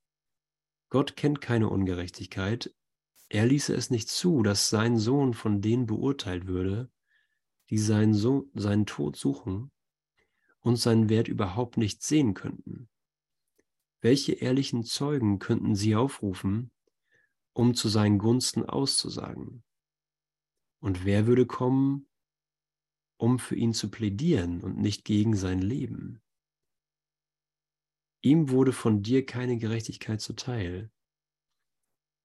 Gott 0.91 1.15
kennt 1.15 1.39
keine 1.39 1.69
Ungerechtigkeit. 1.69 2.75
Er 3.29 3.45
ließe 3.45 3.73
es 3.73 3.89
nicht 3.91 4.09
zu, 4.09 4.43
dass 4.43 4.69
sein 4.69 4.97
Sohn 4.97 5.33
von 5.33 5.61
denen 5.61 5.85
beurteilt 5.85 6.47
würde, 6.47 6.91
die 7.69 7.77
seinen, 7.77 8.13
so 8.13 8.49
seinen 8.53 8.85
Tod 8.85 9.15
suchen 9.15 9.71
und 10.59 10.75
seinen 10.75 11.07
Wert 11.07 11.29
überhaupt 11.29 11.77
nicht 11.77 12.03
sehen 12.03 12.33
könnten. 12.33 12.89
Welche 14.01 14.33
ehrlichen 14.33 14.83
Zeugen 14.83 15.39
könnten 15.39 15.75
sie 15.75 15.95
aufrufen, 15.95 16.71
um 17.53 17.73
zu 17.73 17.87
seinen 17.87 18.19
Gunsten 18.19 18.65
auszusagen? 18.65 19.63
Und 20.81 21.05
wer 21.05 21.25
würde 21.25 21.45
kommen, 21.45 22.09
um 23.15 23.39
für 23.39 23.55
ihn 23.55 23.73
zu 23.73 23.89
plädieren 23.89 24.59
und 24.59 24.77
nicht 24.77 25.05
gegen 25.05 25.37
sein 25.37 25.59
Leben? 25.59 26.21
Ihm 28.21 28.49
wurde 28.49 28.71
von 28.71 29.01
dir 29.01 29.25
keine 29.25 29.57
Gerechtigkeit 29.57 30.21
zuteil. 30.21 30.91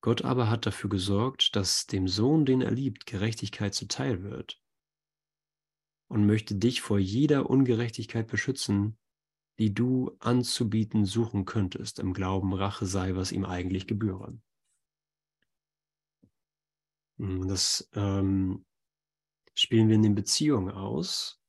Gott 0.02 0.22
aber 0.22 0.50
hat 0.50 0.66
dafür 0.66 0.90
gesorgt, 0.90 1.56
dass 1.56 1.86
dem 1.86 2.06
Sohn, 2.06 2.44
den 2.44 2.60
er 2.60 2.70
liebt, 2.70 3.06
Gerechtigkeit 3.06 3.74
zuteil 3.74 4.22
wird 4.22 4.60
und 6.08 6.26
möchte 6.26 6.54
dich 6.54 6.82
vor 6.82 6.98
jeder 6.98 7.50
Ungerechtigkeit 7.50 8.28
beschützen, 8.28 8.98
die 9.58 9.72
du 9.72 10.14
anzubieten 10.20 11.06
suchen 11.06 11.44
könntest, 11.46 11.98
im 11.98 12.12
Glauben, 12.12 12.52
Rache 12.52 12.86
sei, 12.86 13.16
was 13.16 13.32
ihm 13.32 13.44
eigentlich 13.44 13.86
gebühre. 13.86 14.38
Hm, 17.18 17.48
das 17.48 17.88
ähm, 17.94 18.64
spielen 19.54 19.88
wir 19.88 19.96
in 19.96 20.02
den 20.02 20.14
Beziehungen 20.14 20.70
aus 20.70 21.40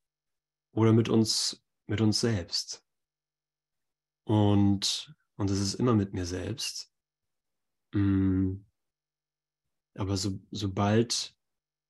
oder 0.72 0.94
mit 0.94 1.10
uns, 1.10 1.64
mit 1.86 2.00
uns 2.00 2.22
selbst. 2.22 2.87
Und, 4.28 5.16
und 5.38 5.50
es 5.50 5.62
ist 5.62 5.76
immer 5.76 5.94
mit 5.94 6.14
mir 6.14 6.26
selbst. 6.26 6.92
Mm. 7.94 8.58
Aber 9.96 10.18
so, 10.18 10.38
sobald 10.52 11.34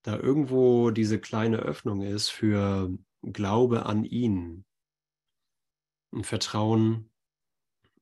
da 0.04 0.18
irgendwo 0.20 0.92
diese 0.92 1.20
kleine 1.20 1.58
Öffnung 1.58 2.04
ist 2.04 2.30
für 2.30 2.96
Glaube 3.24 3.88
an 3.88 4.06
ihn 4.06 4.66
und 6.12 6.28
Vertrauen 6.28 7.10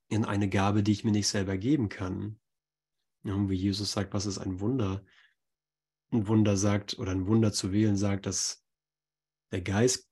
in 0.10 0.26
eine 0.26 0.50
Gabe, 0.50 0.84
die 0.84 0.92
ich 0.92 1.06
mir 1.06 1.14
nicht 1.14 1.30
selber 1.30 1.58
geben 1.58 1.88
kann, 1.88 2.38
ja, 3.24 3.50
wie 3.50 3.56
Jesus 3.56 3.94
sagt, 3.94 4.14
was 4.14 4.26
ist 4.26 4.38
ein 4.38 4.60
Wunder? 4.60 5.04
Ein 6.12 6.28
Wunder 6.28 6.58
sagt 6.58 7.00
oder 7.00 7.14
ein 7.14 7.26
Wunder 7.26 7.54
zu 7.54 7.72
wählen 7.72 7.96
sagt, 7.96 8.26
dass 8.26 8.66
der 9.52 9.62
Geist 9.62 10.12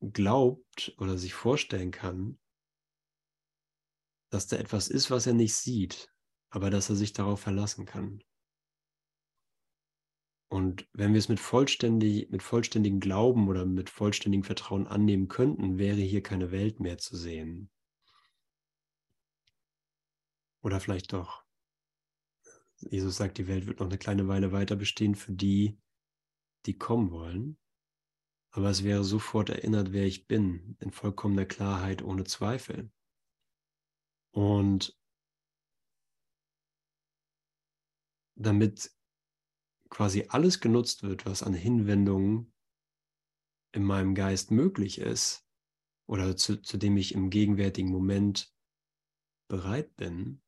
glaubt 0.00 0.92
oder 0.98 1.16
sich 1.16 1.34
vorstellen 1.34 1.92
kann, 1.92 2.40
dass 4.30 4.46
da 4.46 4.56
etwas 4.56 4.88
ist, 4.88 5.10
was 5.10 5.26
er 5.26 5.34
nicht 5.34 5.54
sieht, 5.54 6.12
aber 6.48 6.70
dass 6.70 6.88
er 6.88 6.96
sich 6.96 7.12
darauf 7.12 7.40
verlassen 7.40 7.84
kann. 7.84 8.22
Und 10.48 10.88
wenn 10.92 11.12
wir 11.12 11.18
es 11.18 11.28
mit, 11.28 11.38
vollständig, 11.38 12.30
mit 12.30 12.42
vollständigem 12.42 12.98
Glauben 12.98 13.48
oder 13.48 13.64
mit 13.66 13.88
vollständigem 13.88 14.42
Vertrauen 14.42 14.88
annehmen 14.88 15.28
könnten, 15.28 15.78
wäre 15.78 16.00
hier 16.00 16.22
keine 16.22 16.50
Welt 16.50 16.80
mehr 16.80 16.98
zu 16.98 17.16
sehen. 17.16 17.70
Oder 20.60 20.80
vielleicht 20.80 21.12
doch. 21.12 21.44
Jesus 22.78 23.16
sagt, 23.16 23.38
die 23.38 23.46
Welt 23.46 23.66
wird 23.66 23.78
noch 23.78 23.86
eine 23.86 23.98
kleine 23.98 24.26
Weile 24.26 24.50
weiter 24.50 24.74
bestehen 24.74 25.14
für 25.14 25.32
die, 25.32 25.78
die 26.66 26.76
kommen 26.76 27.12
wollen. 27.12 27.56
Aber 28.50 28.70
es 28.70 28.82
wäre 28.82 29.04
sofort 29.04 29.50
erinnert, 29.50 29.92
wer 29.92 30.04
ich 30.04 30.26
bin, 30.26 30.76
in 30.80 30.90
vollkommener 30.90 31.46
Klarheit, 31.46 32.02
ohne 32.02 32.24
Zweifel. 32.24 32.90
Und 34.32 34.96
damit 38.36 38.90
quasi 39.90 40.26
alles 40.28 40.60
genutzt 40.60 41.02
wird, 41.02 41.26
was 41.26 41.42
an 41.42 41.52
Hinwendungen 41.52 42.52
in 43.72 43.84
meinem 43.84 44.14
Geist 44.14 44.50
möglich 44.50 44.98
ist 44.98 45.46
oder 46.06 46.36
zu, 46.36 46.62
zu 46.62 46.76
dem 46.76 46.96
ich 46.96 47.14
im 47.14 47.30
gegenwärtigen 47.30 47.90
Moment 47.90 48.54
bereit 49.48 49.94
bin, 49.96 50.42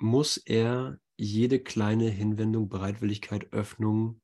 muss 0.00 0.36
er 0.36 1.00
jede 1.16 1.62
kleine 1.62 2.10
Hinwendung, 2.10 2.68
Bereitwilligkeit, 2.68 3.52
Öffnung, 3.52 4.20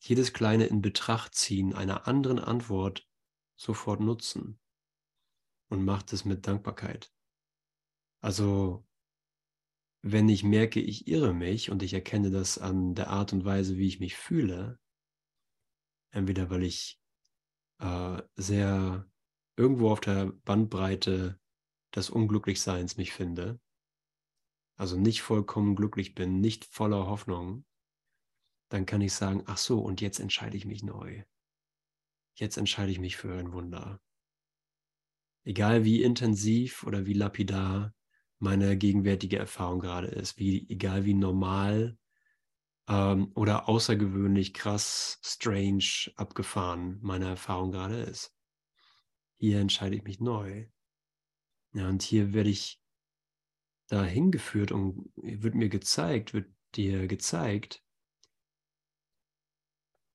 jedes 0.00 0.32
kleine 0.32 0.66
in 0.66 0.82
Betracht 0.82 1.34
ziehen 1.34 1.74
einer 1.74 2.06
anderen 2.06 2.38
Antwort 2.38 3.08
sofort 3.56 4.00
nutzen 4.00 4.58
und 5.68 5.84
macht 5.84 6.12
es 6.12 6.24
mit 6.24 6.46
Dankbarkeit. 6.46 7.12
Also, 8.20 8.86
wenn 10.02 10.28
ich 10.28 10.44
merke, 10.44 10.80
ich 10.80 11.08
irre 11.08 11.34
mich 11.34 11.70
und 11.70 11.82
ich 11.82 11.92
erkenne 11.92 12.30
das 12.30 12.58
an 12.58 12.94
der 12.94 13.08
Art 13.08 13.32
und 13.32 13.44
Weise, 13.44 13.76
wie 13.76 13.88
ich 13.88 14.00
mich 14.00 14.16
fühle, 14.16 14.78
entweder 16.12 16.50
weil 16.50 16.62
ich 16.62 17.00
äh, 17.80 18.22
sehr 18.36 19.10
irgendwo 19.56 19.90
auf 19.90 20.00
der 20.00 20.26
Bandbreite 20.44 21.40
des 21.94 22.10
Unglücklichseins 22.10 22.96
mich 22.96 23.12
finde, 23.12 23.60
also 24.78 24.98
nicht 24.98 25.22
vollkommen 25.22 25.74
glücklich 25.74 26.14
bin, 26.14 26.40
nicht 26.40 26.64
voller 26.64 27.06
Hoffnung, 27.06 27.64
dann 28.68 28.86
kann 28.86 29.00
ich 29.00 29.14
sagen, 29.14 29.42
ach 29.46 29.58
so, 29.58 29.80
und 29.80 30.00
jetzt 30.00 30.20
entscheide 30.20 30.56
ich 30.56 30.66
mich 30.66 30.82
neu. 30.82 31.24
Jetzt 32.34 32.58
entscheide 32.58 32.92
ich 32.92 32.98
mich 32.98 33.16
für 33.16 33.34
ein 33.38 33.52
Wunder 33.52 34.00
egal 35.46 35.84
wie 35.84 36.02
intensiv 36.02 36.82
oder 36.82 37.06
wie 37.06 37.14
lapidar 37.14 37.94
meine 38.38 38.76
gegenwärtige 38.76 39.38
Erfahrung 39.38 39.78
gerade 39.80 40.08
ist, 40.08 40.38
wie 40.38 40.68
egal 40.68 41.04
wie 41.04 41.14
normal 41.14 41.96
ähm, 42.88 43.30
oder 43.34 43.68
außergewöhnlich 43.68 44.52
krass, 44.52 45.18
strange, 45.22 46.12
abgefahren 46.16 46.98
meine 47.00 47.26
Erfahrung 47.26 47.70
gerade 47.70 48.02
ist. 48.02 48.34
Hier 49.38 49.60
entscheide 49.60 49.96
ich 49.96 50.02
mich 50.02 50.20
neu. 50.20 50.66
Ja, 51.72 51.88
und 51.88 52.02
hier 52.02 52.32
werde 52.32 52.50
ich 52.50 52.80
da 53.88 54.02
hingeführt 54.02 54.72
und 54.72 55.12
wird 55.14 55.54
mir 55.54 55.68
gezeigt, 55.68 56.34
wird 56.34 56.52
dir 56.74 57.06
gezeigt, 57.06 57.84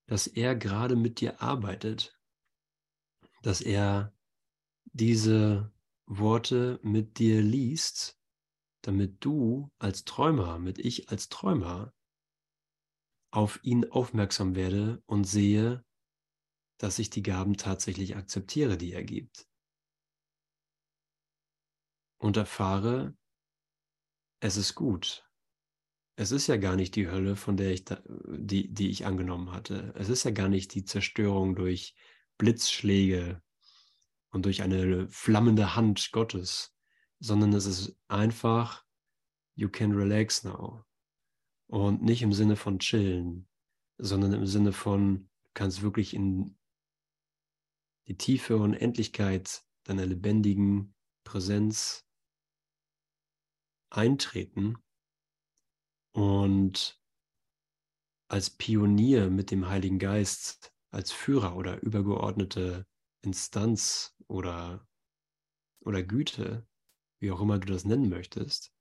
dass 0.08 0.28
er 0.28 0.56
gerade 0.56 0.98
mit 0.98 1.22
dir 1.22 1.42
arbeitet, 1.42 2.20
dass 3.44 3.62
er 3.62 4.14
diese 4.94 5.72
Worte 6.06 6.80
mit 6.84 7.20
dir 7.20 7.42
liest, 7.42 8.20
damit 8.82 9.24
du 9.24 9.72
als 9.80 10.04
Träumer, 10.04 10.60
mit 10.60 10.78
ich 10.78 11.10
als 11.10 11.30
Träumer 11.30 11.94
auf 13.32 13.60
ihn 13.64 13.90
aufmerksam 13.90 14.56
werde 14.56 15.02
und 15.06 15.24
sehe, 15.24 15.86
dass 16.78 17.00
ich 17.00 17.10
die 17.10 17.24
Gaben 17.24 17.56
tatsächlich 17.56 18.16
akzeptiere, 18.16 18.78
die 18.78 18.92
er 18.92 19.04
gibt. 19.04 19.48
Und 22.18 22.38
erfahre, 22.38 23.16
es 24.42 24.58
ist 24.58 24.76
gut. 24.76 25.28
Es 26.18 26.32
ist 26.32 26.48
ja 26.48 26.58
gar 26.58 26.76
nicht 26.76 26.96
die 26.96 27.08
Hölle, 27.08 27.36
von 27.36 27.56
der 27.56 27.72
ich 27.72 27.86
da, 27.86 28.04
die, 28.28 28.72
die 28.74 28.90
ich 28.90 29.06
angenommen 29.06 29.52
hatte. 29.52 29.94
Es 29.96 30.10
ist 30.10 30.24
ja 30.24 30.32
gar 30.32 30.50
nicht 30.50 30.74
die 30.74 30.84
Zerstörung 30.84 31.56
durch 31.56 31.96
Blitzschläge 32.38 33.42
und 34.32 34.46
durch 34.46 34.62
eine 34.62 35.08
flammende 35.10 35.76
Hand 35.76 36.12
Gottes, 36.12 36.74
sondern 37.20 37.54
es 37.54 37.66
ist 37.66 37.98
einfach, 38.08 38.86
you 39.56 39.70
can 39.70 39.92
relax 39.92 40.44
now. 40.44 40.84
Und 41.68 42.02
nicht 42.02 42.22
im 42.22 42.34
Sinne 42.34 42.56
von 42.56 42.80
chillen, 42.80 43.48
sondern 43.98 44.34
im 44.34 44.46
Sinne 44.46 44.74
von, 44.74 45.30
du 45.44 45.50
kannst 45.54 45.82
wirklich 45.82 46.14
in 46.14 46.58
die 48.08 48.18
Tiefe 48.18 48.58
und 48.58 48.74
Endlichkeit 48.74 49.64
deiner 49.84 50.06
lebendigen 50.06 50.96
Präsenz 51.24 52.06
eintreten 53.90 54.78
und 56.14 57.00
als 58.28 58.50
Pionier 58.50 59.30
mit 59.30 59.52
dem 59.52 59.68
Heiligen 59.68 60.00
Geist, 60.00 60.74
als 60.90 61.12
Führer 61.12 61.56
oder 61.56 61.82
übergeordnete 61.82 62.86
Instanz 63.22 64.16
oder, 64.28 64.88
oder 65.82 66.04
Güte, 66.04 66.68
wie 67.20 67.32
auch 67.32 67.42
immer 67.42 67.60
du 67.60 67.72
das 67.72 67.86
nennen 67.86 68.10
möchtest, 68.10 68.74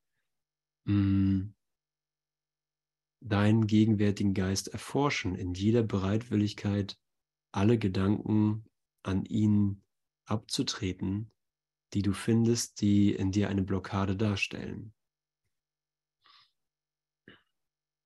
mm, 0.84 1.50
deinen 3.20 3.66
gegenwärtigen 3.66 4.34
Geist 4.34 4.68
erforschen, 4.68 5.34
in 5.34 5.54
jeder 5.54 5.82
Bereitwilligkeit 5.82 6.98
alle 7.52 7.78
Gedanken 7.78 8.64
an 9.02 9.24
ihn 9.24 9.82
abzutreten, 10.24 11.30
die 11.92 12.02
du 12.02 12.12
findest, 12.12 12.80
die 12.80 13.12
in 13.12 13.32
dir 13.32 13.48
eine 13.48 13.62
Blockade 13.62 14.16
darstellen. 14.16 14.94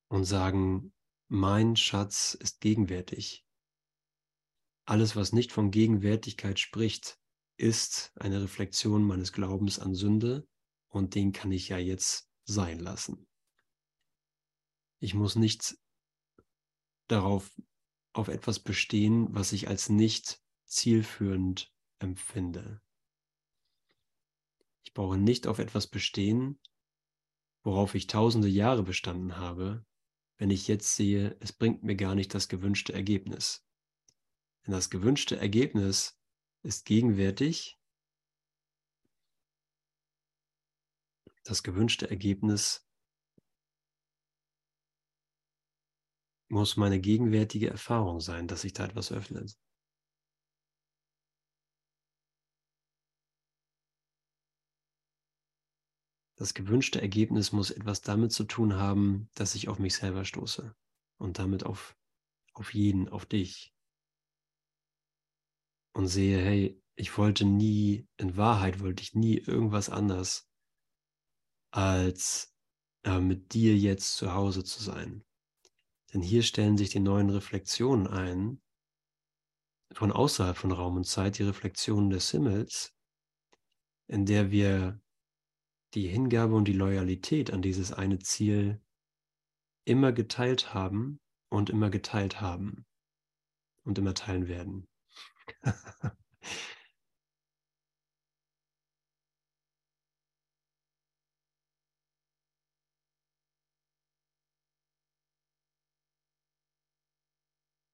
Und 0.09 0.24
sagen, 0.24 0.93
mein 1.28 1.76
Schatz 1.76 2.35
ist 2.35 2.61
gegenwärtig. 2.61 3.43
Alles, 4.87 5.16
was 5.16 5.32
nicht 5.32 5.53
von 5.53 5.70
Gegenwärtigkeit 5.70 6.59
spricht, 6.61 7.18
ist 7.57 8.12
eine 8.16 8.43
Reflexion 8.43 9.05
meines 9.05 9.32
Glaubens 9.32 9.78
an 9.78 9.95
Sünde 9.95 10.47
und 10.89 11.14
den 11.14 11.32
kann 11.32 11.53
ich 11.53 11.68
ja 11.68 11.78
jetzt 11.78 12.28
sein 12.45 12.78
lassen. 12.78 13.26
Ich 15.01 15.14
muss 15.14 15.37
nicht 15.37 15.78
darauf 17.09 17.51
auf 18.12 18.28
etwas 18.28 18.61
bestehen, 18.61 19.28
was 19.35 19.53
ich 19.53 19.68
als 19.68 19.89
nicht 19.89 20.41
zielführend 20.66 21.72
empfinde. 21.99 22.80
Ich 24.85 24.93
brauche 24.93 25.16
nicht 25.18 25.47
auf 25.47 25.59
etwas 25.59 25.87
bestehen, 25.87 26.61
worauf 27.62 27.95
ich 27.95 28.07
tausende 28.07 28.49
Jahre 28.49 28.82
bestanden 28.82 29.37
habe, 29.37 29.85
wenn 30.37 30.51
ich 30.51 30.68
jetzt 30.68 30.95
sehe, 30.95 31.37
es 31.41 31.53
bringt 31.53 31.82
mir 31.82 31.97
gar 31.97 32.14
nicht 32.14 32.35
das 32.35 32.49
gewünschte 32.49 32.93
Ergebnis. 32.93 33.64
Denn 34.66 34.72
das 34.72 34.90
gewünschte 34.90 35.36
Ergebnis 35.36 36.18
ist 36.62 36.86
gegenwärtig. 36.86 37.78
Das 41.44 41.62
gewünschte 41.62 42.08
Ergebnis 42.08 42.88
muss 46.48 46.76
meine 46.76 47.00
gegenwärtige 47.00 47.68
Erfahrung 47.68 48.20
sein, 48.20 48.48
dass 48.48 48.62
sich 48.62 48.72
da 48.72 48.86
etwas 48.86 49.12
öffnet. 49.12 49.58
Das 56.36 56.54
gewünschte 56.54 57.00
Ergebnis 57.00 57.52
muss 57.52 57.70
etwas 57.70 58.00
damit 58.00 58.32
zu 58.32 58.44
tun 58.44 58.74
haben, 58.74 59.28
dass 59.34 59.54
ich 59.54 59.68
auf 59.68 59.78
mich 59.78 59.94
selber 59.94 60.24
stoße 60.24 60.74
und 61.18 61.38
damit 61.38 61.64
auf, 61.64 61.96
auf 62.54 62.74
jeden, 62.74 63.08
auf 63.08 63.26
dich. 63.26 63.74
Und 65.95 66.09
sehe, 66.09 66.38
hey, 66.38 66.80
ich 66.97 67.16
wollte 67.16 67.45
nie, 67.45 68.07
in 68.16 68.36
Wahrheit 68.36 68.80
wollte 68.80 69.03
ich 69.03 69.14
nie 69.14 69.38
irgendwas 69.38 69.88
anders, 69.88 70.49
als 71.70 72.55
äh, 73.05 73.20
mit 73.20 73.55
dir 73.55 73.76
jetzt 73.76 74.16
zu 74.16 74.34
Hause 74.34 74.64
zu 74.64 74.82
sein. 74.82 75.24
Denn 76.12 76.22
hier 76.22 76.42
stellen 76.42 76.76
sich 76.76 76.90
die 76.90 77.01
neuen 77.01 77.30
Reflexionen 77.30 78.07
ein, 78.07 78.61
von 79.92 80.12
außerhalb 80.12 80.57
von 80.57 80.72
Raum 80.72 80.97
und 80.97 81.05
Zeit, 81.05 81.38
die 81.38 81.45
Reflexionen 81.45 82.11
des 82.11 82.30
Himmels, 82.30 82.95
in 84.09 84.26
der 84.26 84.51
wir 84.51 85.01
die 85.95 86.09
Hingabe 86.09 86.55
und 86.55 86.66
die 86.66 86.72
Loyalität 86.72 87.53
an 87.53 87.62
dieses 87.62 87.92
eine 87.92 88.18
Ziel 88.18 88.80
immer 89.84 90.12
geteilt 90.12 90.74
haben 90.74 91.20
und 91.51 91.70
immer 91.70 91.90
geteilt 91.90 92.40
haben 92.40 92.84
und 93.84 93.99
immer 93.99 94.14
teilen 94.14 94.49
werden. 94.49 94.88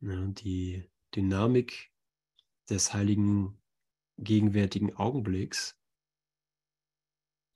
ja, 0.00 0.26
die 0.26 0.90
Dynamik 1.14 1.90
des 2.68 2.92
heiligen 2.94 3.58
gegenwärtigen 4.18 4.96
Augenblicks 4.96 5.78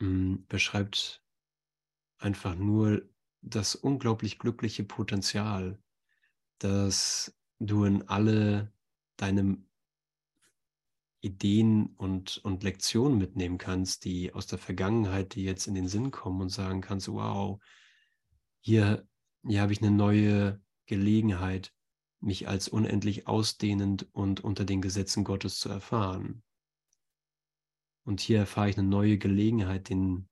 hm, 0.00 0.46
beschreibt 0.48 1.22
einfach 2.18 2.54
nur 2.56 3.08
das 3.42 3.74
unglaublich 3.74 4.38
glückliche 4.38 4.84
Potenzial, 4.84 5.78
dass 6.58 7.36
du 7.60 7.84
in 7.84 8.08
alle 8.08 8.72
deine 9.16 9.58
Ideen 11.24 11.86
und, 11.96 12.38
und 12.44 12.62
Lektionen 12.62 13.18
mitnehmen 13.18 13.58
kannst, 13.58 14.04
die 14.04 14.32
aus 14.32 14.46
der 14.46 14.58
Vergangenheit, 14.58 15.34
die 15.34 15.44
jetzt 15.44 15.66
in 15.66 15.74
den 15.74 15.88
Sinn 15.88 16.10
kommen 16.10 16.42
und 16.42 16.50
sagen 16.50 16.80
kannst, 16.80 17.08
wow, 17.08 17.60
hier, 18.60 19.08
hier 19.46 19.62
habe 19.62 19.72
ich 19.72 19.82
eine 19.82 19.90
neue 19.90 20.60
Gelegenheit, 20.86 21.72
mich 22.20 22.48
als 22.48 22.68
unendlich 22.68 23.26
ausdehnend 23.26 24.08
und 24.12 24.42
unter 24.42 24.64
den 24.64 24.80
Gesetzen 24.80 25.24
Gottes 25.24 25.58
zu 25.58 25.68
erfahren. 25.68 26.42
Und 28.04 28.20
hier 28.20 28.38
erfahre 28.38 28.70
ich 28.70 28.78
eine 28.78 28.88
neue 28.88 29.18
Gelegenheit, 29.18 29.88
den 29.88 30.28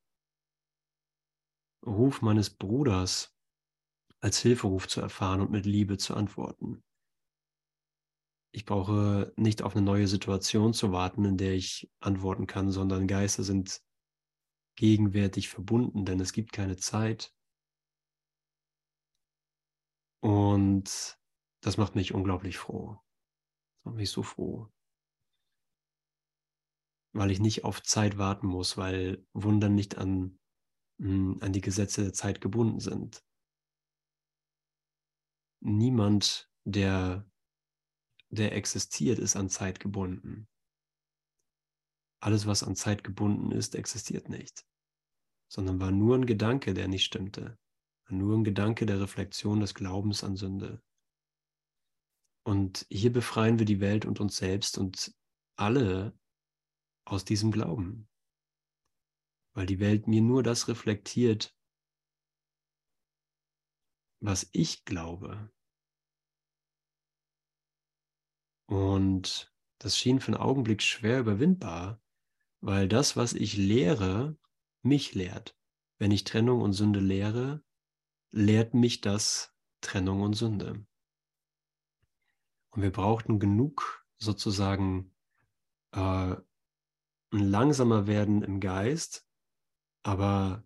Ruf 1.84 2.22
meines 2.22 2.50
Bruders 2.50 3.34
als 4.20 4.38
Hilferuf 4.38 4.88
zu 4.88 5.00
erfahren 5.00 5.40
und 5.40 5.50
mit 5.50 5.66
Liebe 5.66 5.98
zu 5.98 6.14
antworten. 6.14 6.82
Ich 8.54 8.64
brauche 8.66 9.32
nicht 9.36 9.62
auf 9.62 9.74
eine 9.74 9.84
neue 9.84 10.06
Situation 10.06 10.74
zu 10.74 10.92
warten, 10.92 11.24
in 11.24 11.36
der 11.38 11.54
ich 11.54 11.90
antworten 12.00 12.46
kann, 12.46 12.70
sondern 12.70 13.06
Geister 13.06 13.42
sind 13.42 13.82
gegenwärtig 14.76 15.48
verbunden, 15.48 16.04
denn 16.04 16.20
es 16.20 16.32
gibt 16.32 16.52
keine 16.52 16.76
Zeit. 16.76 17.34
Und 20.20 21.18
das 21.62 21.76
macht 21.76 21.94
mich 21.94 22.14
unglaublich 22.14 22.58
froh. 22.58 23.00
Das 23.78 23.84
macht 23.86 23.96
mich 23.96 24.10
so 24.10 24.22
froh 24.22 24.70
weil 27.12 27.30
ich 27.30 27.40
nicht 27.40 27.64
auf 27.64 27.82
Zeit 27.82 28.18
warten 28.18 28.46
muss, 28.46 28.76
weil 28.76 29.24
Wunder 29.32 29.68
nicht 29.68 29.98
an, 29.98 30.38
hm, 30.98 31.38
an 31.40 31.52
die 31.52 31.60
Gesetze 31.60 32.02
der 32.02 32.12
Zeit 32.12 32.40
gebunden 32.40 32.80
sind. 32.80 33.24
Niemand, 35.60 36.50
der, 36.64 37.30
der 38.32 38.56
existiert, 38.56 39.18
ist 39.18 39.36
an 39.36 39.50
Zeit 39.50 39.78
gebunden. 39.78 40.48
Alles, 42.20 42.46
was 42.46 42.62
an 42.62 42.76
Zeit 42.76 43.04
gebunden 43.04 43.52
ist, 43.52 43.74
existiert 43.74 44.28
nicht, 44.28 44.66
sondern 45.48 45.80
war 45.80 45.90
nur 45.90 46.16
ein 46.16 46.26
Gedanke, 46.26 46.72
der 46.72 46.88
nicht 46.88 47.04
stimmte. 47.04 47.58
Nur 48.08 48.36
ein 48.36 48.44
Gedanke 48.44 48.84
der 48.84 49.00
Reflexion 49.00 49.60
des 49.60 49.74
Glaubens 49.74 50.22
an 50.22 50.36
Sünde. 50.36 50.82
Und 52.44 52.86
hier 52.90 53.12
befreien 53.12 53.58
wir 53.58 53.66
die 53.66 53.80
Welt 53.80 54.04
und 54.04 54.20
uns 54.20 54.36
selbst 54.36 54.76
und 54.76 55.14
alle 55.56 56.18
aus 57.04 57.24
diesem 57.24 57.52
Glauben, 57.52 58.08
weil 59.54 59.66
die 59.66 59.78
Welt 59.78 60.08
mir 60.08 60.22
nur 60.22 60.42
das 60.42 60.68
reflektiert, 60.68 61.56
was 64.20 64.48
ich 64.52 64.84
glaube. 64.84 65.51
Und 68.72 69.52
das 69.80 69.98
schien 69.98 70.18
für 70.18 70.28
einen 70.28 70.40
Augenblick 70.40 70.80
schwer 70.80 71.20
überwindbar, 71.20 72.00
weil 72.62 72.88
das, 72.88 73.18
was 73.18 73.34
ich 73.34 73.58
lehre, 73.58 74.38
mich 74.80 75.14
lehrt. 75.14 75.54
Wenn 75.98 76.10
ich 76.10 76.24
Trennung 76.24 76.62
und 76.62 76.72
Sünde 76.72 76.98
lehre, 76.98 77.62
lehrt 78.30 78.72
mich 78.72 79.02
das 79.02 79.54
Trennung 79.82 80.22
und 80.22 80.32
Sünde. 80.32 80.86
Und 82.70 82.80
wir 82.80 82.90
brauchten 82.90 83.38
genug 83.38 84.06
sozusagen 84.16 85.14
äh, 85.90 85.98
ein 86.30 86.40
langsamer 87.30 88.06
werden 88.06 88.42
im 88.42 88.58
Geist, 88.58 89.28
aber 90.02 90.64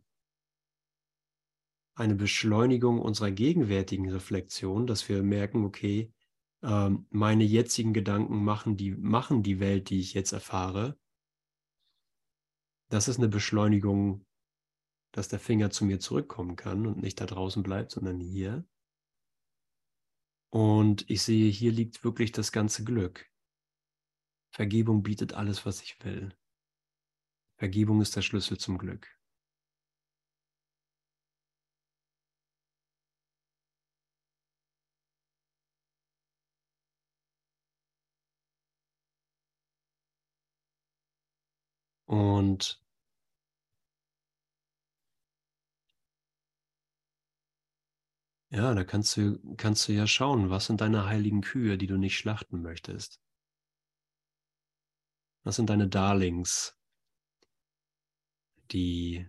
eine 1.96 2.14
Beschleunigung 2.14 3.00
unserer 3.00 3.32
gegenwärtigen 3.32 4.08
Reflexion, 4.12 4.86
dass 4.86 5.08
wir 5.08 5.24
merken, 5.24 5.64
okay, 5.64 6.12
ähm, 6.66 7.06
meine 7.10 7.44
jetzigen 7.44 7.92
Gedanken 7.92 8.42
machen 8.42 8.76
die, 8.76 8.90
machen 8.90 9.44
die 9.44 9.60
Welt, 9.60 9.88
die 9.88 10.00
ich 10.00 10.14
jetzt 10.14 10.32
erfahre. 10.32 10.98
Das 12.90 13.06
ist 13.06 13.18
eine 13.18 13.28
Beschleunigung, 13.28 14.26
dass 15.12 15.28
der 15.28 15.38
Finger 15.38 15.70
zu 15.70 15.84
mir 15.84 16.00
zurückkommen 16.00 16.56
kann 16.56 16.86
und 16.86 16.98
nicht 16.98 17.20
da 17.20 17.26
draußen 17.26 17.62
bleibt, 17.62 17.92
sondern 17.92 18.18
hier. 18.20 18.66
Und 20.50 21.08
ich 21.08 21.22
sehe, 21.22 21.50
hier 21.50 21.70
liegt 21.70 22.02
wirklich 22.02 22.32
das 22.32 22.50
ganze 22.50 22.82
Glück. 22.82 23.30
Vergebung 24.52 25.02
bietet 25.02 25.34
alles, 25.34 25.66
was 25.66 25.82
ich 25.82 26.02
will. 26.04 26.36
Vergebung 27.58 28.00
ist 28.00 28.16
der 28.16 28.22
Schlüssel 28.22 28.58
zum 28.58 28.76
Glück. 28.76 29.15
Und 42.06 42.80
ja, 48.50 48.74
da 48.74 48.82
kannst 48.84 49.16
du, 49.16 49.38
kannst 49.56 49.86
du 49.88 49.92
ja 49.92 50.06
schauen, 50.08 50.50
was 50.50 50.66
sind 50.66 50.80
deine 50.80 51.06
heiligen 51.06 51.42
Kühe, 51.42 51.78
die 51.78 51.86
du 51.86 51.96
nicht 51.96 52.16
schlachten 52.18 52.60
möchtest? 52.62 53.20
Was 55.44 55.56
sind 55.56 55.70
deine 55.70 55.88
Darlings, 55.88 56.76
die 58.72 59.28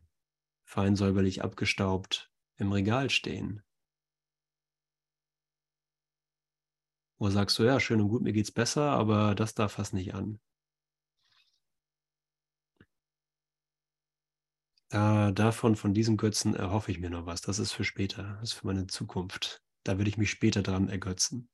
fein 0.63 0.95
säuberlich 0.95 1.43
abgestaubt 1.43 2.31
im 2.57 2.71
Regal 2.71 3.09
stehen. 3.09 3.63
Wo 7.19 7.29
sagst 7.29 7.57
du, 7.59 7.63
ja, 7.63 7.79
schön 7.79 8.01
und 8.01 8.09
gut, 8.09 8.21
mir 8.23 8.33
geht's 8.33 8.51
besser, 8.51 8.91
aber 8.91 9.35
das 9.35 9.53
darf 9.55 9.73
fast 9.73 9.93
nicht 9.93 10.13
an. 10.13 10.39
Da, 14.89 15.31
davon, 15.31 15.75
von 15.75 15.93
diesem 15.93 16.15
Götzen 16.15 16.55
erhoffe 16.55 16.91
ich 16.91 16.99
mir 16.99 17.09
noch 17.09 17.25
was. 17.25 17.41
Das 17.41 17.59
ist 17.59 17.73
für 17.73 17.83
später, 17.83 18.37
das 18.39 18.51
ist 18.51 18.53
für 18.53 18.67
meine 18.67 18.87
Zukunft. 18.87 19.61
Da 19.83 19.97
würde 19.97 20.09
ich 20.09 20.17
mich 20.17 20.31
später 20.31 20.63
dran 20.63 20.87
ergötzen. 20.87 21.49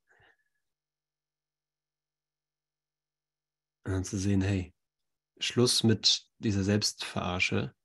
Und 3.85 3.91
dann 3.93 4.03
zu 4.03 4.17
sehen, 4.17 4.41
hey, 4.41 4.73
Schluss 5.39 5.83
mit 5.83 6.27
dieser 6.37 6.63
Selbstverarsche. 6.63 7.75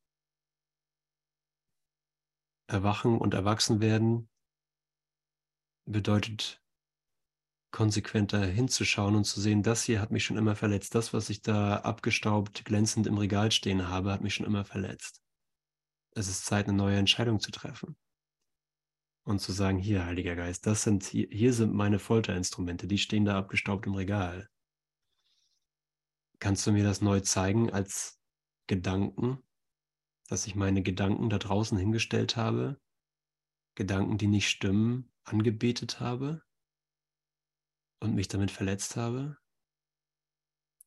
Erwachen 2.66 3.18
und 3.18 3.32
erwachsen 3.32 3.80
werden 3.80 4.28
bedeutet 5.86 6.62
konsequenter 7.70 8.44
hinzuschauen 8.44 9.16
und 9.16 9.24
zu 9.24 9.40
sehen, 9.40 9.62
das 9.62 9.84
hier 9.84 10.00
hat 10.00 10.10
mich 10.10 10.24
schon 10.24 10.36
immer 10.36 10.56
verletzt. 10.56 10.94
Das, 10.94 11.14
was 11.14 11.30
ich 11.30 11.40
da 11.40 11.76
abgestaubt, 11.78 12.64
glänzend 12.66 13.06
im 13.06 13.16
Regal 13.16 13.50
stehen 13.52 13.88
habe, 13.88 14.12
hat 14.12 14.20
mich 14.20 14.34
schon 14.34 14.46
immer 14.46 14.64
verletzt. 14.66 15.22
Es 16.14 16.28
ist 16.28 16.44
Zeit, 16.44 16.68
eine 16.68 16.76
neue 16.76 16.96
Entscheidung 16.96 17.40
zu 17.40 17.50
treffen. 17.50 17.96
Und 19.24 19.40
zu 19.40 19.52
sagen, 19.52 19.78
hier, 19.78 20.06
Heiliger 20.06 20.36
Geist, 20.36 20.66
das 20.66 20.82
sind, 20.82 21.04
hier, 21.04 21.28
hier 21.30 21.52
sind 21.52 21.74
meine 21.74 21.98
Folterinstrumente, 21.98 22.86
die 22.86 22.98
stehen 22.98 23.26
da 23.26 23.38
abgestaubt 23.38 23.86
im 23.86 23.94
Regal. 23.94 24.48
Kannst 26.38 26.66
du 26.66 26.72
mir 26.72 26.84
das 26.84 27.00
neu 27.00 27.20
zeigen 27.20 27.70
als 27.70 28.18
Gedanken, 28.68 29.42
dass 30.28 30.46
ich 30.46 30.54
meine 30.54 30.82
Gedanken 30.82 31.28
da 31.28 31.38
draußen 31.38 31.76
hingestellt 31.76 32.36
habe, 32.36 32.80
Gedanken, 33.74 34.18
die 34.18 34.28
nicht 34.28 34.48
stimmen, 34.48 35.12
angebetet 35.24 36.00
habe 36.00 36.42
und 38.00 38.14
mich 38.14 38.28
damit 38.28 38.50
verletzt 38.50 38.96
habe? 38.96 39.36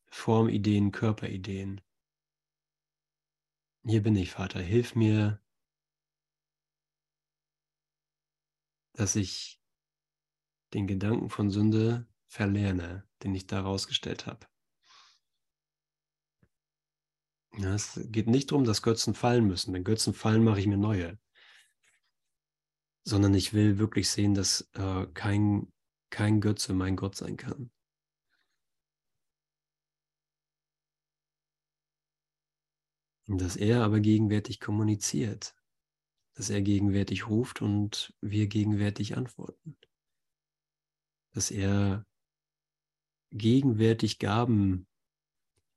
Formideen, 0.10 0.92
Körperideen. 0.92 1.82
Hier 3.84 4.04
bin 4.04 4.16
ich, 4.16 4.32
Vater. 4.32 4.62
Hilf 4.62 4.96
mir, 4.96 5.42
dass 8.94 9.16
ich 9.16 9.60
den 10.74 10.86
Gedanken 10.86 11.30
von 11.30 11.50
Sünde 11.50 12.08
verlerne, 12.28 13.08
den 13.24 13.34
ich 13.34 13.48
da 13.48 13.62
rausgestellt 13.62 14.28
habe. 14.28 14.46
Es 17.58 18.00
geht 18.06 18.28
nicht 18.28 18.52
darum, 18.52 18.64
dass 18.64 18.82
Götzen 18.84 19.14
fallen 19.14 19.46
müssen. 19.46 19.74
Wenn 19.74 19.84
Götzen 19.84 20.14
fallen, 20.14 20.44
mache 20.44 20.60
ich 20.60 20.68
mir 20.68 20.78
neue. 20.78 21.20
Sondern 23.04 23.34
ich 23.34 23.52
will 23.54 23.80
wirklich 23.80 24.10
sehen, 24.10 24.36
dass 24.36 24.70
äh, 24.74 25.08
kein, 25.08 25.74
kein 26.12 26.40
Götze 26.40 26.74
mein 26.74 26.96
Gott 26.96 27.16
sein 27.16 27.36
kann. 27.36 27.72
Dass 33.38 33.56
er 33.56 33.84
aber 33.84 34.00
gegenwärtig 34.00 34.60
kommuniziert. 34.60 35.56
Dass 36.36 36.50
er 36.50 36.62
gegenwärtig 36.62 37.28
ruft 37.28 37.62
und 37.62 38.14
wir 38.22 38.48
gegenwärtig 38.48 39.18
antworten. 39.18 39.78
Dass 41.34 41.52
er 41.52 42.06
gegenwärtig 43.32 44.20
Gaben 44.20 44.88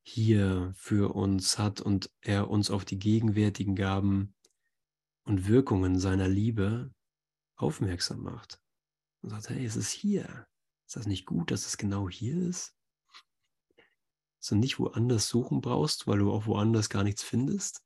hier 0.03 0.73
für 0.77 1.15
uns 1.15 1.59
hat 1.59 1.81
und 1.81 2.11
er 2.21 2.51
uns 2.51 2.71
auf 2.71 2.85
die 2.85 2.99
gegenwärtigen 2.99 3.75
Gaben 3.75 4.35
und 5.25 5.49
Wirkungen 5.49 5.99
seiner 5.99 6.29
Liebe 6.29 6.93
aufmerksam 7.57 8.23
macht. 8.23 8.61
Und 9.23 9.31
sagt, 9.31 9.49
hey, 9.49 9.65
es 9.65 9.77
ist 9.77 9.91
hier. 9.91 10.47
Ist 10.87 10.97
das 10.97 11.07
nicht 11.07 11.25
gut, 11.25 11.51
dass 11.51 11.67
es 11.67 11.79
genau 11.79 12.09
hier 12.11 12.37
ist? 12.37 12.77
Dass 14.45 14.51
du 14.51 14.57
nicht 14.57 14.79
woanders 14.79 15.27
suchen 15.29 15.63
brauchst, 15.63 16.07
weil 16.07 16.19
du 16.19 16.31
auch 16.31 16.45
woanders 16.45 16.91
gar 16.91 17.03
nichts 17.03 17.23
findest? 17.23 17.83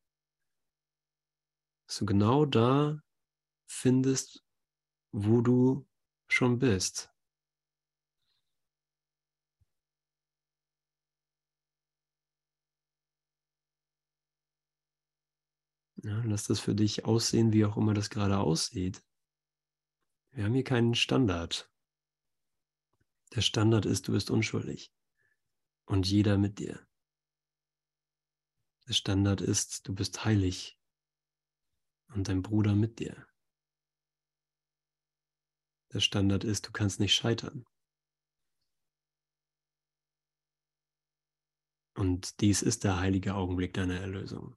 Dass 1.87 1.99
du 1.99 2.05
genau 2.05 2.47
da 2.47 3.01
findest, 3.71 4.45
wo 5.13 5.41
du 5.41 5.87
schon 6.27 6.59
bist. 6.59 7.15
Ja, 16.03 16.21
lass 16.25 16.49
das 16.49 16.59
für 16.59 16.75
dich 16.75 17.05
aussehen, 17.05 17.53
wie 17.53 17.67
auch 17.67 17.77
immer 17.77 17.95
das 17.95 18.11
gerade 18.11 18.37
aussieht. 18.37 19.05
Wir 20.33 20.43
haben 20.43 20.55
hier 20.55 20.65
keinen 20.65 20.97
Standard. 20.97 21.71
Der 23.37 23.43
Standard 23.43 23.87
ist, 23.87 24.09
du 24.09 24.13
bist 24.13 24.33
unschuldig. 24.33 24.93
Und 25.89 26.07
jeder 26.07 26.37
mit 26.37 26.59
dir. 26.59 26.87
Der 28.87 28.93
Standard 28.93 29.41
ist, 29.41 29.89
du 29.89 29.95
bist 29.95 30.23
heilig. 30.23 30.79
Und 32.15 32.29
dein 32.29 32.43
Bruder 32.43 32.75
mit 32.75 32.99
dir. 32.99 33.27
Der 35.95 36.01
Standard 36.01 36.45
ist, 36.45 36.67
du 36.67 36.73
kannst 36.73 37.01
nicht 37.01 37.15
scheitern. 37.15 37.65
Und 41.95 42.43
dies 42.43 42.61
ist 42.61 42.85
der 42.85 42.99
heilige 42.99 43.35
Augenblick 43.35 43.73
deiner 43.73 43.99
Erlösung. 43.99 44.57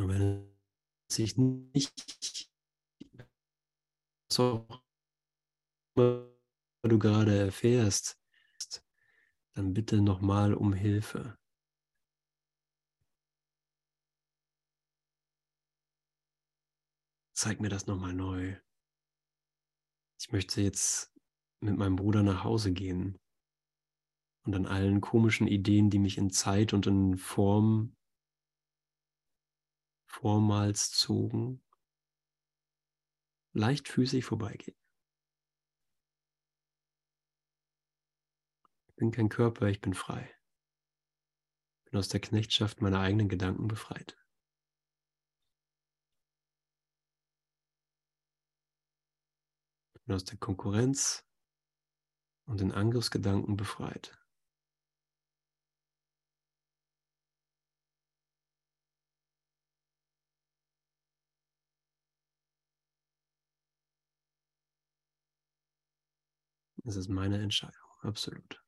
Und 0.00 0.08
wenn 0.08 0.50
es 1.08 1.16
sich 1.16 1.36
nicht 1.36 2.50
so 4.32 4.66
du 5.92 6.98
gerade 6.98 7.36
erfährst, 7.36 8.18
dann 9.52 9.74
bitte 9.74 10.00
nochmal 10.00 10.54
um 10.54 10.72
Hilfe. 10.72 11.38
Zeig 17.34 17.60
mir 17.60 17.68
das 17.68 17.86
nochmal 17.86 18.14
neu. 18.14 18.56
Ich 20.18 20.32
möchte 20.32 20.62
jetzt 20.62 21.12
mit 21.60 21.76
meinem 21.76 21.96
Bruder 21.96 22.22
nach 22.22 22.42
Hause 22.42 22.72
gehen 22.72 23.18
und 24.46 24.54
an 24.54 24.64
allen 24.64 25.02
komischen 25.02 25.46
Ideen, 25.46 25.90
die 25.90 25.98
mich 25.98 26.16
in 26.16 26.30
Zeit 26.30 26.72
und 26.72 26.86
in 26.86 27.18
Form 27.18 27.94
vormals 30.10 30.90
zogen, 30.90 31.62
leichtfüßig 33.52 34.24
vorbeigehen. 34.24 34.76
Ich 38.88 38.96
bin 38.96 39.12
kein 39.12 39.28
Körper, 39.28 39.68
ich 39.68 39.80
bin 39.80 39.94
frei. 39.94 40.28
Ich 41.78 41.90
bin 41.90 41.98
aus 41.98 42.08
der 42.08 42.20
Knechtschaft 42.20 42.82
meiner 42.82 43.00
eigenen 43.00 43.28
Gedanken 43.28 43.68
befreit. 43.68 44.18
Ich 49.94 50.02
bin 50.02 50.14
aus 50.14 50.24
der 50.24 50.38
Konkurrenz 50.38 51.24
und 52.46 52.60
den 52.60 52.72
Angriffsgedanken 52.72 53.56
befreit. 53.56 54.19
Das 66.84 66.96
ist 66.96 67.08
meine 67.08 67.40
Entscheidung, 67.40 67.88
absolut. 68.02 68.62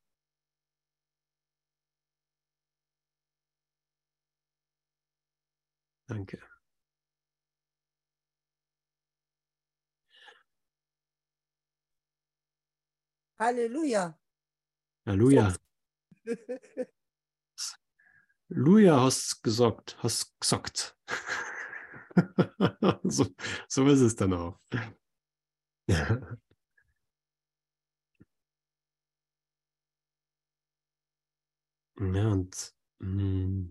Danke. 6.09 6.39
Halleluja. 13.39 14.19
Halleluja. 15.07 15.55
Luja 18.49 19.01
hast 19.01 19.43
gesagt, 19.43 19.97
hast 19.99 20.39
gesagt. 20.39 20.97
so, 23.05 23.27
so 23.69 23.87
ist 23.89 24.01
es 24.01 24.15
dann 24.15 24.35
auch. 24.35 24.61
Ja, 32.03 32.32
und 32.32 32.74
mh, 32.98 33.70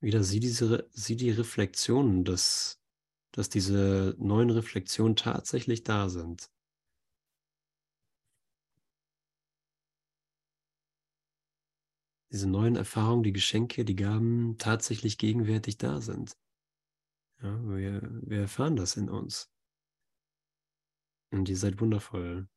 wieder 0.00 0.22
sieh, 0.22 0.40
diese, 0.40 0.88
sieh 0.92 1.16
die 1.16 1.30
Reflexionen, 1.30 2.24
dass, 2.24 2.80
dass 3.32 3.48
diese 3.48 4.14
neuen 4.18 4.50
Reflexionen 4.50 5.16
tatsächlich 5.16 5.84
da 5.84 6.08
sind. 6.08 6.50
Diese 12.32 12.48
neuen 12.48 12.74
Erfahrungen, 12.76 13.22
die 13.22 13.32
Geschenke, 13.32 13.84
die 13.84 13.94
Gaben 13.94 14.56
tatsächlich 14.58 15.18
gegenwärtig 15.18 15.78
da 15.78 16.00
sind. 16.00 16.32
Ja, 17.42 17.58
wir, 17.68 18.00
wir 18.22 18.40
erfahren 18.40 18.74
das 18.76 18.96
in 18.96 19.10
uns. 19.10 19.50
Und 21.32 21.48
ihr 21.48 21.56
seid 21.56 21.80
wundervoll. 21.80 22.48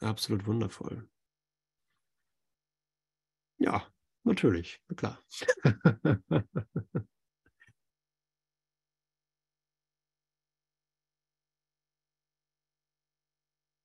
Absolut 0.00 0.46
wundervoll. 0.46 1.08
Ja, 3.58 3.82
natürlich, 4.24 4.80
na 4.88 4.96
klar. 4.96 5.22